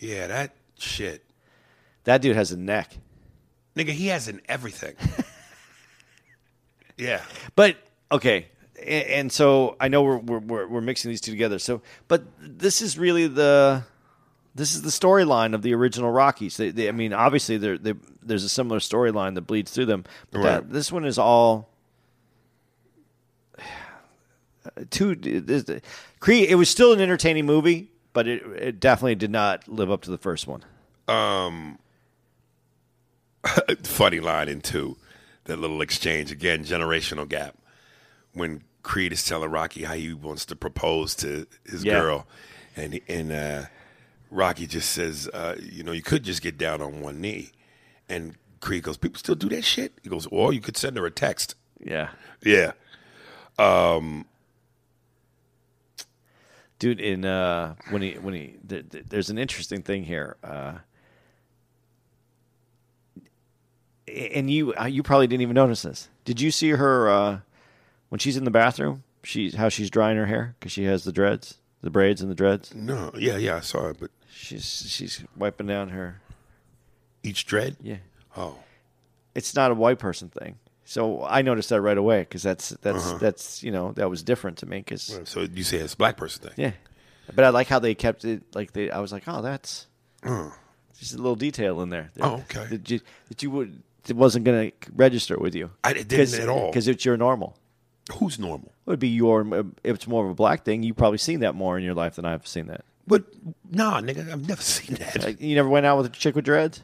Yeah, 0.05 0.27
that 0.27 0.55
shit. 0.79 1.25
That 2.05 2.21
dude 2.21 2.37
has 2.37 2.53
a 2.53 2.59
neck. 2.59 2.99
Nigga, 3.75 3.89
he 3.89 4.09
has 4.09 4.29
an 4.29 4.43
everything. 4.47 4.95
yeah. 6.99 7.23
But 7.57 7.77
okay, 8.13 8.49
and, 8.79 9.07
and 9.07 9.33
so 9.33 9.77
I 9.81 9.89
know 9.89 10.03
we're, 10.03 10.19
we're 10.19 10.39
we're 10.41 10.67
we're 10.67 10.81
mixing 10.83 11.11
these 11.11 11.23
two 11.23 11.31
together. 11.31 11.59
So, 11.59 11.81
but 12.07 12.25
this 12.39 12.83
is 12.83 12.99
really 12.99 13.29
the 13.29 13.83
this 14.55 14.75
is 14.75 14.83
the 14.83 14.91
storyline 14.91 15.55
of 15.55 15.63
the 15.63 15.75
original 15.75 16.11
Rockies. 16.11 16.59
They, 16.59 16.71
they, 16.71 16.89
I 16.89 16.93
mean, 16.93 17.15
obviously 17.15 17.57
there 17.57 17.79
they, 17.79 17.95
there's 18.23 18.45
a 18.45 18.51
similar 18.51 18.81
storyline 18.81 19.35
that 19.37 19.43
bleeds 19.43 19.73
through 19.73 19.87
them, 19.87 20.05
but 20.31 20.43
that, 20.43 20.71
this 20.71 20.93
one 20.93 21.07
is 21.07 21.19
all. 21.19 21.71
Two, 24.91 25.15
this, 25.15 25.65
Creed. 26.21 26.51
It 26.51 26.57
was 26.57 26.69
still 26.69 26.93
an 26.93 27.01
entertaining 27.01 27.47
movie, 27.47 27.91
but 28.15 28.27
it, 28.27 28.43
it 28.57 28.81
definitely 28.81 29.17
did 29.17 29.31
not 29.31 29.69
live 29.69 29.91
up 29.91 30.01
to 30.03 30.11
the 30.11 30.17
first 30.19 30.47
one. 30.47 30.65
Funny 33.83 34.21
line 34.21 34.49
in 34.49 34.61
two. 34.63 34.97
That 35.45 35.59
little 35.59 35.83
exchange 35.83 36.33
again, 36.33 36.65
generational 36.65 37.29
gap. 37.29 37.57
When 38.33 38.63
Creed 38.83 39.13
is 39.13 39.23
telling 39.25 39.51
Rocky 39.51 39.85
how 39.85 39.93
he 39.95 40.15
wants 40.15 40.47
to 40.47 40.57
propose 40.57 41.15
to 41.17 41.47
his 41.67 41.85
Yeah. 41.85 42.01
girl, 42.01 42.27
and 42.77 42.99
and 43.09 43.31
uh, 43.31 43.65
Rocky 44.31 44.67
just 44.67 44.91
says, 44.93 45.29
uh, 45.35 45.57
you 45.61 45.83
know, 45.83 45.93
you 45.93 46.01
could 46.03 46.23
just 46.25 46.41
get 46.43 46.57
down 46.57 46.81
on 46.81 47.03
one 47.03 47.21
knee, 47.21 47.51
and 48.09 48.37
Creed 48.61 48.85
goes, 48.85 48.97
people 48.97 49.19
still 49.19 49.35
do 49.35 49.51
that 49.51 49.65
shit. 49.65 49.93
He 50.03 50.09
goes, 50.09 50.27
or 50.29 50.55
you 50.55 50.61
could 50.63 50.79
send 50.79 50.97
her 50.97 51.05
a 51.05 51.11
text. 51.11 51.55
Yeah, 51.85 52.09
Yeah, 52.43 52.73
dude. 56.85 57.01
In 57.01 57.25
uh, 57.25 57.75
when 57.91 58.03
he 58.03 58.13
when 58.13 58.35
he 58.35 58.57
th- 58.69 58.91
th- 58.91 59.05
there's 59.09 59.31
an 59.31 59.39
interesting 59.39 59.81
thing 59.83 60.05
here. 60.05 60.37
Uh, 60.45 60.75
and 64.07 64.51
you 64.51 64.75
uh, 64.75 64.85
you 64.85 65.03
probably 65.03 65.27
didn't 65.27 65.43
even 65.43 65.55
notice 65.55 65.83
this. 65.83 66.09
Did 66.25 66.41
you 66.41 66.51
see 66.51 66.71
her 66.71 67.09
uh, 67.09 67.39
when 68.11 68.19
she's 68.19 68.37
in 68.37 68.45
the 68.45 68.51
bathroom? 68.51 69.03
She's 69.23 69.55
how 69.55 69.69
she's 69.71 69.89
drying 69.91 70.17
her 70.19 70.27
hair 70.27 70.55
because 70.59 70.73
she 70.73 70.85
has 70.85 71.05
the 71.05 71.13
dreads, 71.13 71.57
the 71.81 71.91
braids 71.91 72.21
and 72.21 72.31
the 72.31 72.35
dreads. 72.35 72.75
no, 72.75 73.11
yeah, 73.17 73.37
yeah, 73.39 73.57
I 73.57 73.61
saw 73.61 73.89
it, 73.89 73.97
but 73.99 74.11
She's 74.31 74.65
she's 74.89 75.25
wiping 75.37 75.67
down 75.69 75.89
her. 75.91 76.21
each 77.23 77.47
dread. 77.47 77.77
Yeah, 77.81 77.99
Oh, 78.37 78.59
it's 79.35 79.55
not 79.55 79.71
a 79.71 79.75
white 79.75 79.99
person 79.99 80.29
thing. 80.29 80.57
So 80.85 81.25
I 81.25 81.43
noticed 81.43 81.71
that 81.71 81.81
right 81.81 81.97
away 81.97 82.21
because 82.21 82.43
that's 82.43 82.71
that's 82.83 83.07
Uh-huh. 83.07 83.19
that's 83.19 83.63
you 83.63 83.71
know 83.71 83.93
that 83.93 84.11
was 84.11 84.23
different 84.23 84.59
to 84.59 84.67
me 84.67 84.79
because 84.79 85.19
so 85.25 85.41
you 85.41 85.65
say 85.65 85.79
it's 85.79 85.95
a 85.95 85.97
black 85.97 86.17
person 86.17 86.43
thing. 86.43 86.53
yeah, 86.57 86.73
but 87.35 87.45
I 87.45 87.49
like 87.51 87.69
how 87.69 87.79
they 87.79 87.95
kept 87.95 88.25
it 88.25 88.43
like 88.55 88.73
they. 88.73 88.91
I 88.91 89.01
was 89.01 89.13
like, 89.13 89.25
oh, 89.27 89.41
that's 89.43 89.87
Uh. 90.23 90.51
just 90.99 91.15
a 91.15 91.17
little 91.17 91.37
detail 91.37 91.81
in 91.83 91.89
there. 91.91 92.11
Oh, 92.21 92.35
okay. 92.51 92.67
That 92.67 92.91
you, 92.91 93.01
that 93.29 93.43
you 93.43 93.51
would 93.51 93.83
it 94.07 94.15
wasn't 94.17 94.45
going 94.45 94.71
to 94.71 94.93
register 94.95 95.39
with 95.39 95.55
you. 95.55 95.71
I- 95.83 95.93
it 95.93 96.09
didn't 96.09 96.39
at 96.41 96.49
all. 96.51 96.67
because 96.71 96.87
it's 96.89 97.05
your 97.07 97.17
normal. 97.17 97.57
Who's 98.19 98.39
normal? 98.39 98.69
It 98.87 98.91
would 98.91 98.99
be 98.99 99.09
your 99.09 99.41
if 99.83 99.95
it's 99.97 100.07
more 100.07 100.27
of 100.27 100.31
a 100.31 100.35
black 100.35 100.65
thing. 100.67 100.83
You've 100.83 100.97
probably 100.99 101.17
seen 101.19 101.41
that 101.41 101.55
more 101.55 101.79
in 101.79 101.85
your 101.85 101.95
life 101.95 102.17
than 102.17 102.27
I've 102.27 102.47
seen 102.47 102.67
that. 102.67 102.85
But 103.07 103.25
nah, 103.71 104.03
nigga, 104.03 104.31
I've 104.31 104.47
never 104.47 104.61
seen 104.77 104.97
that. 104.97 105.23
Like, 105.25 105.41
you 105.41 105.55
never 105.55 105.69
went 105.71 105.87
out 105.87 105.97
with 105.97 106.07
a 106.07 106.11
chick 106.11 106.35
with 106.35 106.45
dreads 106.45 106.83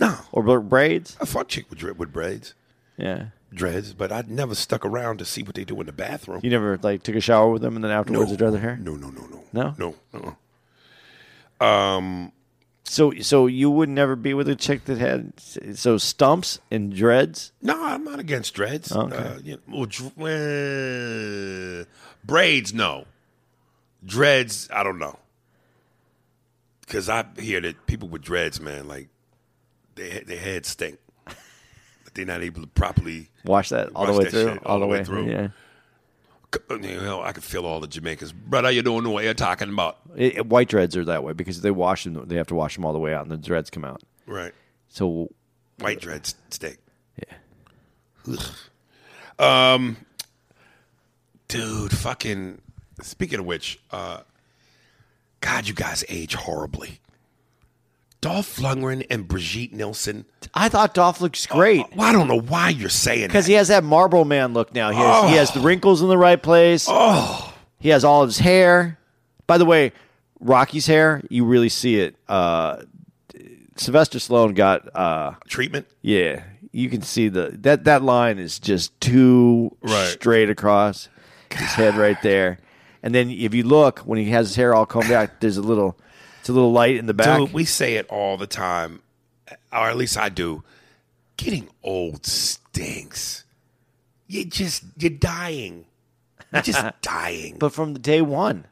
no, 0.00 0.16
or 0.32 0.42
braids. 0.60 1.16
I 1.20 1.26
fought 1.26 1.48
chick 1.48 1.68
with 1.68 1.78
dread 1.78 1.98
with 1.98 2.12
braids, 2.14 2.54
Yeah, 2.96 3.26
dreads, 3.52 3.92
but 3.92 4.12
I 4.12 4.22
never 4.26 4.54
stuck 4.54 4.84
around 4.84 5.18
to 5.18 5.24
see 5.24 5.42
what 5.42 5.54
they 5.54 5.64
do 5.64 5.80
in 5.80 5.86
the 5.86 5.92
bathroom. 5.92 6.40
you 6.42 6.50
never 6.50 6.78
like 6.82 7.02
took 7.02 7.16
a 7.16 7.20
shower 7.20 7.50
with 7.50 7.62
them 7.62 7.74
and 7.76 7.84
then 7.84 7.90
afterwards 7.90 8.30
they 8.30 8.36
dread 8.36 8.52
their 8.52 8.60
hair. 8.60 8.76
No, 8.76 8.94
no, 8.94 9.08
no, 9.10 9.26
no, 9.26 9.44
No? 9.52 9.94
no. 10.12 10.34
Uh-uh. 11.60 12.28
So 12.86 13.12
so 13.20 13.46
you 13.46 13.70
would 13.70 13.88
never 13.88 14.14
be 14.14 14.34
with 14.34 14.48
a 14.48 14.54
chick 14.54 14.84
that 14.84 14.98
had 14.98 15.32
so 15.74 15.96
stumps 15.98 16.60
and 16.70 16.94
dreads. 16.94 17.50
No, 17.62 17.82
I'm 17.82 18.04
not 18.04 18.18
against 18.20 18.54
dreads. 18.54 18.92
Okay. 18.92 19.16
Uh, 19.16 19.38
you 19.42 19.54
know, 19.54 19.60
well, 19.78 19.86
dr- 19.86 20.12
uh, 20.20 21.84
braids, 22.24 22.74
no. 22.74 23.06
Dreads, 24.04 24.68
I 24.70 24.82
don't 24.82 24.98
know. 24.98 25.18
Because 26.82 27.08
I 27.08 27.24
hear 27.38 27.60
that 27.62 27.86
people 27.86 28.08
with 28.08 28.20
dreads, 28.22 28.60
man, 28.60 28.86
like 28.86 29.08
they 29.94 30.20
their 30.26 30.36
heads 30.38 30.68
stink. 30.68 30.98
They're 32.14 32.24
not 32.24 32.42
able 32.42 32.60
to 32.62 32.66
properly 32.68 33.28
Wash 33.44 33.70
that 33.70 33.90
all 33.94 34.06
the 34.06 34.12
way 34.12 34.30
through, 34.30 34.54
shit 34.54 34.66
all, 34.66 34.78
the 34.80 34.86
way 34.86 35.02
through. 35.04 35.28
Yeah. 35.30 35.48
You 36.70 36.78
know, 37.00 37.20
I 37.20 37.32
can 37.32 37.42
feel 37.42 37.66
all 37.66 37.80
the 37.80 37.88
Jamaicans. 37.88 38.30
Brother, 38.32 38.70
you 38.70 38.82
don't 38.82 39.02
know 39.02 39.10
what 39.10 39.24
you're 39.24 39.34
talking 39.34 39.68
about. 39.68 39.98
It, 40.16 40.36
it- 40.36 40.46
white 40.46 40.68
dreads 40.68 40.96
are 40.96 41.04
that 41.06 41.24
way 41.24 41.32
because 41.32 41.60
they 41.62 41.72
wash 41.72 42.04
them. 42.04 42.28
They 42.28 42.36
have 42.36 42.46
to 42.46 42.54
wash 42.54 42.76
them 42.76 42.84
all 42.84 42.92
the 42.92 43.00
way 43.00 43.12
out, 43.12 43.22
and 43.22 43.30
the 43.32 43.36
dreads 43.36 43.70
come 43.70 43.84
out. 43.84 44.02
Right. 44.26 44.52
So 44.88 45.32
White 45.80 46.00
dreads 46.00 46.36
steak. 46.50 46.78
yeah, 47.18 48.36
Um. 49.38 49.96
Dude, 51.48 51.92
fucking. 51.92 52.60
Speaking 53.02 53.40
of 53.40 53.46
which, 53.46 53.80
uh, 53.90 54.20
God, 55.40 55.66
you 55.66 55.74
guys 55.74 56.04
age 56.08 56.34
horribly. 56.34 57.00
Dolph 58.24 58.56
Lundgren 58.56 59.06
and 59.10 59.28
Brigitte 59.28 59.74
Nielsen. 59.74 60.24
I 60.54 60.70
thought 60.70 60.94
Dolph 60.94 61.20
looks 61.20 61.46
great 61.46 61.84
Well, 61.94 62.08
I 62.08 62.12
don't 62.12 62.26
know 62.26 62.40
why 62.40 62.70
you're 62.70 62.88
saying 62.88 63.26
because 63.28 63.44
he 63.44 63.52
has 63.52 63.68
that 63.68 63.84
Marlboro 63.84 64.24
Man 64.24 64.54
look 64.54 64.74
now. 64.74 64.90
He 64.90 64.96
has, 64.98 65.30
he 65.30 65.36
has 65.36 65.52
the 65.52 65.60
wrinkles 65.60 66.00
in 66.00 66.08
the 66.08 66.16
right 66.16 66.42
place. 66.42 66.86
oh, 66.88 67.52
He 67.80 67.90
has 67.90 68.02
all 68.02 68.22
of 68.22 68.28
his 68.30 68.38
hair. 68.38 68.98
By 69.46 69.58
the 69.58 69.66
way, 69.66 69.92
Rocky's 70.40 70.86
hair, 70.86 71.22
you 71.28 71.44
really 71.44 71.68
see 71.68 71.96
it. 72.00 72.16
Uh, 72.26 72.82
Sylvester 73.76 74.18
Stallone 74.18 74.54
got, 74.54 74.88
uh, 74.96 75.32
treatment. 75.48 75.86
yeah, 76.00 76.44
you 76.72 76.88
can 76.88 77.02
see 77.02 77.28
the 77.28 77.50
that 77.60 77.84
that 77.84 78.02
line 78.02 78.38
is 78.38 78.58
just 78.58 78.98
too 79.00 79.76
Right. 79.82 80.08
straight 80.08 80.48
across 80.48 81.08
his 81.50 81.68
head 81.74 81.94
right 81.96 82.20
there. 82.22 82.58
And 83.02 83.14
then 83.14 83.28
if 83.30 83.52
you 83.52 83.64
look 83.64 83.98
when 84.00 84.18
he 84.18 84.30
has 84.30 84.48
his 84.48 84.56
hair 84.56 84.74
all 84.74 84.86
combed 84.86 85.08
back, 85.10 85.40
there's 85.40 85.56
a 85.58 85.62
little, 85.62 85.98
it's 86.44 86.50
a 86.50 86.52
little 86.52 86.72
light 86.72 86.96
in 86.96 87.06
the 87.06 87.14
back. 87.14 87.38
Dude, 87.38 87.54
we 87.54 87.64
say 87.64 87.94
it 87.94 88.06
all 88.10 88.36
the 88.36 88.46
time, 88.46 89.00
or 89.72 89.88
at 89.88 89.96
least 89.96 90.18
I 90.18 90.28
do. 90.28 90.62
Getting 91.38 91.70
old 91.82 92.26
stinks. 92.26 93.44
You 94.26 94.44
just 94.44 94.84
you're 94.98 95.08
dying. 95.08 95.86
You're 96.52 96.60
just 96.60 96.84
dying. 97.00 97.56
but 97.58 97.72
from 97.72 97.94
the 97.94 97.98
day 97.98 98.20
one, 98.20 98.66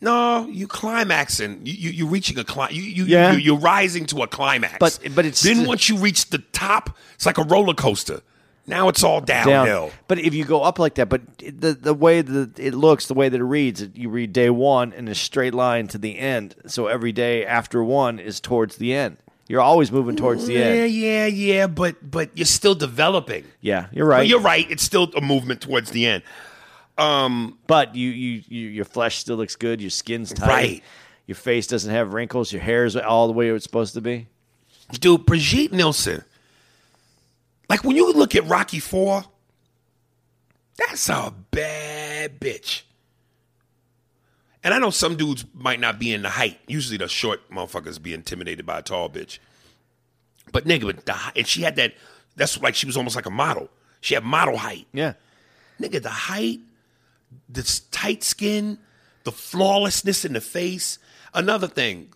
No, 0.00 0.46
you 0.46 0.68
climaxing. 0.68 1.66
You 1.66 1.72
you 1.72 1.90
you're 1.90 2.08
reaching 2.08 2.38
a 2.38 2.44
cli- 2.44 2.72
you 2.74 2.82
you, 2.82 3.04
Yeah. 3.06 3.32
you 3.32 3.38
you're 3.38 3.58
rising 3.58 4.06
to 4.06 4.22
a 4.22 4.28
climax. 4.28 4.76
But- 4.78 5.00
but 5.16 5.26
it's 5.26 5.42
then 5.42 5.66
once 5.66 5.88
you 5.88 5.96
reach 5.96 6.30
the 6.30 6.38
top, 6.52 6.96
it's 7.16 7.26
like 7.26 7.38
a 7.38 7.42
roller 7.44 7.74
coaster. 7.74 8.20
Now 8.66 8.88
it's 8.88 9.02
all 9.04 9.20
down. 9.20 9.46
downhill. 9.46 9.92
But 10.08 10.18
if 10.18 10.34
you 10.34 10.44
go 10.44 10.62
up 10.62 10.78
like 10.78 10.96
that, 10.96 11.08
but 11.08 11.22
the 11.38 11.72
the 11.74 11.94
way 11.94 12.20
that 12.20 12.58
it 12.58 12.74
looks, 12.74 13.06
the 13.06 13.14
way 13.14 13.28
that 13.28 13.40
it 13.40 13.44
reads, 13.44 13.86
you 13.94 14.08
read 14.08 14.32
day 14.32 14.50
one 14.50 14.92
in 14.92 15.06
a 15.08 15.14
straight 15.14 15.54
line 15.54 15.86
to 15.88 15.98
the 15.98 16.18
end. 16.18 16.54
So 16.66 16.86
every 16.88 17.12
day 17.12 17.44
after 17.46 17.82
one 17.84 18.18
is 18.18 18.40
towards 18.40 18.76
the 18.76 18.92
end. 18.94 19.18
You're 19.48 19.60
always 19.60 19.92
moving 19.92 20.16
towards 20.16 20.46
the 20.46 20.56
end. 20.60 20.92
yeah, 20.92 21.26
yeah. 21.26 21.26
Yeah. 21.26 21.66
But 21.68 22.10
but 22.10 22.30
you're 22.34 22.44
still 22.46 22.74
developing. 22.74 23.44
Yeah, 23.60 23.86
you're 23.92 24.06
right. 24.06 24.20
But 24.20 24.26
you're 24.28 24.40
right. 24.40 24.68
It's 24.68 24.82
still 24.82 25.10
a 25.16 25.20
movement 25.20 25.60
towards 25.60 25.90
the 25.92 26.04
end. 26.06 26.24
Um, 26.98 27.58
But 27.66 27.94
you, 27.94 28.08
you, 28.10 28.42
you, 28.48 28.68
your 28.68 28.84
flesh 28.86 29.18
still 29.18 29.36
looks 29.36 29.54
good. 29.54 29.80
Your 29.80 29.90
skin's 29.90 30.32
tight. 30.32 30.48
Right. 30.48 30.82
Your 31.26 31.34
face 31.36 31.66
doesn't 31.66 31.92
have 31.92 32.14
wrinkles. 32.14 32.52
Your 32.52 32.62
hair 32.62 32.84
is 32.84 32.96
all 32.96 33.26
the 33.26 33.32
way 33.34 33.50
it's 33.50 33.64
supposed 33.64 33.94
to 33.94 34.00
be. 34.00 34.28
Dude, 34.98 35.26
Brigitte 35.26 35.72
Nielsen. 35.72 36.24
Like 37.68 37.84
when 37.84 37.96
you 37.96 38.12
look 38.12 38.34
at 38.34 38.46
Rocky 38.46 38.80
Four, 38.80 39.24
that's 40.76 41.08
a 41.08 41.32
bad 41.50 42.40
bitch. 42.40 42.82
And 44.62 44.74
I 44.74 44.78
know 44.78 44.90
some 44.90 45.16
dudes 45.16 45.44
might 45.54 45.78
not 45.78 45.98
be 45.98 46.12
in 46.12 46.22
the 46.22 46.28
height. 46.28 46.58
Usually 46.66 46.96
the 46.96 47.08
short 47.08 47.48
motherfuckers 47.50 48.02
be 48.02 48.12
intimidated 48.12 48.66
by 48.66 48.80
a 48.80 48.82
tall 48.82 49.08
bitch. 49.08 49.38
But 50.52 50.64
nigga, 50.64 51.04
the 51.04 51.16
and 51.36 51.46
she 51.46 51.62
had 51.62 51.76
that. 51.76 51.94
That's 52.36 52.60
like 52.60 52.74
she 52.74 52.86
was 52.86 52.96
almost 52.96 53.16
like 53.16 53.26
a 53.26 53.30
model. 53.30 53.68
She 54.00 54.14
had 54.14 54.24
model 54.24 54.56
height. 54.56 54.86
Yeah. 54.92 55.14
Nigga, 55.80 56.02
the 56.02 56.10
height, 56.10 56.60
the 57.48 57.80
tight 57.90 58.22
skin, 58.22 58.78
the 59.24 59.32
flawlessness 59.32 60.24
in 60.24 60.32
the 60.32 60.40
face. 60.40 60.98
Another 61.34 61.66
thing, 61.66 62.08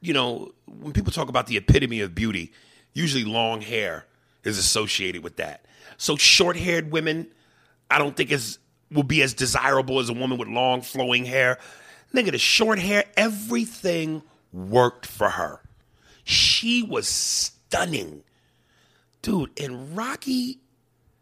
you 0.00 0.12
know, 0.12 0.52
when 0.66 0.92
people 0.92 1.12
talk 1.12 1.28
about 1.28 1.46
the 1.46 1.56
epitome 1.56 2.00
of 2.00 2.14
beauty, 2.14 2.52
usually 2.92 3.24
long 3.24 3.60
hair 3.60 4.06
is 4.44 4.58
associated 4.58 5.22
with 5.22 5.36
that. 5.36 5.64
So 5.96 6.16
short 6.16 6.56
haired 6.56 6.90
women, 6.90 7.28
I 7.90 7.98
don't 7.98 8.16
think 8.16 8.30
is 8.30 8.58
will 8.90 9.02
be 9.02 9.22
as 9.22 9.34
desirable 9.34 9.98
as 9.98 10.08
a 10.08 10.12
woman 10.12 10.38
with 10.38 10.48
long 10.48 10.82
flowing 10.82 11.24
hair. 11.24 11.58
Nigga, 12.14 12.30
the 12.30 12.38
short 12.38 12.78
hair, 12.78 13.04
everything 13.16 14.22
worked 14.52 15.06
for 15.06 15.30
her. 15.30 15.60
She 16.22 16.82
was 16.82 17.08
stunning. 17.08 18.22
Dude, 19.20 19.58
and 19.58 19.96
Rocky, 19.96 20.60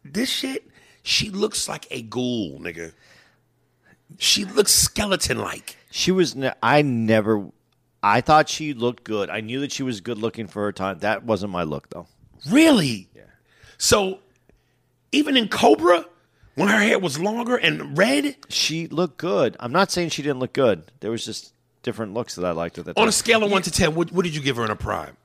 this 0.03 0.29
shit, 0.29 0.67
she 1.01 1.29
looks 1.29 1.67
like 1.67 1.87
a 1.89 2.01
ghoul, 2.01 2.59
nigga. 2.59 2.93
She 4.19 4.45
looks 4.45 4.71
skeleton 4.71 5.39
like. 5.39 5.77
She 5.89 6.11
was. 6.11 6.35
Ne- 6.35 6.53
I 6.61 6.81
never. 6.81 7.47
I 8.03 8.21
thought 8.21 8.49
she 8.49 8.73
looked 8.73 9.03
good. 9.03 9.29
I 9.29 9.41
knew 9.41 9.61
that 9.61 9.71
she 9.71 9.83
was 9.83 10.01
good 10.01 10.17
looking 10.17 10.47
for 10.47 10.63
her 10.63 10.71
time. 10.71 10.99
That 10.99 11.23
wasn't 11.23 11.51
my 11.51 11.63
look 11.63 11.89
though. 11.89 12.07
Really? 12.49 13.09
Yeah. 13.15 13.21
So 13.77 14.19
even 15.11 15.37
in 15.37 15.47
Cobra, 15.47 16.05
when 16.55 16.67
her 16.69 16.79
hair 16.79 16.99
was 16.99 17.19
longer 17.19 17.55
and 17.55 17.97
red, 17.97 18.35
She 18.49 18.87
looked 18.87 19.17
good. 19.17 19.55
I'm 19.59 19.71
not 19.71 19.91
saying 19.91 20.09
she 20.09 20.21
didn't 20.21 20.39
look 20.39 20.53
good. 20.53 20.91
There 20.99 21.11
was 21.11 21.25
just 21.25 21.53
different 21.81 22.13
looks 22.13 22.35
that 22.35 22.45
I 22.45 22.51
liked 22.51 22.77
at 22.77 22.85
that 22.85 22.95
time. 22.95 23.01
on 23.01 23.07
a 23.09 23.11
scale 23.13 23.43
of 23.43 23.51
one 23.51 23.61
to 23.63 23.71
ten, 23.71 23.95
what, 23.95 24.11
what 24.11 24.23
did 24.23 24.35
you 24.35 24.41
give 24.41 24.55
her 24.57 24.65
in 24.65 24.71
a 24.71 24.75
prime? 24.75 25.17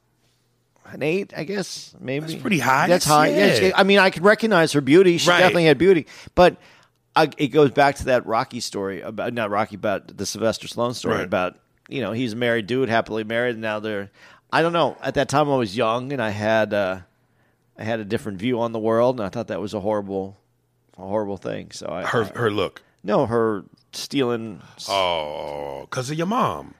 An 0.86 1.02
eight, 1.02 1.34
I 1.36 1.44
guess. 1.44 1.94
Maybe 2.00 2.26
That's 2.26 2.40
pretty 2.40 2.58
high. 2.58 2.88
That's 2.88 3.04
high. 3.04 3.28
Yeah. 3.28 3.60
yeah. 3.60 3.70
I 3.76 3.82
mean, 3.82 3.98
I 3.98 4.08
can 4.10 4.22
recognize 4.22 4.72
her 4.72 4.80
beauty. 4.80 5.18
She 5.18 5.28
Right. 5.28 5.38
definitely 5.40 5.66
had 5.66 5.76
beauty, 5.76 6.06
but 6.34 6.56
I, 7.14 7.28
it 7.36 7.48
goes 7.48 7.72
back 7.72 7.96
to 7.96 8.04
that 8.06 8.24
Rocky 8.26 8.60
story 8.60 9.02
about 9.02 9.34
not 9.34 9.50
Rocky, 9.50 9.76
but 9.76 10.16
the 10.16 10.24
Sylvester 10.24 10.66
Stallone 10.66 10.94
story 10.94 11.16
Right. 11.16 11.24
about 11.24 11.58
you 11.90 12.00
know 12.00 12.12
he's 12.12 12.32
a 12.32 12.36
married 12.36 12.66
dude, 12.66 12.88
happily 12.88 13.24
married, 13.24 13.52
and 13.52 13.60
now 13.62 13.80
they're. 13.80 14.10
I 14.50 14.62
don't 14.62 14.72
know. 14.72 14.96
At 15.02 15.14
that 15.14 15.28
time, 15.28 15.50
I 15.50 15.56
was 15.56 15.76
young 15.76 16.10
and 16.10 16.22
I 16.22 16.30
had 16.30 16.72
uh, 16.72 17.00
I 17.78 17.84
had 17.84 18.00
a 18.00 18.04
different 18.04 18.38
view 18.38 18.60
on 18.60 18.72
the 18.72 18.78
world, 18.78 19.18
and 19.20 19.26
I 19.26 19.28
thought 19.28 19.46
that 19.48 19.60
was 19.60 19.72
a 19.74 19.80
horrible, 19.80 20.36
a 20.96 21.02
horrible 21.02 21.36
thing. 21.36 21.70
So 21.70 21.86
I, 21.88 22.02
Her 22.04 22.24
I- 22.24 22.38
her 22.38 22.50
look. 22.50 22.82
no 23.04 23.26
her 23.26 23.64
stealing, 23.92 24.60
Oh, 24.88 25.82
because 25.82 26.10
of 26.10 26.18
your 26.18 26.26
mom. 26.26 26.74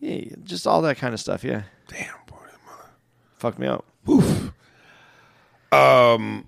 yeah, 0.00 0.34
just 0.44 0.66
all 0.66 0.82
that 0.82 0.98
kind 0.98 1.14
of 1.14 1.20
stuff. 1.20 1.42
Yeah, 1.42 1.62
Damn, 1.88 2.14
boy, 2.26 2.36
mother. 2.66 2.90
fucked 3.38 3.58
me 3.58 3.66
up. 3.66 3.84
Um, 5.72 6.46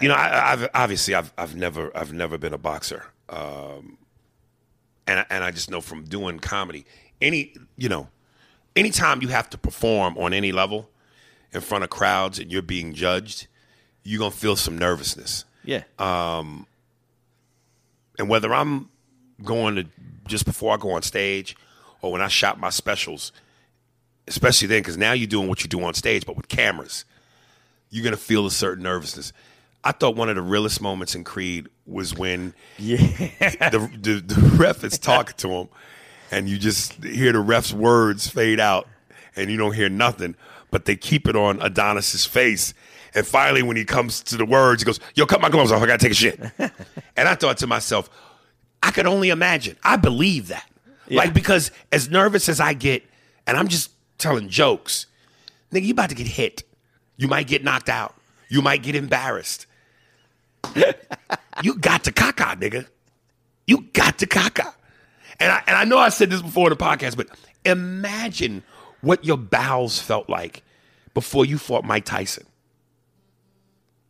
you 0.00 0.08
know, 0.08 0.14
I, 0.14 0.52
I've 0.52 0.68
obviously 0.74 1.14
I've 1.14 1.32
I've 1.38 1.56
never 1.56 1.96
I've 1.96 2.12
never 2.12 2.36
been 2.38 2.52
a 2.52 2.58
boxer, 2.58 3.04
um, 3.28 3.96
and 5.06 5.20
I, 5.20 5.26
and 5.30 5.42
I 5.44 5.50
just 5.50 5.70
know 5.70 5.80
from 5.80 6.04
doing 6.04 6.38
comedy, 6.38 6.84
any 7.22 7.54
you 7.76 7.88
know, 7.88 8.08
anytime 8.76 9.22
you 9.22 9.28
have 9.28 9.48
to 9.50 9.58
perform 9.58 10.18
on 10.18 10.32
any 10.34 10.52
level 10.52 10.90
in 11.56 11.62
front 11.62 11.82
of 11.82 11.90
crowds 11.90 12.38
and 12.38 12.52
you're 12.52 12.62
being 12.62 12.92
judged, 12.92 13.46
you're 14.04 14.18
gonna 14.18 14.30
feel 14.30 14.54
some 14.54 14.78
nervousness. 14.78 15.44
Yeah, 15.64 15.82
um, 15.98 16.66
and 18.18 18.28
whether 18.28 18.54
I'm 18.54 18.90
going 19.42 19.76
to 19.76 19.86
just 20.28 20.44
before 20.44 20.74
I 20.74 20.76
go 20.76 20.92
on 20.92 21.02
stage 21.02 21.56
or 22.02 22.12
when 22.12 22.20
I 22.20 22.28
shot 22.28 22.60
my 22.60 22.70
specials, 22.70 23.32
especially 24.28 24.68
then, 24.68 24.80
because 24.80 24.96
now 24.96 25.12
you're 25.12 25.26
doing 25.26 25.48
what 25.48 25.62
you 25.62 25.68
do 25.68 25.82
on 25.82 25.94
stage, 25.94 26.24
but 26.24 26.36
with 26.36 26.48
cameras, 26.48 27.04
you're 27.90 28.04
gonna 28.04 28.16
feel 28.16 28.46
a 28.46 28.50
certain 28.50 28.84
nervousness. 28.84 29.32
I 29.82 29.92
thought 29.92 30.14
one 30.14 30.28
of 30.28 30.36
the 30.36 30.42
realest 30.42 30.80
moments 30.80 31.14
in 31.14 31.24
Creed 31.24 31.68
was 31.86 32.14
when 32.14 32.52
yeah. 32.78 32.96
the, 33.70 33.90
the, 33.98 34.20
the 34.20 34.56
ref 34.56 34.84
is 34.84 34.98
talking 34.98 35.34
to 35.38 35.48
him, 35.48 35.68
and 36.30 36.48
you 36.48 36.58
just 36.58 37.02
hear 37.02 37.32
the 37.32 37.40
ref's 37.40 37.72
words 37.72 38.28
fade 38.28 38.60
out, 38.60 38.88
and 39.36 39.50
you 39.50 39.56
don't 39.56 39.74
hear 39.74 39.88
nothing, 39.88 40.36
but 40.70 40.84
they 40.84 40.96
keep 40.96 41.28
it 41.28 41.36
on 41.36 41.60
Adonis's 41.62 42.24
face. 42.24 42.74
And 43.14 43.26
finally, 43.26 43.62
when 43.62 43.76
he 43.76 43.84
comes 43.84 44.22
to 44.24 44.36
the 44.36 44.44
words, 44.44 44.82
he 44.82 44.86
goes, 44.86 45.00
"Yo, 45.14 45.26
cut 45.26 45.40
my 45.40 45.48
gloves 45.48 45.72
off. 45.72 45.82
I 45.82 45.86
gotta 45.86 45.98
take 45.98 46.12
a 46.12 46.14
shit." 46.14 46.38
and 46.58 47.28
I 47.28 47.34
thought 47.34 47.58
to 47.58 47.66
myself, 47.66 48.10
I 48.82 48.90
could 48.90 49.06
only 49.06 49.30
imagine. 49.30 49.76
I 49.82 49.96
believe 49.96 50.48
that, 50.48 50.68
like 51.08 51.32
because 51.32 51.70
as 51.92 52.10
nervous 52.10 52.48
as 52.48 52.60
I 52.60 52.74
get, 52.74 53.04
and 53.46 53.56
I'm 53.56 53.68
just 53.68 53.90
telling 54.18 54.48
jokes, 54.48 55.06
nigga, 55.72 55.84
you 55.84 55.92
about 55.92 56.10
to 56.10 56.14
get 56.14 56.26
hit. 56.26 56.62
You 57.16 57.28
might 57.28 57.46
get 57.46 57.64
knocked 57.64 57.88
out. 57.88 58.14
You 58.48 58.62
might 58.62 58.82
get 58.82 58.94
embarrassed. 58.94 59.66
you 61.62 61.74
got 61.78 62.04
to 62.04 62.12
caca, 62.12 62.60
nigga. 62.60 62.86
You 63.66 63.86
got 63.92 64.18
to 64.18 64.26
caca. 64.26 64.74
And 65.40 65.52
I, 65.52 65.62
and 65.66 65.76
I 65.76 65.84
know 65.84 65.98
I 65.98 66.08
said 66.10 66.30
this 66.30 66.42
before 66.42 66.70
in 66.70 66.76
the 66.76 66.82
podcast, 66.82 67.16
but 67.16 67.28
imagine 67.64 68.62
what 69.06 69.24
your 69.24 69.36
bowels 69.36 70.00
felt 70.00 70.28
like 70.28 70.62
before 71.14 71.44
you 71.44 71.58
fought 71.58 71.84
Mike 71.84 72.04
Tyson. 72.04 72.44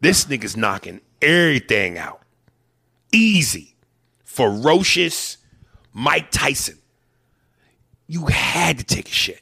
This 0.00 0.24
nigga's 0.24 0.56
knocking 0.56 1.00
everything 1.20 1.98
out. 1.98 2.22
Easy. 3.12 3.76
Ferocious 4.24 5.38
Mike 5.92 6.30
Tyson. 6.30 6.78
You 8.06 8.26
had 8.26 8.78
to 8.78 8.84
take 8.84 9.08
a 9.08 9.12
shit. 9.12 9.40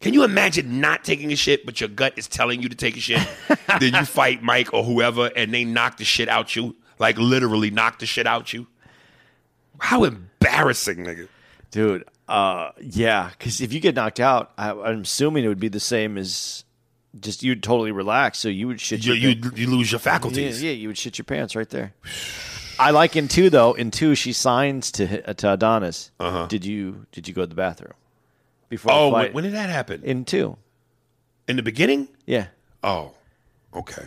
Can 0.00 0.12
you 0.12 0.22
imagine 0.24 0.80
not 0.80 1.02
taking 1.02 1.32
a 1.32 1.36
shit, 1.36 1.64
but 1.64 1.80
your 1.80 1.88
gut 1.88 2.12
is 2.16 2.28
telling 2.28 2.60
you 2.60 2.68
to 2.68 2.76
take 2.76 2.96
a 2.96 3.00
shit? 3.00 3.26
then 3.80 3.94
you 3.94 4.04
fight 4.04 4.42
Mike 4.42 4.74
or 4.74 4.84
whoever, 4.84 5.30
and 5.34 5.52
they 5.54 5.64
knock 5.64 5.96
the 5.96 6.04
shit 6.04 6.28
out 6.28 6.54
you, 6.54 6.76
like 6.98 7.16
literally 7.16 7.70
knock 7.70 8.00
the 8.00 8.06
shit 8.06 8.26
out 8.26 8.52
you. 8.52 8.66
How 9.78 10.04
embarrassing, 10.04 10.98
nigga. 10.98 11.28
dude. 11.70 12.04
Uh, 12.28 12.70
yeah, 12.80 13.30
because 13.36 13.60
if 13.60 13.72
you 13.72 13.80
get 13.80 13.94
knocked 13.94 14.20
out, 14.20 14.52
I, 14.56 14.70
I'm 14.70 15.02
assuming 15.02 15.44
it 15.44 15.48
would 15.48 15.60
be 15.60 15.68
the 15.68 15.80
same 15.80 16.16
as 16.16 16.64
just 17.20 17.42
you'd 17.42 17.62
totally 17.62 17.92
relax, 17.92 18.38
so 18.38 18.48
you 18.48 18.66
would 18.66 18.80
shit 18.80 19.04
You, 19.04 19.12
your 19.12 19.32
you, 19.32 19.50
you 19.54 19.66
lose 19.70 19.92
your 19.92 19.98
faculties. 19.98 20.62
yeah, 20.62 20.72
you 20.72 20.88
would 20.88 20.98
shit 20.98 21.18
your 21.18 21.24
pants 21.24 21.54
right 21.54 21.68
there. 21.68 21.92
I 22.78 22.90
like 22.90 23.14
in 23.14 23.28
two 23.28 23.50
though. 23.50 23.74
In 23.74 23.90
two, 23.90 24.14
she 24.14 24.32
signs 24.32 24.90
to 24.92 25.34
to 25.34 25.52
Adonis. 25.52 26.10
Uh-huh. 26.18 26.46
Did 26.46 26.64
you 26.64 27.06
did 27.12 27.28
you 27.28 27.34
go 27.34 27.42
to 27.42 27.46
the 27.46 27.54
bathroom 27.54 27.92
before? 28.68 28.92
Oh, 28.92 29.10
when, 29.10 29.32
when 29.32 29.44
did 29.44 29.52
that 29.52 29.68
happen? 29.70 30.02
in 30.02 30.24
two, 30.24 30.56
In 31.46 31.56
the 31.56 31.62
beginning? 31.62 32.08
yeah. 32.26 32.46
Oh, 32.82 33.12
okay. 33.74 34.06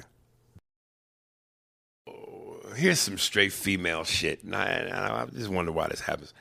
Oh, 2.08 2.60
Here's 2.76 3.00
some 3.00 3.18
straight 3.18 3.54
female 3.54 4.04
shit. 4.04 4.44
And 4.44 4.56
I, 4.56 4.66
and 4.66 4.94
I 4.94 5.26
just 5.28 5.50
wonder 5.50 5.72
why 5.72 5.88
this 5.88 6.02
happens. 6.02 6.34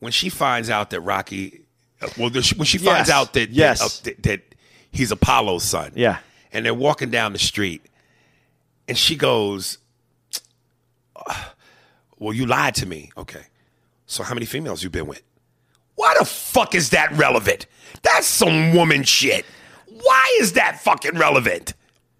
When 0.00 0.12
she 0.12 0.28
finds 0.28 0.70
out 0.70 0.90
that 0.90 1.00
Rocky, 1.00 1.62
uh, 2.00 2.08
well, 2.16 2.30
when 2.30 2.42
she 2.42 2.78
finds 2.78 3.08
Yes. 3.08 3.10
out 3.10 3.32
that, 3.34 3.50
Yes. 3.50 4.00
that, 4.00 4.12
uh, 4.12 4.14
that, 4.16 4.22
that 4.24 4.54
he's 4.92 5.10
Apollo's 5.10 5.64
son, 5.64 5.92
Yeah. 5.96 6.18
and 6.52 6.64
they're 6.64 6.72
walking 6.74 7.10
down 7.10 7.32
the 7.32 7.38
street, 7.38 7.82
and 8.86 8.96
she 8.96 9.16
goes, 9.16 9.78
"Well, 12.18 12.32
you 12.32 12.46
lied 12.46 12.74
to 12.76 12.86
me." 12.86 13.10
Okay, 13.16 13.42
so 14.06 14.22
how 14.22 14.34
many 14.34 14.46
females 14.46 14.82
you 14.82 14.90
been 14.90 15.06
with? 15.06 15.22
Why 15.96 16.14
the 16.18 16.24
fuck 16.24 16.74
is 16.74 16.90
that 16.90 17.10
relevant? 17.12 17.66
That's 18.02 18.26
some 18.26 18.72
woman 18.74 19.02
shit. 19.02 19.44
Why 19.86 20.36
is 20.40 20.52
that 20.52 20.80
fucking 20.80 21.16
relevant? 21.18 21.74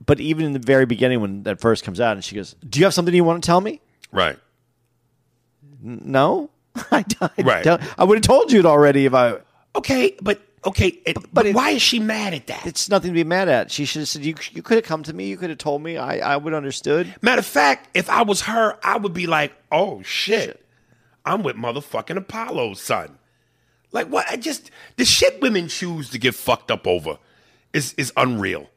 But 0.04 0.18
even 0.20 0.44
in 0.44 0.52
the 0.52 0.58
very 0.58 0.86
beginning, 0.86 1.20
when 1.20 1.42
that 1.44 1.60
first 1.60 1.84
comes 1.84 2.00
out, 2.00 2.16
and 2.16 2.24
she 2.24 2.34
goes, 2.34 2.56
"Do 2.68 2.80
you 2.80 2.86
have 2.86 2.94
something 2.94 3.14
you 3.14 3.22
want 3.24 3.42
to 3.42 3.46
tell 3.46 3.60
me?" 3.60 3.80
Right. 4.10 4.38
No, 5.80 6.50
I, 6.92 7.04
I, 7.20 7.30
Right. 7.42 7.66
I 7.98 8.04
would 8.04 8.16
have 8.18 8.24
told 8.24 8.52
you 8.52 8.60
it 8.60 8.66
already 8.66 9.06
if 9.06 9.14
I. 9.14 9.38
Okay, 9.76 10.16
but 10.20 10.40
okay, 10.64 10.88
it, 11.06 11.14
but, 11.14 11.24
but 11.32 11.46
it- 11.46 11.54
why 11.54 11.70
is 11.70 11.82
she 11.82 11.98
mad 12.00 12.34
at 12.34 12.46
that? 12.48 12.66
It's 12.66 12.88
nothing 12.88 13.10
to 13.10 13.14
be 13.14 13.24
mad 13.24 13.48
at. 13.48 13.70
She 13.70 13.84
should 13.84 14.00
have 14.00 14.08
said, 14.08 14.24
"You, 14.24 14.34
you 14.52 14.62
could 14.62 14.76
have 14.76 14.84
come 14.84 15.02
to 15.04 15.12
me. 15.12 15.28
You 15.28 15.36
could 15.36 15.50
have 15.50 15.58
told 15.58 15.82
me. 15.82 15.96
I, 15.96 16.18
I 16.34 16.36
would 16.36 16.52
have 16.52 16.58
understood." 16.58 17.14
Matter 17.22 17.40
of 17.40 17.46
fact, 17.46 17.88
if 17.94 18.08
I 18.10 18.22
was 18.22 18.42
her, 18.42 18.76
I 18.82 18.96
would 18.96 19.12
be 19.14 19.26
like, 19.26 19.52
"Oh 19.70 20.02
shit, 20.02 20.64
I'm 21.24 21.42
with 21.42 21.56
motherfucking 21.56 22.16
Apollo's 22.16 22.80
son." 22.80 23.18
Like 23.92 24.08
what? 24.08 24.26
I 24.30 24.36
just 24.36 24.70
the 24.96 25.04
shit 25.04 25.40
women 25.40 25.68
choose 25.68 26.10
to 26.10 26.18
get 26.18 26.34
fucked 26.34 26.70
up 26.70 26.86
over 26.86 27.18
is 27.72 27.92
is 27.94 28.12
unreal. 28.16 28.68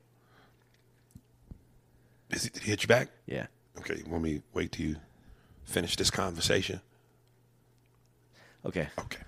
Is 2.29 2.45
it, 2.45 2.53
did 2.53 2.63
he 2.63 2.69
hit 2.69 2.83
you 2.83 2.87
back? 2.87 3.09
Yeah. 3.25 3.47
Okay, 3.79 3.97
you 3.97 4.09
want 4.09 4.23
me 4.23 4.41
wait 4.53 4.71
till 4.71 4.85
you 4.85 4.95
finish 5.65 5.95
this 5.95 6.09
conversation? 6.09 6.81
Okay. 8.65 8.87
Okay. 8.99 9.21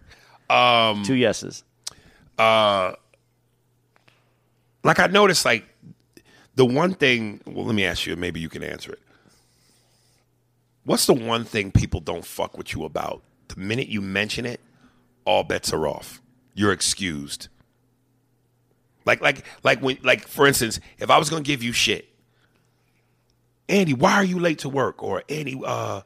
Um, 0.49 1.03
Two 1.03 1.15
yeses. 1.15 1.63
like 2.37 2.97
I 4.99 5.07
noticed, 5.07 5.45
like 5.45 5.65
the 6.55 6.65
one 6.65 6.93
thing. 6.93 7.41
Well, 7.45 7.65
let 7.65 7.75
me 7.75 7.85
ask 7.85 8.05
you. 8.05 8.15
Maybe 8.15 8.39
you 8.39 8.49
can 8.49 8.63
answer 8.63 8.93
it. 8.93 8.99
What's 10.85 11.05
the 11.05 11.13
one 11.13 11.45
thing 11.45 11.71
people 11.71 12.01
don't 12.01 12.25
fuck 12.25 12.57
with 12.57 12.73
you 12.73 12.83
about? 12.83 13.23
The 13.47 13.59
minute 13.59 13.87
you 13.87 14.01
mention 14.01 14.45
it, 14.45 14.59
all 15.25 15.43
bets 15.43 15.71
are 15.71 15.87
off. 15.87 16.21
You're 16.53 16.73
excused. 16.73 17.47
Like, 19.05 19.21
like, 19.21 19.45
like 19.63 19.81
when, 19.81 19.97
like 20.03 20.27
for 20.27 20.47
instance, 20.47 20.79
if 20.97 21.09
I 21.09 21.17
was 21.17 21.29
gonna 21.29 21.41
give 21.41 21.63
you 21.63 21.71
shit, 21.71 22.07
Andy, 23.69 23.93
why 23.93 24.13
are 24.13 24.23
you 24.23 24.39
late 24.39 24.59
to 24.59 24.69
work? 24.69 25.01
Or 25.01 25.23
Andy, 25.29 25.59
uh, 25.65 26.01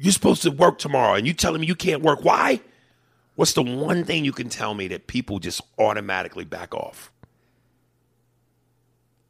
you're 0.00 0.12
supposed 0.12 0.42
to 0.42 0.50
work 0.50 0.78
tomorrow, 0.78 1.14
and 1.14 1.26
you 1.26 1.32
telling 1.32 1.60
me 1.60 1.66
you 1.66 1.74
can't 1.74 2.02
work? 2.02 2.24
Why? 2.24 2.60
What's 3.34 3.52
the 3.52 3.62
one 3.62 4.04
thing 4.04 4.24
you 4.24 4.32
can 4.32 4.48
tell 4.48 4.74
me 4.74 4.88
that 4.88 5.06
people 5.06 5.38
just 5.38 5.60
automatically 5.78 6.44
back 6.44 6.74
off? 6.74 7.10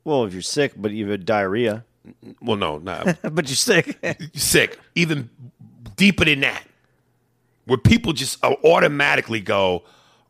Well, 0.05 0.25
if 0.25 0.33
you're 0.33 0.43
sick, 0.43 0.73
but 0.77 0.93
you 0.93 1.09
have 1.11 1.25
diarrhea, 1.25 1.85
Well, 2.41 2.57
no, 2.57 2.79
not 2.79 3.19
but 3.35 3.49
you're 3.49 3.57
sick. 3.57 3.99
sick. 4.35 4.79
Even 4.95 5.29
deeper 5.97 6.25
than 6.25 6.41
that, 6.41 6.63
where 7.65 7.79
people 7.79 8.13
just 8.13 8.43
uh, 8.45 8.55
automatically 8.65 9.41
go 9.41 9.83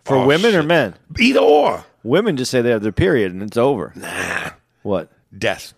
For 0.04 0.16
"Oh, 0.16 0.26
women 0.26 0.54
or 0.54 0.62
men? 0.62 0.94
Either 1.18 1.40
or. 1.40 1.84
Women 2.02 2.36
just 2.36 2.50
say 2.50 2.62
they 2.62 2.70
have 2.70 2.82
their 2.82 2.92
period 2.92 3.32
and 3.32 3.42
it's 3.42 3.56
over. 3.58 3.92
Nah, 3.96 4.50
What? 4.82 5.10
death. 5.36 5.74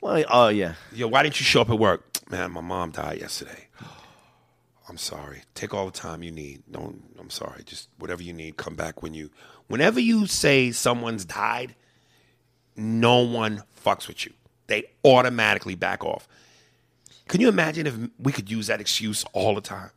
Well, 0.00 0.24
oh 0.30 0.48
yeah. 0.48 0.74
Yo, 0.94 1.08
why 1.08 1.22
didn't 1.22 1.38
you 1.40 1.44
show 1.44 1.60
up 1.60 1.68
at 1.70 1.78
work? 1.78 2.05
Man, 2.28 2.52
my 2.52 2.60
mom 2.60 2.90
died 2.90 3.20
yesterday. 3.20 3.68
I'm 4.88 4.98
sorry. 4.98 5.42
Take 5.54 5.74
all 5.74 5.86
the 5.86 5.92
time 5.92 6.22
you 6.22 6.30
need. 6.30 6.62
Don't. 6.70 7.02
I'm 7.18 7.30
sorry. 7.30 7.64
Just 7.64 7.88
whatever 7.98 8.22
you 8.22 8.32
need. 8.32 8.56
Come 8.56 8.76
back 8.76 9.02
when 9.02 9.14
you. 9.14 9.30
Whenever 9.66 9.98
you 9.98 10.26
say 10.26 10.70
someone's 10.70 11.24
died, 11.24 11.74
no 12.76 13.18
one 13.18 13.64
fucks 13.84 14.06
with 14.06 14.24
you. 14.24 14.32
They 14.68 14.84
automatically 15.04 15.74
back 15.74 16.04
off. 16.04 16.28
Can 17.28 17.40
you 17.40 17.48
imagine 17.48 17.86
if 17.86 17.96
we 18.18 18.30
could 18.30 18.50
use 18.50 18.68
that 18.68 18.80
excuse 18.80 19.24
all 19.32 19.54
the 19.54 19.60
time? 19.60 19.90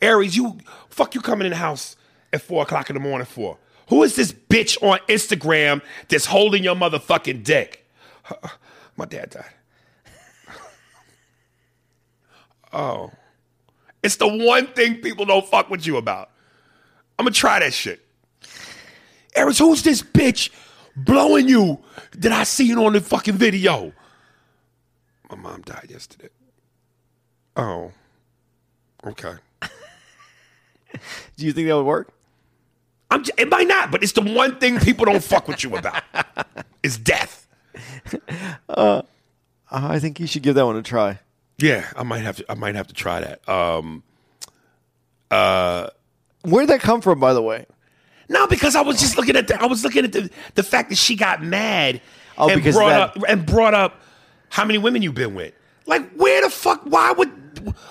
Aries, 0.00 0.36
you 0.36 0.58
fuck 0.88 1.14
you 1.14 1.20
coming 1.20 1.46
in 1.46 1.50
the 1.50 1.58
house 1.58 1.96
at 2.32 2.40
four 2.40 2.62
o'clock 2.62 2.88
in 2.88 2.94
the 2.94 3.00
morning 3.00 3.26
for? 3.26 3.58
Who 3.88 4.02
is 4.02 4.16
this 4.16 4.32
bitch 4.32 4.82
on 4.82 4.98
Instagram 5.08 5.82
that's 6.08 6.26
holding 6.26 6.64
your 6.64 6.74
motherfucking 6.74 7.44
dick? 7.44 7.86
My 8.96 9.04
dad 9.04 9.30
died. 9.30 9.55
Oh. 12.72 13.10
It's 14.02 14.16
the 14.16 14.28
one 14.28 14.68
thing 14.68 14.96
people 14.96 15.24
don't 15.24 15.46
fuck 15.46 15.68
with 15.68 15.86
you 15.86 15.96
about. 15.96 16.30
I'm 17.18 17.24
gonna 17.24 17.34
try 17.34 17.58
that 17.58 17.72
shit. 17.72 18.00
Aries, 19.34 19.58
who's 19.58 19.82
this 19.82 20.02
bitch 20.02 20.50
blowing 20.94 21.48
you 21.48 21.78
that 22.12 22.32
I 22.32 22.44
seen 22.44 22.78
on 22.78 22.92
the 22.92 23.00
fucking 23.00 23.34
video? 23.34 23.92
My 25.30 25.36
mom 25.36 25.62
died 25.62 25.88
yesterday. 25.90 26.28
Oh. 27.56 27.90
Okay. 29.04 29.34
Do 31.36 31.44
you 31.44 31.52
think 31.52 31.68
that 31.68 31.76
would 31.76 31.86
work? 31.86 32.12
I'm 33.10 33.24
j- 33.24 33.32
it 33.38 33.48
might 33.48 33.66
not, 33.68 33.90
but 33.90 34.02
it's 34.02 34.12
the 34.12 34.20
one 34.22 34.58
thing 34.58 34.78
people 34.78 35.04
don't 35.04 35.22
fuck 35.22 35.48
with 35.48 35.62
you 35.64 35.76
about. 35.76 36.02
It's 36.82 36.98
death. 36.98 37.48
Uh, 38.68 39.02
I 39.72 39.98
think 39.98 40.20
you 40.20 40.28
should 40.28 40.44
give 40.44 40.54
that 40.54 40.64
one 40.64 40.76
a 40.76 40.82
try. 40.82 41.18
Yeah, 41.58 41.86
I 41.96 42.02
might 42.02 42.18
have 42.18 42.36
to 42.36 42.44
I 42.50 42.54
might 42.54 42.74
have 42.74 42.86
to 42.88 42.94
try 42.94 43.20
that. 43.20 43.48
Um 43.48 44.02
Where'd 46.44 46.68
that 46.68 46.80
come 46.80 47.00
from, 47.00 47.18
by 47.18 47.32
the 47.34 47.42
way? 47.42 47.66
No, 48.28 48.46
because 48.46 48.74
I 48.76 48.80
was 48.82 49.00
just 49.00 49.16
looking 49.16 49.36
at 49.36 49.48
the 49.48 49.60
I 49.60 49.66
was 49.66 49.84
looking 49.84 50.04
at 50.04 50.12
the 50.12 50.30
the 50.54 50.62
fact 50.62 50.90
that 50.90 50.96
she 50.96 51.16
got 51.16 51.42
mad 51.42 52.00
Oh, 52.38 52.48
and 52.50 52.56
because 52.60 52.74
brought 52.76 52.88
that- 52.90 53.16
up 53.16 53.22
and 53.28 53.46
brought 53.46 53.74
up 53.74 54.00
how 54.50 54.64
many 54.64 54.78
women 54.78 55.02
you've 55.02 55.14
been 55.14 55.34
with. 55.34 55.54
Like 55.86 56.10
where 56.14 56.42
the 56.42 56.50
fuck 56.50 56.82
why 56.84 57.12
would 57.12 57.30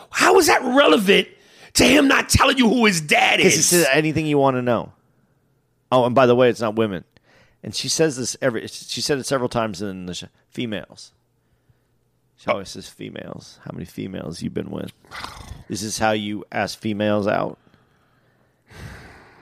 how 0.09 0.37
is 0.37 0.47
that 0.47 0.61
relevant 0.61 1.27
to 1.73 1.83
him 1.85 2.07
not 2.07 2.29
telling 2.29 2.57
you 2.57 2.69
who 2.69 2.85
his 2.85 3.01
dad 3.01 3.37
Because 3.37 3.73
is? 3.73 3.85
anything 3.91 4.25
you 4.25 4.37
want 4.37 4.55
to 4.57 4.61
know. 4.61 4.93
Oh, 5.91 6.05
and 6.05 6.15
by 6.15 6.25
the 6.25 6.35
way, 6.35 6.49
it's 6.49 6.61
not 6.61 6.75
women. 6.75 7.03
And 7.63 7.73
she 7.75 7.89
says 7.89 8.17
this 8.17 8.35
every. 8.41 8.67
She 8.67 9.01
said 9.01 9.17
it 9.17 9.25
several 9.25 9.49
times 9.49 9.81
in 9.81 10.05
the 10.05 10.13
sh- 10.13 10.23
females. 10.49 11.11
She 12.37 12.49
always 12.49 12.69
says 12.69 12.89
females. 12.89 13.59
How 13.63 13.71
many 13.73 13.85
females 13.85 14.41
you 14.41 14.49
been 14.49 14.69
with? 14.69 14.91
This 15.69 15.81
is 15.81 15.87
this 15.87 15.99
how 15.99 16.11
you 16.11 16.43
ask 16.51 16.77
females 16.77 17.27
out? 17.27 17.57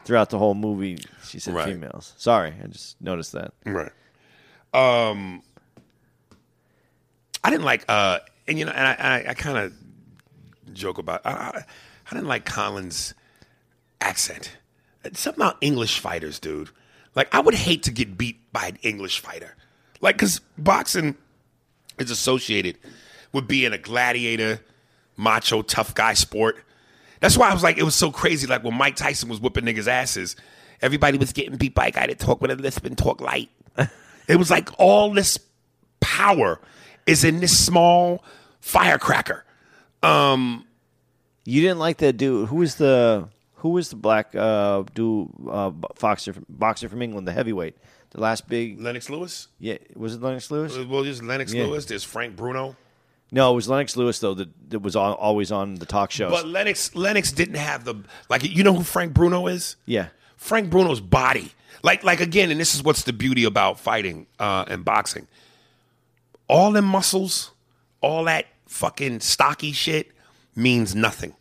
Throughout 0.06 0.30
the 0.30 0.38
whole 0.38 0.54
movie, 0.54 0.98
she 1.26 1.39
said 1.39 1.54
Right. 1.54 1.68
females. 1.70 2.14
Sorry, 2.18 2.54
I 2.62 2.68
just 2.68 3.00
noticed 3.02 3.32
that. 3.32 3.54
Right. 3.66 3.91
Um, 4.74 5.41
I 7.44 7.50
didn't 7.50 7.64
like, 7.66 7.86
uh, 7.88 8.20
and 8.48 8.60
you 8.60 8.66
know, 8.66 8.72
and 8.74 8.86
I, 8.88 8.94
I, 8.94 9.30
I 9.30 9.34
kind 9.34 9.58
of 9.58 9.74
joke 10.74 10.98
about. 10.98 11.22
I, 11.26 11.32
I, 11.32 11.66
I 12.10 12.14
didn't 12.16 12.28
like 12.28 12.46
Colin's 12.46 13.14
accent. 14.02 14.58
It's 15.06 15.20
something 15.22 15.41
about 15.41 15.58
English 15.62 16.00
fighters, 16.00 16.38
dude. 16.39 16.70
Like, 17.16 17.34
I 17.34 17.39
would 17.39 17.54
hate 17.56 17.84
to 17.84 17.91
get 17.91 18.18
beat 18.18 18.52
by 18.52 18.68
an 18.68 18.78
English 18.82 19.20
fighter. 19.20 19.56
Like, 20.02 20.16
because 20.18 20.41
boxing 20.58 21.16
is 22.00 22.12
associated 22.12 22.78
with 23.32 23.48
being 23.48 23.74
a 23.74 23.78
gladiator, 23.78 24.62
macho, 25.18 25.62
tough 25.62 25.94
guy 25.96 26.14
sport. 26.14 26.58
That's 27.20 27.38
why 27.38 27.50
I 27.50 27.54
was 27.54 27.64
like, 27.64 27.78
it 27.78 27.84
was 27.84 27.96
so 27.96 28.12
crazy. 28.12 28.48
Like 28.48 28.64
when 28.64 28.76
Mike 28.78 28.96
Tyson 28.96 29.30
was 29.30 29.39
whipping 29.39 29.66
niggas' 29.66 29.88
asses, 29.88 30.36
everybody 30.82 31.18
was 31.18 31.32
getting 31.34 31.56
beat 31.56 31.74
by 31.74 31.88
a 31.88 31.91
guy 31.91 32.08
that 32.08 32.20
talk 32.20 32.41
with 32.41 32.52
a 32.52 32.56
lisp 32.56 32.86
and 32.86 32.98
talk 32.98 33.22
light. 33.22 33.50
it 34.28 34.36
was 34.36 34.52
like 34.52 34.70
all 34.78 35.12
this 35.14 35.39
power 36.00 36.60
is 37.06 37.24
in 37.24 37.39
this 37.39 37.58
small 37.58 38.24
firecracker. 38.60 39.46
Um, 40.02 40.66
You 41.46 41.62
didn't 41.62 41.80
like 41.80 41.98
that 41.98 42.18
dude. 42.18 42.50
Who 42.50 42.58
was 42.58 42.76
the 42.76 43.30
Who 43.56 43.70
was 43.70 43.89
the 43.89 43.96
black 43.96 44.36
uh, 44.36 44.84
do 44.94 45.30
uh, 45.50 45.70
boxer 45.70 46.36
boxer 46.50 46.89
from 46.89 47.02
England, 47.02 47.28
the 47.28 47.32
heavyweight, 47.32 47.78
the 48.14 48.22
last 48.22 48.47
big? 48.47 48.80
Lennox 48.80 49.09
Lewis. 49.09 49.47
Yeah, 49.59 49.78
was 49.95 50.16
it 50.16 50.22
Lennox 50.22 50.49
Lewis? 50.51 50.78
Uh, 50.78 50.86
Well, 50.88 51.03
there's 51.03 51.22
Lennox 51.22 51.53
Yeah. 51.53 51.64
Lewis. 51.66 51.86
There's 51.86 52.03
Frank 52.03 52.36
Bruno. 52.36 52.76
No, 53.32 53.51
it 53.51 53.55
was 53.55 53.68
Lennox 53.68 53.97
Lewis 53.97 54.20
though 54.20 54.36
that, 54.36 54.70
that 54.70 54.80
was 54.80 54.95
on, 54.95 55.14
always 55.14 55.51
on 55.51 55.76
the 55.76 55.86
talk 55.88 56.11
shows. 56.11 56.32
But 56.32 56.47
Lennox 56.47 56.95
Lennox 56.95 57.32
didn't 57.32 57.55
have 57.55 57.84
the 57.84 57.95
like. 58.30 58.43
You 58.43 58.64
know 58.64 58.74
who 58.74 58.84
Frank 58.84 59.14
Bruno 59.14 59.47
is? 59.47 59.76
yeah, 59.86 60.07
Frank 60.38 60.70
Bruno's 60.70 61.01
body. 61.01 61.51
Like 61.82 62.03
like 62.03 62.22
again, 62.22 62.51
and 62.51 62.59
this 62.59 62.76
is 62.76 62.84
what's 62.84 63.01
the 63.03 63.11
beauty 63.14 63.43
about 63.43 63.80
fighting 63.80 64.28
uh, 64.39 64.66
and 64.68 64.86
boxing. 64.86 65.28
All 66.47 66.72
them 66.72 66.86
muscles, 66.86 67.51
all 68.01 68.26
that 68.26 68.45
fucking 68.68 69.22
stocky 69.22 69.72
shit 69.72 70.11
means 70.55 70.93
nothing. 70.95 71.34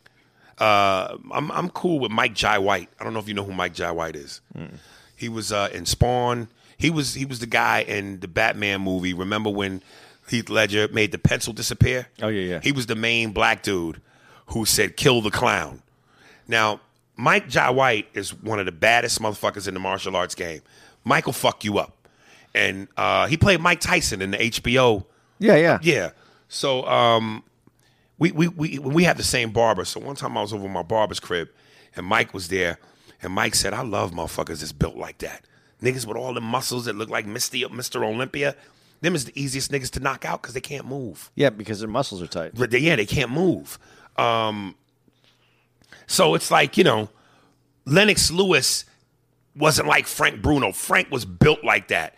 Uh, 0.57 1.17
I'm 1.31 1.51
I'm 1.51 1.69
cool 1.69 1.99
with 1.99 2.11
Mike 2.11 2.33
Jai 2.33 2.57
White. 2.57 2.89
I 2.99 3.03
don't 3.03 3.13
know 3.13 3.19
if 3.19 3.27
you 3.27 3.33
know 3.35 3.43
who 3.43 3.53
Mike 3.53 3.73
Jai 3.73 3.91
White 3.91 4.15
is. 4.15 4.41
He 5.15 5.29
was 5.29 5.51
uh, 5.51 5.69
in 5.71 5.85
Spawn. 5.85 6.47
He 6.83 6.89
was 6.89 7.13
he 7.13 7.25
was 7.25 7.39
the 7.39 7.47
guy 7.47 7.79
in 7.81 8.19
the 8.19 8.27
Batman 8.27 8.81
movie. 8.81 9.13
Remember 9.13 9.49
when 9.49 9.81
Heath 10.29 10.49
Ledger 10.49 10.87
made 10.89 11.11
the 11.11 11.17
pencil 11.17 11.53
disappear? 11.53 12.07
Oh, 12.21 12.27
yeah, 12.27 12.55
yeah. 12.55 12.59
He 12.61 12.71
was 12.71 12.87
the 12.87 12.95
main 12.95 13.31
black 13.31 13.63
dude 13.63 14.01
who 14.47 14.65
said 14.65 14.97
"kill 14.97 15.21
the 15.21 15.31
clown." 15.31 15.81
Now, 16.47 16.81
Mike 17.15 17.47
Jai 17.47 17.69
White 17.69 18.09
is 18.13 18.33
one 18.33 18.59
of 18.59 18.65
the 18.65 18.71
baddest 18.73 19.21
motherfuckers 19.21 19.67
in 19.67 19.73
the 19.73 19.79
martial 19.79 20.15
arts 20.15 20.35
game. 20.35 20.61
Mike 21.05 21.25
will 21.25 21.33
fuck 21.33 21.63
you 21.63 21.77
up, 21.77 21.95
and 22.53 22.89
uh, 22.97 23.27
he 23.27 23.37
played 23.37 23.61
Mike 23.61 23.79
Tyson 23.79 24.21
in 24.21 24.31
the 24.31 24.37
HBO 24.37 25.05
yeah, 25.39 25.55
yeah, 25.55 25.79
yeah. 25.81 26.11
So 26.47 26.85
um, 26.85 27.43
we 28.17 28.31
we 28.31 28.47
we 28.47 28.79
we 28.79 29.03
have 29.03 29.17
the 29.17 29.23
same 29.23 29.51
barber. 29.51 29.85
So 29.85 29.99
one 29.99 30.15
time 30.15 30.37
I 30.37 30.41
was 30.41 30.53
over 30.53 30.67
my 30.67 30.83
barber's 30.83 31.19
crib, 31.19 31.49
and 31.95 32.05
Mike 32.05 32.33
was 32.33 32.47
there, 32.47 32.79
and 33.21 33.33
Mike 33.33 33.55
said, 33.55 33.73
"I 33.73 33.81
love 33.81 34.11
motherfuckers 34.11 34.59
that's 34.59 34.71
built 34.71 34.95
like 34.95 35.17
that. 35.19 35.45
Niggas 35.83 36.05
with 36.05 36.15
all 36.15 36.33
the 36.33 36.41
muscles 36.41 36.85
that 36.85 36.95
look 36.95 37.09
like 37.09 37.25
Misty, 37.25 37.63
Mr. 37.65 38.03
Olympia. 38.03 38.55
Them 39.01 39.15
is 39.15 39.25
the 39.25 39.33
easiest 39.35 39.69
niggas 39.69 39.89
to 39.91 39.99
knock 39.99 40.23
out 40.23 40.41
because 40.41 40.53
they 40.53 40.61
can't 40.61 40.85
move. 40.85 41.29
yeah, 41.35 41.49
because 41.49 41.79
their 41.79 41.89
muscles 41.89 42.21
are 42.21 42.27
tight. 42.27 42.53
But 42.55 42.71
they, 42.71 42.79
yeah, 42.79 42.95
they 42.95 43.05
can't 43.05 43.31
move. 43.31 43.77
Um, 44.15 44.75
so 46.07 46.35
it's 46.35 46.49
like 46.49 46.77
you 46.77 46.85
know, 46.85 47.09
Lennox 47.85 48.31
Lewis 48.31 48.85
wasn't 49.57 49.89
like 49.89 50.07
Frank 50.07 50.41
Bruno. 50.41 50.71
Frank 50.71 51.11
was 51.11 51.25
built 51.25 51.65
like 51.65 51.89
that. 51.89 52.17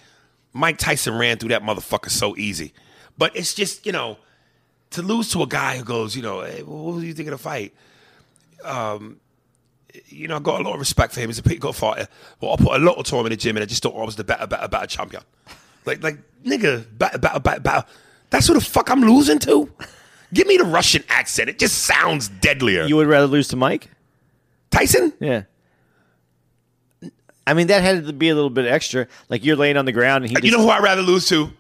Mike 0.54 0.78
Tyson 0.78 1.18
ran 1.18 1.38
through 1.38 1.50
that 1.50 1.64
motherfucker 1.64 2.12
so 2.12 2.38
easy. 2.38 2.72
But 3.18 3.36
it's 3.36 3.56
just 3.56 3.86
you 3.86 3.92
know, 3.92 4.18
to 4.92 5.02
lose 5.02 5.32
to 5.32 5.42
a 5.42 5.48
guy 5.48 5.78
who 5.78 5.84
goes, 5.84 6.16
you 6.16 6.22
know, 6.22 6.42
hey, 6.42 6.62
what 6.62 7.00
do 7.00 7.06
you 7.06 7.14
think 7.14 7.30
of 7.30 7.32
the 7.32 7.38
fight? 7.40 7.74
Um, 8.64 9.20
you 10.08 10.28
know, 10.28 10.38
I 10.38 10.40
got 10.40 10.60
a 10.62 10.64
lot 10.64 10.74
of 10.74 10.80
respect 10.80 11.14
for 11.14 11.20
him. 11.20 11.30
He's 11.30 11.40
a 11.40 11.44
pretty 11.44 11.60
good 11.60 11.76
fighter. 11.76 12.08
But 12.40 12.54
I 12.54 12.56
put 12.58 12.76
a 12.82 12.84
lot 12.84 12.98
of 12.98 13.06
time 13.06 13.26
in 13.26 13.30
the 13.32 13.38
gym, 13.38 13.56
and 13.58 13.64
I 13.64 13.66
just 13.66 13.84
thought 13.84 14.00
I 14.00 14.04
was 14.06 14.16
the 14.16 14.24
better, 14.24 14.48
better, 14.48 14.68
better 14.68 14.88
champion. 14.88 15.24
Like, 15.86 16.02
like 16.04 16.18
nigga, 16.44 16.86
better, 16.98 17.18
better, 17.18 17.40
better, 17.40 17.60
better. 17.60 17.86
That's 18.30 18.48
who 18.48 18.54
the 18.56 18.62
fuck 18.62 18.90
I'm 18.90 19.02
losing 19.02 19.40
to. 19.40 19.72
Give 20.34 20.48
me 20.48 20.58
the 20.58 20.64
Russian 20.66 21.04
accent. 21.10 21.50
It 21.50 21.60
just 21.60 21.84
sounds 21.84 22.28
deadlier. 22.30 22.86
You 22.86 22.96
would 22.98 23.08
rather 23.08 23.28
lose 23.28 23.48
to 23.50 23.56
Mike? 23.56 23.90
Tyson? 24.72 25.14
Yeah. 25.20 25.44
I 27.48 27.54
mean, 27.54 27.68
that 27.68 27.84
had 27.84 28.08
to 28.08 28.14
be 28.14 28.30
a 28.30 28.36
little 28.36 28.50
bit 28.50 28.66
extra. 28.66 29.08
Like 29.30 29.46
you're 29.46 29.56
laying 29.56 29.78
on 29.78 29.86
the 29.86 29.92
ground 29.92 30.24
and 30.24 30.32
he. 30.32 30.36
Uh, 30.36 30.40
you 30.40 30.50
just- 30.50 30.58
know 30.58 30.64
who 30.64 30.70
I'd 30.72 30.84
rather 30.84 31.02
lose 31.04 31.28
to? 31.30 31.52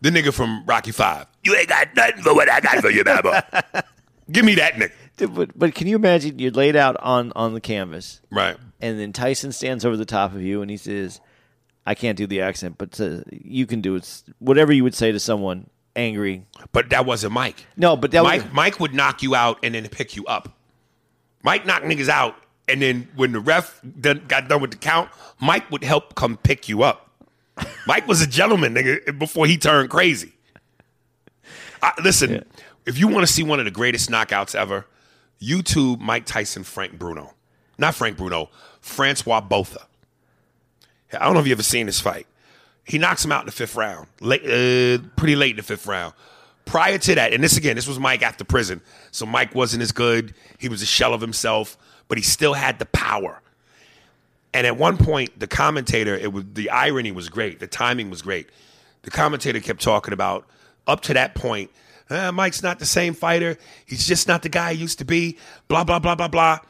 The 0.00 0.10
nigga 0.10 0.32
from 0.32 0.64
Rocky 0.66 0.92
Five. 0.92 1.26
You 1.42 1.56
ain't 1.56 1.68
got 1.68 1.94
nothing 1.96 2.22
for 2.22 2.34
what 2.34 2.48
I 2.50 2.60
got 2.60 2.78
for 2.78 2.90
you, 2.90 3.02
Baba. 3.04 3.64
Give 4.30 4.44
me 4.44 4.54
that 4.56 4.74
nigga. 4.74 4.92
But, 5.26 5.58
but 5.58 5.74
can 5.74 5.86
you 5.86 5.96
imagine 5.96 6.38
you're 6.38 6.50
laid 6.52 6.76
out 6.76 6.96
on 7.00 7.32
on 7.34 7.54
the 7.54 7.60
canvas, 7.60 8.20
Right. 8.30 8.56
and 8.80 8.98
then 9.00 9.12
Tyson 9.12 9.52
stands 9.52 9.84
over 9.84 9.96
the 9.96 10.04
top 10.04 10.34
of 10.34 10.42
you 10.42 10.62
and 10.62 10.70
he 10.70 10.76
says, 10.76 11.20
"I 11.86 11.94
can't 11.94 12.16
do 12.16 12.26
the 12.26 12.40
accent, 12.40 12.76
but 12.78 13.00
uh, 13.00 13.20
you 13.30 13.66
can 13.66 13.80
do 13.80 13.96
it. 13.96 14.22
Whatever 14.38 14.72
you 14.72 14.84
would 14.84 14.94
say 14.94 15.10
to 15.12 15.18
someone 15.20 15.68
angry." 15.96 16.46
But 16.72 16.90
that 16.90 17.04
wasn't 17.06 17.32
Mike. 17.32 17.66
No, 17.76 17.96
but 17.96 18.10
that 18.12 18.22
Mike 18.22 18.44
was 18.44 18.52
Mike 18.52 18.80
would 18.80 18.94
knock 18.94 19.22
you 19.22 19.34
out 19.34 19.58
and 19.62 19.74
then 19.74 19.88
pick 19.88 20.14
you 20.16 20.24
up. 20.26 20.56
Mike 21.42 21.66
knocked 21.66 21.84
niggas 21.86 22.08
out, 22.08 22.34
and 22.68 22.80
then 22.82 23.08
when 23.16 23.32
the 23.32 23.40
ref 23.40 23.80
done, 24.00 24.22
got 24.28 24.48
done 24.48 24.60
with 24.60 24.70
the 24.72 24.76
count, 24.76 25.10
Mike 25.40 25.70
would 25.70 25.84
help 25.84 26.14
come 26.14 26.36
pick 26.36 26.68
you 26.68 26.82
up. 26.82 27.10
Mike 27.86 28.06
was 28.06 28.20
a 28.22 28.26
gentleman, 28.26 28.74
nigga, 28.74 29.18
before 29.18 29.46
he 29.46 29.56
turned 29.58 29.90
crazy. 29.90 30.32
I, 31.82 31.92
listen, 32.02 32.44
if 32.86 32.98
you 32.98 33.08
want 33.08 33.26
to 33.26 33.32
see 33.32 33.42
one 33.42 33.58
of 33.58 33.64
the 33.64 33.70
greatest 33.70 34.10
knockouts 34.10 34.54
ever, 34.54 34.86
YouTube 35.40 36.00
Mike 36.00 36.26
Tyson, 36.26 36.64
Frank 36.64 36.98
Bruno, 36.98 37.34
not 37.78 37.94
Frank 37.94 38.16
Bruno, 38.16 38.50
Francois 38.80 39.40
Botha. 39.40 39.86
I 41.12 41.24
don't 41.24 41.34
know 41.34 41.40
if 41.40 41.46
you 41.46 41.52
ever 41.52 41.62
seen 41.62 41.86
this 41.86 42.00
fight. 42.00 42.26
He 42.84 42.98
knocks 42.98 43.24
him 43.24 43.32
out 43.32 43.40
in 43.40 43.46
the 43.46 43.52
fifth 43.52 43.76
round, 43.76 44.06
late, 44.20 44.42
uh, 44.42 45.02
pretty 45.16 45.36
late 45.36 45.50
in 45.50 45.56
the 45.56 45.62
fifth 45.62 45.86
round. 45.86 46.14
Prior 46.64 46.98
to 46.98 47.14
that, 47.14 47.32
and 47.32 47.42
this 47.42 47.56
again, 47.56 47.76
this 47.76 47.86
was 47.86 47.98
Mike 47.98 48.22
after 48.22 48.44
prison, 48.44 48.80
so 49.10 49.24
Mike 49.24 49.54
wasn't 49.54 49.82
as 49.82 49.92
good. 49.92 50.34
He 50.58 50.68
was 50.68 50.82
a 50.82 50.86
shell 50.86 51.14
of 51.14 51.20
himself, 51.20 51.78
but 52.08 52.18
he 52.18 52.24
still 52.24 52.54
had 52.54 52.78
the 52.78 52.86
power. 52.86 53.40
And 54.52 54.66
at 54.66 54.76
one 54.76 54.96
point, 54.96 55.38
the 55.38 55.46
commentator, 55.46 56.14
it 56.14 56.32
was 56.32 56.44
the 56.54 56.70
irony 56.70 57.12
was 57.12 57.28
great, 57.28 57.60
the 57.60 57.66
timing 57.66 58.10
was 58.10 58.22
great. 58.22 58.48
The 59.02 59.10
commentator 59.10 59.60
kept 59.60 59.80
talking 59.80 60.12
about 60.12 60.46
up 60.86 61.00
to 61.02 61.14
that 61.14 61.34
point, 61.34 61.70
"Uh, 62.10 62.32
Mike's 62.32 62.62
not 62.62 62.78
the 62.78 62.86
same 62.86 63.14
fighter. 63.14 63.58
He's 63.86 64.06
just 64.06 64.28
not 64.28 64.42
the 64.42 64.48
guy 64.48 64.74
he 64.74 64.80
used 64.80 64.98
to 64.98 65.04
be. 65.04 65.38
Blah 65.68 65.84
blah 65.84 65.98
blah 65.98 66.14
blah 66.14 66.28
blah. 66.28 66.60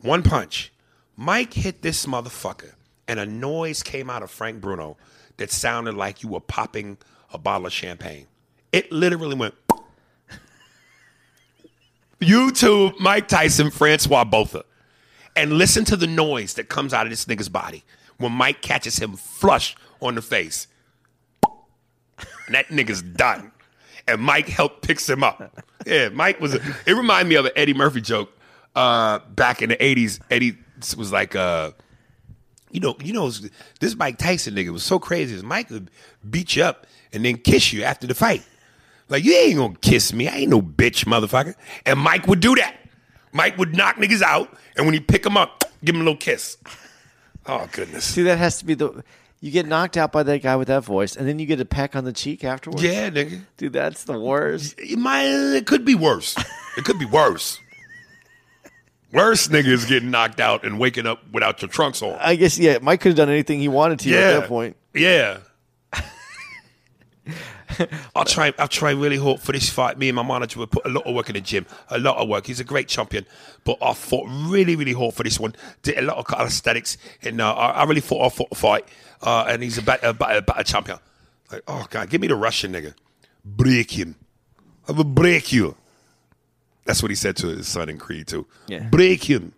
One 0.00 0.22
punch. 0.22 0.72
Mike 1.16 1.52
hit 1.52 1.82
this 1.82 2.06
motherfucker, 2.06 2.72
and 3.06 3.20
a 3.20 3.26
noise 3.26 3.82
came 3.82 4.08
out 4.08 4.22
of 4.22 4.30
Frank 4.30 4.60
Bruno 4.60 4.96
that 5.36 5.50
sounded 5.50 5.94
like 5.94 6.22
you 6.22 6.28
were 6.28 6.40
popping 6.40 6.96
a 7.32 7.38
bottle 7.38 7.66
of 7.66 7.72
champagne. 7.72 8.26
It 8.72 8.90
literally 8.90 9.34
went. 9.34 9.54
YouTube, 12.20 12.98
Mike 13.00 13.28
Tyson, 13.28 13.70
Francois 13.70 14.24
Botha, 14.24 14.64
and 15.36 15.54
listen 15.54 15.84
to 15.86 15.96
the 15.96 16.06
noise 16.06 16.54
that 16.54 16.68
comes 16.68 16.92
out 16.92 17.06
of 17.06 17.10
this 17.10 17.24
nigga's 17.24 17.48
body 17.48 17.82
when 18.18 18.32
Mike 18.32 18.60
catches 18.62 18.98
him 18.98 19.16
flush 19.16 19.74
on 20.00 20.14
the 20.14 20.22
face. 20.22 20.66
And 22.46 22.56
that 22.56 22.66
nigga's 22.66 23.00
done. 23.00 23.49
And 24.10 24.20
Mike 24.20 24.48
helped 24.48 24.82
picks 24.82 25.08
him 25.08 25.22
up. 25.22 25.64
Yeah, 25.86 26.10
Mike 26.10 26.40
was. 26.40 26.54
A, 26.54 26.60
it 26.86 26.92
reminded 26.92 27.28
me 27.28 27.36
of 27.36 27.46
an 27.46 27.52
Eddie 27.56 27.74
Murphy 27.74 28.00
joke 28.00 28.30
uh, 28.74 29.20
back 29.30 29.62
in 29.62 29.70
the 29.70 29.76
'80s. 29.76 30.20
Eddie 30.30 30.56
was 30.96 31.10
like, 31.12 31.34
uh, 31.34 31.70
you 32.70 32.80
know, 32.80 32.96
you 33.02 33.12
know, 33.12 33.30
this 33.80 33.96
Mike 33.96 34.18
Tyson 34.18 34.54
nigga 34.54 34.70
was 34.70 34.82
so 34.82 34.98
crazy. 34.98 35.34
Is 35.34 35.42
Mike 35.42 35.70
would 35.70 35.90
beat 36.28 36.56
you 36.56 36.64
up 36.64 36.86
and 37.12 37.24
then 37.24 37.38
kiss 37.38 37.72
you 37.72 37.82
after 37.82 38.06
the 38.06 38.14
fight. 38.14 38.42
Like 39.08 39.24
you 39.24 39.34
ain't 39.34 39.56
gonna 39.56 39.76
kiss 39.80 40.12
me. 40.12 40.28
I 40.28 40.36
ain't 40.36 40.50
no 40.50 40.62
bitch, 40.62 41.04
motherfucker. 41.04 41.54
And 41.86 41.98
Mike 41.98 42.26
would 42.26 42.40
do 42.40 42.54
that. 42.56 42.76
Mike 43.32 43.58
would 43.58 43.76
knock 43.76 43.96
niggas 43.96 44.22
out, 44.22 44.52
and 44.76 44.86
when 44.86 44.94
he 44.94 45.00
pick 45.00 45.22
them 45.22 45.36
up, 45.36 45.64
give 45.84 45.94
him 45.94 46.00
a 46.00 46.04
little 46.04 46.16
kiss. 46.16 46.56
Oh 47.46 47.68
goodness. 47.72 48.04
see 48.04 48.22
that 48.22 48.38
has 48.38 48.58
to 48.58 48.64
be 48.64 48.74
the. 48.74 49.02
You 49.40 49.50
get 49.50 49.66
knocked 49.66 49.96
out 49.96 50.12
by 50.12 50.22
that 50.22 50.42
guy 50.42 50.56
with 50.56 50.68
that 50.68 50.84
voice, 50.84 51.16
and 51.16 51.26
then 51.26 51.38
you 51.38 51.46
get 51.46 51.60
a 51.60 51.64
peck 51.64 51.96
on 51.96 52.04
the 52.04 52.12
cheek 52.12 52.44
afterwards. 52.44 52.82
Yeah, 52.82 53.08
nigga. 53.08 53.40
dude, 53.56 53.72
that's 53.72 54.04
the 54.04 54.18
worst. 54.18 54.78
It 54.78 54.98
might. 54.98 55.24
It 55.24 55.66
could 55.66 55.84
be 55.84 55.94
worse. 55.94 56.36
It 56.76 56.84
could 56.84 56.98
be 56.98 57.06
worse. 57.06 57.58
Worse 59.12 59.48
niggas 59.48 59.88
getting 59.88 60.10
knocked 60.10 60.38
out 60.40 60.64
and 60.64 60.78
waking 60.78 61.06
up 61.06 61.22
without 61.32 61.60
your 61.62 61.68
trunks 61.68 62.00
on. 62.00 62.16
I 62.20 62.36
guess 62.36 62.58
yeah, 62.58 62.78
Mike 62.80 63.00
could 63.00 63.10
have 63.10 63.16
done 63.16 63.28
anything 63.28 63.58
he 63.58 63.68
wanted 63.68 63.98
to 64.00 64.08
yeah. 64.08 64.18
at 64.18 64.40
that 64.40 64.48
point. 64.48 64.76
Yeah. 64.94 65.38
I'll 68.14 68.24
try. 68.24 68.52
I'll 68.58 68.68
try 68.68 68.92
really 68.92 69.16
hard 69.16 69.40
for 69.40 69.52
this 69.52 69.68
fight. 69.68 69.98
Me 69.98 70.08
and 70.08 70.16
my 70.16 70.22
manager 70.22 70.60
will 70.60 70.66
put 70.66 70.86
a 70.86 70.88
lot 70.88 71.06
of 71.06 71.14
work 71.14 71.28
in 71.28 71.34
the 71.34 71.40
gym. 71.40 71.66
A 71.88 71.98
lot 71.98 72.18
of 72.18 72.28
work. 72.28 72.46
He's 72.46 72.60
a 72.60 72.64
great 72.64 72.88
champion, 72.88 73.26
but 73.64 73.78
I 73.82 73.94
fought 73.94 74.26
really, 74.28 74.76
really 74.76 74.92
hard 74.92 75.14
for 75.14 75.22
this 75.22 75.40
one. 75.40 75.54
Did 75.82 75.98
a 75.98 76.02
lot 76.02 76.18
of 76.18 76.26
calisthenics, 76.26 76.96
and 77.22 77.40
uh, 77.40 77.52
I, 77.52 77.70
I 77.70 77.84
really 77.84 78.00
thought 78.00 78.24
I 78.24 78.28
fought 78.28 78.48
a 78.52 78.54
fight. 78.54 78.86
Uh, 79.22 79.44
and 79.48 79.62
he's 79.62 79.78
a 79.78 79.82
better, 79.82 80.12
better, 80.12 80.40
better 80.40 80.62
champion. 80.62 80.98
Like, 81.52 81.62
oh 81.68 81.86
god, 81.90 82.08
give 82.10 82.20
me 82.20 82.26
the 82.28 82.36
Russian 82.36 82.72
nigga. 82.72 82.94
Break 83.44 83.90
him. 83.90 84.16
I 84.88 84.92
will 84.92 85.04
break 85.04 85.52
you. 85.52 85.76
That's 86.84 87.02
what 87.02 87.10
he 87.10 87.14
said 87.14 87.36
to 87.38 87.48
his 87.48 87.68
son 87.68 87.88
in 87.88 87.98
Creed 87.98 88.26
too. 88.28 88.46
Yeah. 88.66 88.88
Break 88.88 89.24
him. 89.28 89.52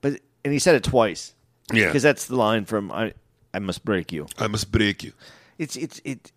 But 0.00 0.20
and 0.44 0.52
he 0.52 0.58
said 0.58 0.74
it 0.74 0.84
twice. 0.84 1.34
Yeah. 1.72 1.86
because 1.86 2.02
that's 2.04 2.26
the 2.26 2.36
line 2.36 2.64
from 2.64 2.92
"I 2.92 3.12
I 3.52 3.58
must 3.58 3.84
break 3.84 4.12
you." 4.12 4.28
I 4.38 4.46
must 4.46 4.70
break 4.70 5.02
you. 5.02 5.12
It's 5.58 5.76
it's 5.76 6.00
it 6.04 6.30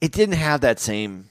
it 0.00 0.12
didn't 0.12 0.36
have 0.36 0.60
that 0.60 0.78
same. 0.78 1.28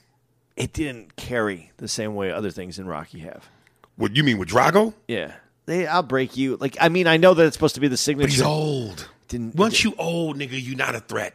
It 0.56 0.72
didn't 0.72 1.16
carry 1.16 1.72
the 1.78 1.88
same 1.88 2.14
way 2.14 2.30
other 2.30 2.50
things 2.50 2.78
in 2.78 2.86
Rocky 2.86 3.20
have. 3.20 3.48
What 3.96 4.14
you 4.14 4.24
mean 4.24 4.36
with 4.38 4.50
Drago? 4.50 4.92
Yeah, 5.08 5.32
they 5.66 5.86
I'll 5.86 6.02
break 6.02 6.36
you. 6.36 6.56
Like 6.56 6.76
I 6.80 6.90
mean, 6.90 7.06
I 7.06 7.16
know 7.16 7.32
that 7.34 7.46
it's 7.46 7.56
supposed 7.56 7.76
to 7.76 7.80
be 7.80 7.88
the 7.88 7.96
signature. 7.96 8.26
But 8.26 8.32
he's 8.32 8.42
old. 8.42 9.08
Didn't- 9.30 9.54
Once 9.54 9.82
you 9.84 9.94
old, 9.96 10.36
nigga, 10.36 10.60
you 10.62 10.74
not 10.76 10.94
a 10.94 11.00
threat. 11.00 11.34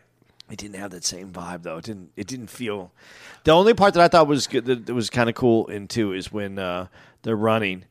It 0.52 0.58
didn't 0.60 0.76
have 0.76 0.92
that 0.92 1.04
same 1.04 1.32
vibe 1.32 1.64
though. 1.64 1.78
It 1.78 1.86
didn't. 1.86 2.12
It 2.16 2.28
didn't 2.28 2.52
feel. 2.52 2.92
The 3.46 3.52
only 3.52 3.74
part 3.74 3.96
that 3.96 4.04
I 4.04 4.08
thought 4.08 4.28
was 4.28 4.46
good, 4.46 4.66
that, 4.66 4.94
was 4.94 5.10
kind 5.10 5.28
of 5.28 5.34
cool 5.36 5.66
in 5.68 5.88
two 5.88 6.14
is 6.14 6.32
when 6.32 6.60
uh, 6.60 6.86
they're 7.24 7.36
running, 7.36 7.86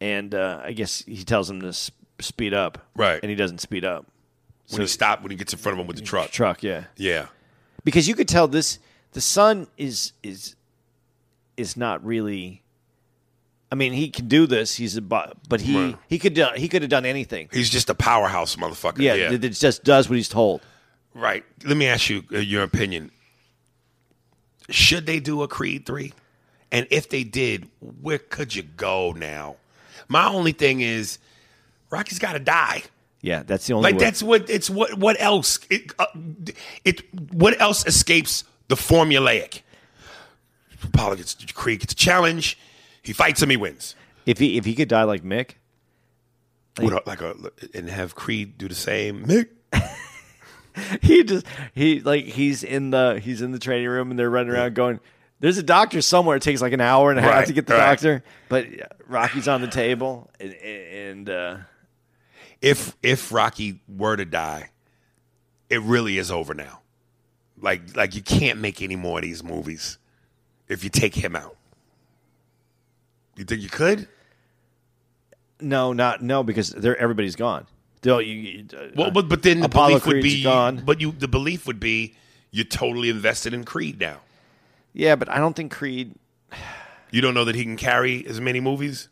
and 0.00 0.32
uh, 0.32 0.60
I 0.64 0.70
guess 0.72 1.02
he 1.04 1.24
tells 1.24 1.48
them 1.48 1.60
to 1.62 1.68
s- 1.68 1.90
speed 2.20 2.54
up, 2.54 2.86
Right. 2.94 3.18
And 3.20 3.28
he 3.28 3.34
doesn't 3.34 3.58
speed 3.60 3.84
up. 3.84 4.06
when 4.70 4.82
he 4.82 4.86
stopped 4.86 5.22
when 5.22 5.32
he 5.32 5.36
gets 5.36 5.52
in 5.52 5.58
front 5.58 5.78
of 5.78 5.80
him 5.80 5.88
with 5.88 5.96
the 5.96 6.02
truck. 6.04 6.30
Truck, 6.30 6.62
yeah, 6.62 6.84
Yeah. 6.96 7.26
because 7.82 8.06
you 8.06 8.14
could 8.14 8.28
tell 8.28 8.46
this 8.46 8.78
the 9.12 9.20
son 9.20 9.66
is 9.76 10.12
is 10.22 10.54
is 11.56 11.76
not 11.76 12.04
really. 12.04 12.62
I 13.70 13.74
mean, 13.74 13.92
he 13.92 14.10
can 14.10 14.28
do 14.28 14.46
this. 14.46 14.76
He's 14.76 14.96
a 14.96 15.02
bu- 15.02 15.32
but 15.48 15.60
he 15.60 15.76
Right. 15.76 15.96
he 16.08 16.18
could 16.18 16.34
do, 16.34 16.46
he 16.56 16.68
could 16.68 16.82
have 16.82 16.90
done 16.90 17.04
anything. 17.04 17.48
He's 17.52 17.68
just 17.68 17.90
a 17.90 17.94
powerhouse 17.94 18.56
motherfucker. 18.56 18.98
Yeah, 19.00 19.14
Yeah. 19.14 19.30
that 19.30 19.40
that 19.42 19.50
just 19.50 19.82
does 19.84 20.08
what 20.08 20.16
he's 20.16 20.28
told. 20.28 20.60
Right. 21.14 21.44
Let 21.64 21.76
me 21.76 21.86
ask 21.86 22.08
you 22.08 22.22
uh, 22.32 22.38
your 22.38 22.62
opinion. 22.62 23.10
Should 24.68 25.06
they 25.06 25.20
do 25.20 25.42
a 25.42 25.48
Creed 25.48 25.86
3? 25.86 26.12
And 26.72 26.86
if 26.90 27.08
they 27.08 27.22
did, 27.24 27.68
where 27.80 28.18
could 28.18 28.54
you 28.54 28.62
go 28.62 29.12
now? 29.12 29.56
My 30.08 30.26
only 30.26 30.52
thing 30.52 30.80
is 30.80 31.18
Rocky's 31.90 32.18
got 32.18 32.32
to 32.32 32.38
die. 32.40 32.82
Yeah, 33.22 33.42
that's 33.44 33.66
the 33.66 33.74
only 33.74 33.90
Like 33.92 33.98
way. 34.00 34.04
that's 34.04 34.22
what 34.22 34.48
it's 34.50 34.68
what 34.70 34.94
what 34.98 35.16
else 35.20 35.58
it, 35.70 35.92
uh, 35.98 36.06
it 36.84 37.02
what 37.32 37.60
else 37.60 37.84
escapes 37.86 38.44
the 38.68 38.76
formulaic? 38.76 39.62
Apollo 40.84 41.16
gets 41.16 41.34
Creed 41.54 41.80
gets 41.80 41.92
a 41.92 41.96
challenge. 41.96 42.58
He 43.06 43.12
fights 43.12 43.42
him. 43.42 43.50
He 43.50 43.56
wins. 43.56 43.94
if 44.26 44.38
he 44.38 44.56
if 44.58 44.64
he 44.64 44.74
could 44.74 44.88
die 44.88 45.04
like 45.04 45.22
Mick, 45.22 45.52
a- 46.78 46.82
like 47.06 47.20
a 47.20 47.34
and 47.74 47.88
have 47.88 48.14
Creed 48.14 48.58
do 48.58 48.68
the 48.68 48.74
same. 48.74 49.24
Mick. 49.26 49.48
he 51.02 51.24
just 51.24 51.46
he 51.74 52.00
like 52.00 52.24
he's 52.24 52.62
in 52.62 52.90
the 52.90 53.20
he's 53.22 53.40
in 53.42 53.50
the 53.52 53.58
training 53.58 53.88
room 53.88 54.10
and 54.10 54.18
they're 54.18 54.28
running 54.30 54.52
around 54.52 54.74
going 54.74 55.00
there's 55.40 55.56
a 55.58 55.62
doctor 55.62 56.00
somewhere 56.02 56.36
it 56.36 56.42
takes 56.42 56.60
like 56.60 56.72
an 56.74 56.80
hour 56.80 57.10
and 57.10 57.18
a 57.18 57.22
half 57.22 57.30
Right, 57.32 57.46
to 57.46 57.52
get 57.54 57.66
the 57.66 57.74
right. 57.74 57.90
doctor 57.90 58.22
but 58.48 58.66
rocky's 59.06 59.48
on 59.48 59.60
the 59.62 59.68
table 59.68 60.30
and, 60.38 60.52
and 60.54 61.30
uh 61.30 61.56
if 62.62 62.94
if 63.02 63.32
Rocky 63.32 63.80
were 63.88 64.16
to 64.16 64.24
die, 64.24 64.70
it 65.68 65.80
really 65.82 66.16
is 66.18 66.30
over 66.30 66.54
now. 66.54 66.80
Like 67.60 67.94
like 67.96 68.14
you 68.14 68.22
can't 68.22 68.60
make 68.60 68.80
any 68.82 68.96
more 68.96 69.18
of 69.18 69.22
these 69.24 69.42
movies 69.44 69.98
if 70.68 70.82
you 70.84 70.88
take 70.90 71.14
him 71.14 71.36
out. 71.36 71.56
You 73.36 73.44
think 73.44 73.62
you 73.62 73.68
could? 73.68 74.08
no 75.58 75.92
not 75.94 76.22
no 76.22 76.42
because 76.42 76.68
they're 76.70 76.96
everybody's 76.98 77.34
gone 77.36 77.66
They'll- 78.02 78.20
you, 78.20 78.66
uh, 78.76 78.88
Well, 78.94 79.10
but 79.10 79.26
but 79.28 79.42
then 79.42 79.60
the 79.60 79.66
Apollo 79.66 79.88
belief 80.00 80.06
would 80.06 80.22
be 80.22 80.42
gone. 80.42 80.82
But 80.84 81.00
you 81.00 81.12
the 81.12 81.28
belief 81.28 81.66
would 81.66 81.80
be 81.80 82.14
you're 82.50 82.66
totally 82.66 83.08
invested 83.08 83.54
in 83.54 83.64
Creed 83.64 83.98
now. 83.98 84.20
yeah 84.92 85.16
but 85.16 85.28
i 85.30 85.38
don't 85.38 85.54
think 85.56 85.72
creed 85.72 86.14
You 87.10 87.22
don't 87.22 87.32
know 87.34 87.44
that 87.46 87.54
he 87.54 87.62
can 87.62 87.76
carry 87.76 88.26
as 88.26 88.40
many 88.40 88.60
movies. 88.60 89.08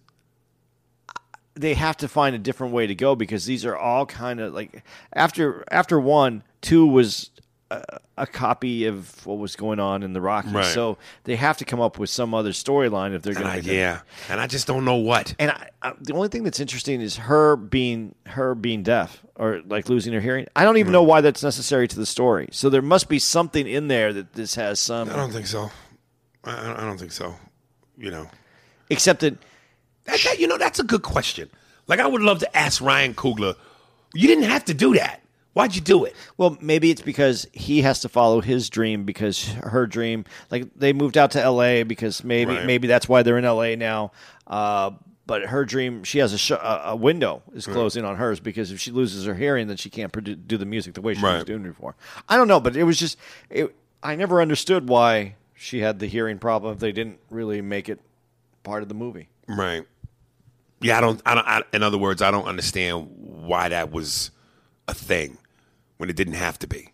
they 1.55 1.75
have 1.75 1.97
to 1.99 2.09
find 2.09 2.35
a 2.35 2.39
different 2.39 2.73
way 2.75 2.87
to 2.87 2.95
go 2.95 3.15
because 3.17 3.47
these 3.47 3.65
are 3.65 3.77
all 3.77 4.05
kind 4.05 4.41
of 4.41 4.53
like 4.53 4.83
after 5.15 5.65
after 5.71 5.99
one 6.01 6.43
two 6.61 6.87
was 6.87 7.31
a, 7.71 7.99
a 8.19 8.27
copy 8.27 8.87
of 8.87 9.27
what 9.27 9.39
was 9.39 9.57
going 9.57 9.81
on 9.81 10.03
in 10.03 10.13
the 10.13 10.21
Rockies. 10.21 10.53
Right. 10.53 10.65
So 10.65 10.99
they 11.25 11.37
have 11.37 11.59
to 11.59 11.65
come 11.65 11.81
up 11.81 11.99
with 11.99 12.11
some 12.11 12.35
other 12.35 12.51
storyline 12.51 13.15
if 13.15 13.23
they're 13.23 13.35
going 13.35 13.63
to. 13.63 13.75
yeah, 13.75 14.01
and 14.29 14.41
I 14.41 14.47
just 14.47 14.67
don't 14.67 14.85
know 14.85 14.97
what. 14.97 15.35
And 15.39 15.51
I, 15.51 15.71
I, 15.83 15.93
the 16.01 16.15
only 16.15 16.29
thing 16.29 16.45
that's 16.45 16.61
interesting 16.61 17.01
is 17.01 17.17
her 17.17 17.57
being 17.57 18.15
her 18.27 18.55
being 18.55 18.83
deaf 18.83 19.25
or 19.37 19.63
like 19.67 19.89
losing 19.89 20.13
her 20.13 20.21
hearing. 20.21 20.47
I 20.55 20.65
don't 20.65 20.77
even 20.77 20.93
know 20.93 21.03
why 21.03 21.21
that's 21.21 21.43
necessary 21.43 21.89
to 21.89 21.97
the 21.97 22.07
story. 22.07 22.49
So 22.53 22.71
there 22.71 22.83
must 22.83 23.09
be 23.09 23.19
something 23.19 23.67
in 23.67 23.89
there 23.89 24.13
that 24.13 24.35
this 24.35 24.55
has 24.55 24.79
some. 24.81 25.09
I 25.11 25.17
don't 25.17 25.33
think 25.33 25.47
so. 25.47 25.71
I, 26.45 26.73
I 26.73 26.81
don't 26.81 26.99
think 26.99 27.13
so. 27.13 27.35
You 27.97 28.11
know, 28.11 28.29
Except 28.91 29.21
that 29.21 29.39
that, 30.05 30.21
that 30.25 30.39
you 30.39 30.47
know 30.47 30.59
that's 30.59 30.79
a 30.79 30.85
good 30.85 31.03
question. 31.03 31.51
Like 31.87 32.01
I 32.01 32.07
would 32.07 32.23
love 32.23 32.41
to 32.41 32.57
ask 32.57 32.83
Ryan 32.83 33.15
Coogler. 33.15 33.55
You 34.15 34.29
didn't 34.29 34.45
have 34.45 34.65
to 34.67 34.75
do 34.75 34.95
that. 34.95 35.23
Why'd 35.55 35.75
you 35.75 35.81
do 35.81 36.05
it? 36.05 36.15
Well, 36.37 36.59
maybe 36.61 36.91
it's 36.91 37.01
because 37.01 37.47
he 37.53 37.83
has 37.83 38.01
to 38.01 38.09
follow 38.09 38.41
his 38.41 38.69
dream 38.69 39.05
because 39.05 39.47
her 39.63 39.87
dream, 39.87 40.25
like 40.51 40.69
they 40.77 40.93
moved 40.93 41.17
out 41.17 41.31
to 41.33 41.41
L.A. 41.41 41.85
because 41.85 42.23
maybe 42.25 42.53
Right. 42.57 42.67
maybe 42.67 42.87
that's 42.89 43.09
why 43.09 43.23
they're 43.23 43.39
in 43.39 43.45
L.A. 43.45 43.77
now. 43.77 44.11
Uh, 44.47 44.91
but 45.27 45.47
her 45.47 45.65
dream, 45.65 46.05
she 46.05 46.19
has 46.19 46.33
a, 46.35 46.39
sh- 46.39 46.53
a 46.61 46.95
window 46.95 47.43
is 47.55 47.67
closing 47.67 48.05
on 48.05 48.17
hers 48.17 48.41
because 48.41 48.71
if 48.73 48.79
she 48.81 48.91
loses 48.91 49.25
her 49.25 49.35
hearing, 49.35 49.69
then 49.69 49.79
she 49.79 49.89
can't 49.89 50.13
produ- 50.13 50.39
do 50.47 50.59
the 50.59 50.67
music 50.67 50.93
the 50.95 51.01
way 51.01 51.15
she 51.15 51.23
was 51.23 51.33
Right. 51.39 51.47
doing 51.47 51.63
before. 51.63 51.95
I 52.29 52.37
don't 52.37 52.47
know, 52.49 52.61
but 52.61 52.77
it 52.77 52.83
was 52.85 52.99
just 52.99 53.17
it, 53.49 53.75
I 54.03 54.17
never 54.17 54.43
understood 54.43 54.89
why 54.89 55.37
she 55.55 55.79
had 55.81 55.99
the 55.99 56.07
hearing 56.09 56.39
problem 56.39 56.75
if 56.75 56.79
they 56.81 56.93
didn't 56.93 57.21
really 57.31 57.63
make 57.63 57.89
it 57.89 58.01
part 58.65 58.83
of 58.83 58.89
the 58.91 58.95
movie. 58.95 59.29
Right. 59.49 59.85
Yeah, 60.81 60.99
I 60.99 61.01
don't. 61.01 61.23
I 61.25 61.35
don't. 61.37 61.47
I, 61.47 61.63
in 61.73 61.83
other 61.83 61.97
words, 61.97 62.21
I 62.21 62.31
don't 62.31 62.45
understand 62.47 63.09
why 63.17 63.69
that 63.71 63.91
was 63.91 64.31
a 64.89 64.93
thing 64.93 65.39
when 65.99 66.09
it 66.11 66.17
didn't 66.17 66.35
have 66.35 66.59
to 66.61 66.67
be. 66.67 66.93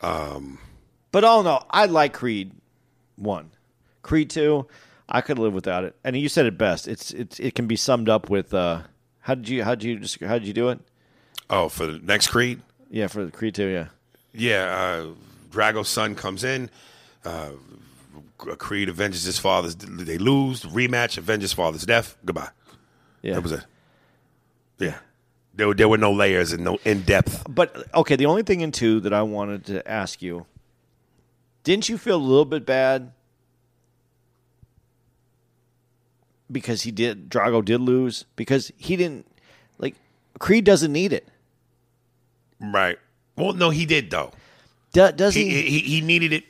But 0.00 1.24
all 1.24 1.40
in 1.40 1.46
all, 1.46 1.66
I 1.70 1.86
like 1.86 2.12
Creed 2.12 2.52
one, 3.16 3.50
Creed 4.02 4.30
two. 4.30 4.66
I 5.08 5.20
could 5.20 5.38
live 5.38 5.52
without 5.54 5.84
it. 5.84 5.94
And 6.02 6.16
you 6.16 6.28
said 6.28 6.46
it 6.46 6.58
best. 6.58 6.88
It's 6.88 7.10
it's 7.12 7.38
it 7.38 7.54
can 7.54 7.66
be 7.66 7.76
summed 7.76 8.08
up 8.08 8.28
with 8.30 8.52
uh, 8.54 8.82
how 9.20 9.34
did 9.34 9.48
you 9.48 9.62
how 9.64 9.74
did 9.74 9.84
you 9.84 9.98
just 9.98 10.20
how 10.20 10.34
did 10.38 10.46
you 10.46 10.52
do 10.54 10.70
it? 10.70 10.80
Oh, 11.50 11.68
for 11.68 11.86
the 11.86 11.98
next 11.98 12.28
Creed. 12.28 12.60
Yeah, 12.90 13.06
for 13.06 13.24
the 13.24 13.30
Creed 13.30 13.54
two. 13.54 13.66
Yeah, 13.66 13.86
Yeah, 14.32 14.64
uh, 14.64 15.06
Drago's 15.50 15.88
son 15.88 16.14
comes 16.14 16.42
in. 16.42 16.70
Uh, 17.24 17.50
Creed 18.38 18.88
avenges 18.88 19.22
his 19.24 19.38
father's. 19.38 19.76
They 19.76 20.18
lose. 20.18 20.62
Rematch. 20.62 21.16
Avenges 21.18 21.52
father's 21.54 21.84
death. 21.86 22.16
Goodbye. 22.24 22.50
yeah. 23.22 23.34
That 23.34 23.42
was 23.42 23.52
it. 23.52 23.64
Yeah. 24.78 24.96
There, 25.56 25.68
were- 25.68 25.74
there 25.74 25.88
were 25.88 25.98
no 25.98 26.12
layers 26.12 26.52
and 26.52 26.64
no 26.64 26.78
in 26.84 27.02
depth. 27.02 27.44
But 27.48 27.86
okay, 27.94 28.16
the 28.16 28.26
only 28.26 28.42
thing 28.42 28.60
in 28.60 28.72
two 28.72 29.00
that 29.00 29.12
I 29.12 29.22
wanted 29.22 29.64
to 29.66 29.88
ask 29.88 30.20
you, 30.22 30.46
didn't 31.62 31.88
you 31.88 31.96
feel 31.98 32.16
a 32.16 32.18
little 32.18 32.44
bit 32.44 32.66
bad 32.66 33.12
because 36.50 36.82
he 36.82 36.90
did 36.90 37.28
Drago 37.30 37.64
did 37.64 37.80
lose 37.80 38.24
because 38.36 38.70
he 38.76 38.96
didn't 38.96 39.26
like 39.78 39.94
Creed 40.38 40.64
doesn't 40.64 40.92
need 40.92 41.12
it. 41.12 41.26
Right. 42.60 42.98
Well, 43.36 43.52
no, 43.52 43.70
he 43.70 43.86
did 43.86 44.10
though. 44.10 44.32
Do, 44.92 45.10
does 45.12 45.34
He, 45.34 45.48
he? 45.50 45.62
he 45.62 45.78
he 45.80 46.00
needed 46.00 46.32
it 46.32 46.44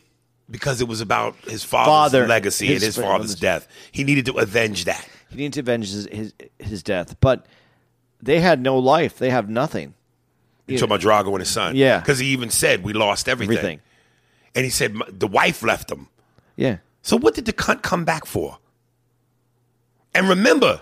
because 0.51 0.81
it 0.81 0.89
was 0.89 1.01
about 1.01 1.37
his 1.45 1.65
father's 1.65 1.89
Father, 2.13 2.27
legacy 2.27 2.67
his 2.67 2.77
and 2.77 2.87
his 2.87 2.97
fa- 2.97 3.03
father's 3.03 3.35
death. 3.35 3.69
He 3.93 4.05
needed 4.05 4.27
to 4.27 4.35
avenge 4.35 4.85
that. 4.85 5.07
He 5.31 5.37
needed 5.37 5.55
to 5.55 5.61
avenge 5.61 5.91
his, 5.93 6.07
his 6.11 6.35
his 6.59 6.83
death, 6.83 7.17
but 7.21 7.47
they 8.25 8.41
had 8.41 8.61
no 8.61 8.79
life. 8.79 9.19
They 9.19 9.31
have 9.31 9.49
nothing. 9.49 9.95
You 10.67 10.79
talking 10.79 10.97
about 10.97 11.01
Drago 11.01 11.29
and 11.33 11.41
his 11.41 11.51
son? 11.51 11.77
Yeah. 11.77 12.01
Because 12.01 12.19
he 12.19 12.29
even 12.29 12.51
said 12.51 12.83
we 12.83 12.93
lost 12.95 13.29
everything. 13.29 13.57
Everything. 13.59 13.81
And 14.55 14.65
he 14.65 14.71
said 14.71 14.97
the 15.11 15.27
wife 15.27 15.63
left 15.63 15.91
him. 15.91 16.09
Yeah. 16.57 16.79
So 17.03 17.17
what 17.19 17.35
did 17.35 17.45
the 17.45 17.53
cunt 17.53 17.83
come 17.83 18.05
back 18.05 18.25
for? 18.25 18.59
And 20.15 20.29
remember, 20.29 20.81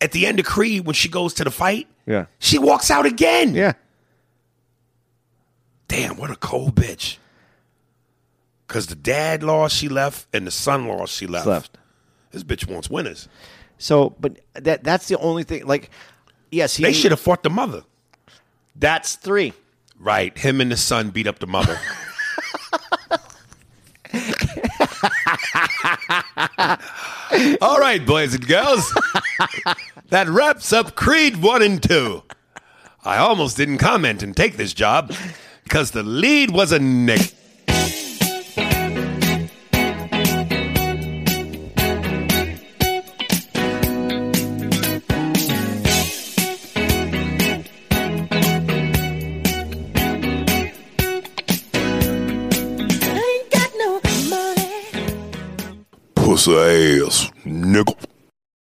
at 0.00 0.12
the 0.12 0.24
end 0.26 0.38
of 0.40 0.46
Creed, 0.46 0.86
when 0.86 0.94
she 0.94 1.08
goes 1.08 1.34
to 1.34 1.44
the 1.44 1.50
fight, 1.50 1.88
Yeah. 2.06 2.26
she 2.38 2.58
walks 2.58 2.90
out 2.90 3.04
again. 3.04 3.54
Yeah. 3.54 3.72
Damn, 5.88 6.16
what 6.16 6.30
a 6.30 6.36
cold 6.36 6.74
bitch. 6.74 7.16
Because 8.66 8.86
the 8.86 8.94
dad 8.94 9.42
lost, 9.42 9.74
she 9.76 9.88
left, 9.88 10.26
and 10.34 10.46
the 10.46 10.50
son 10.50 10.86
lost, 10.86 11.14
she 11.14 11.26
left. 11.26 11.46
Left. 11.46 11.78
This 12.30 12.44
bitch 12.44 12.70
wants 12.70 12.90
winners. 12.90 13.28
So, 13.78 14.14
but 14.20 14.38
that 14.54 14.84
that's 14.84 15.08
the 15.08 15.18
only 15.18 15.44
thing. 15.44 15.66
Like, 15.66 15.90
yes, 16.50 16.76
he 16.76 16.84
They 16.84 16.92
should 16.92 17.10
have 17.12 17.20
fought 17.20 17.42
the 17.42 17.50
mother. 17.50 17.82
That's 18.76 19.16
three. 19.16 19.52
Right. 19.98 20.36
Him 20.36 20.60
and 20.60 20.70
the 20.70 20.76
son 20.76 21.10
beat 21.10 21.26
up 21.26 21.38
the 21.40 21.46
mother. 21.46 21.78
All 27.60 27.78
right, 27.78 28.04
boys 28.04 28.34
and 28.34 28.46
girls. 28.46 28.92
that 30.10 30.28
wraps 30.28 30.72
up 30.72 30.94
Creed 30.94 31.42
1 31.42 31.62
and 31.62 31.82
2. 31.82 32.22
I 33.04 33.18
almost 33.18 33.56
didn't 33.56 33.78
comment 33.78 34.22
and 34.22 34.36
take 34.36 34.56
this 34.56 34.72
job 34.72 35.12
because 35.64 35.90
the 35.90 36.02
lead 36.02 36.50
was 36.50 36.72
a 36.72 36.78
Nick. 36.78 37.34
Ass 56.56 57.30
nickel. 57.44 57.96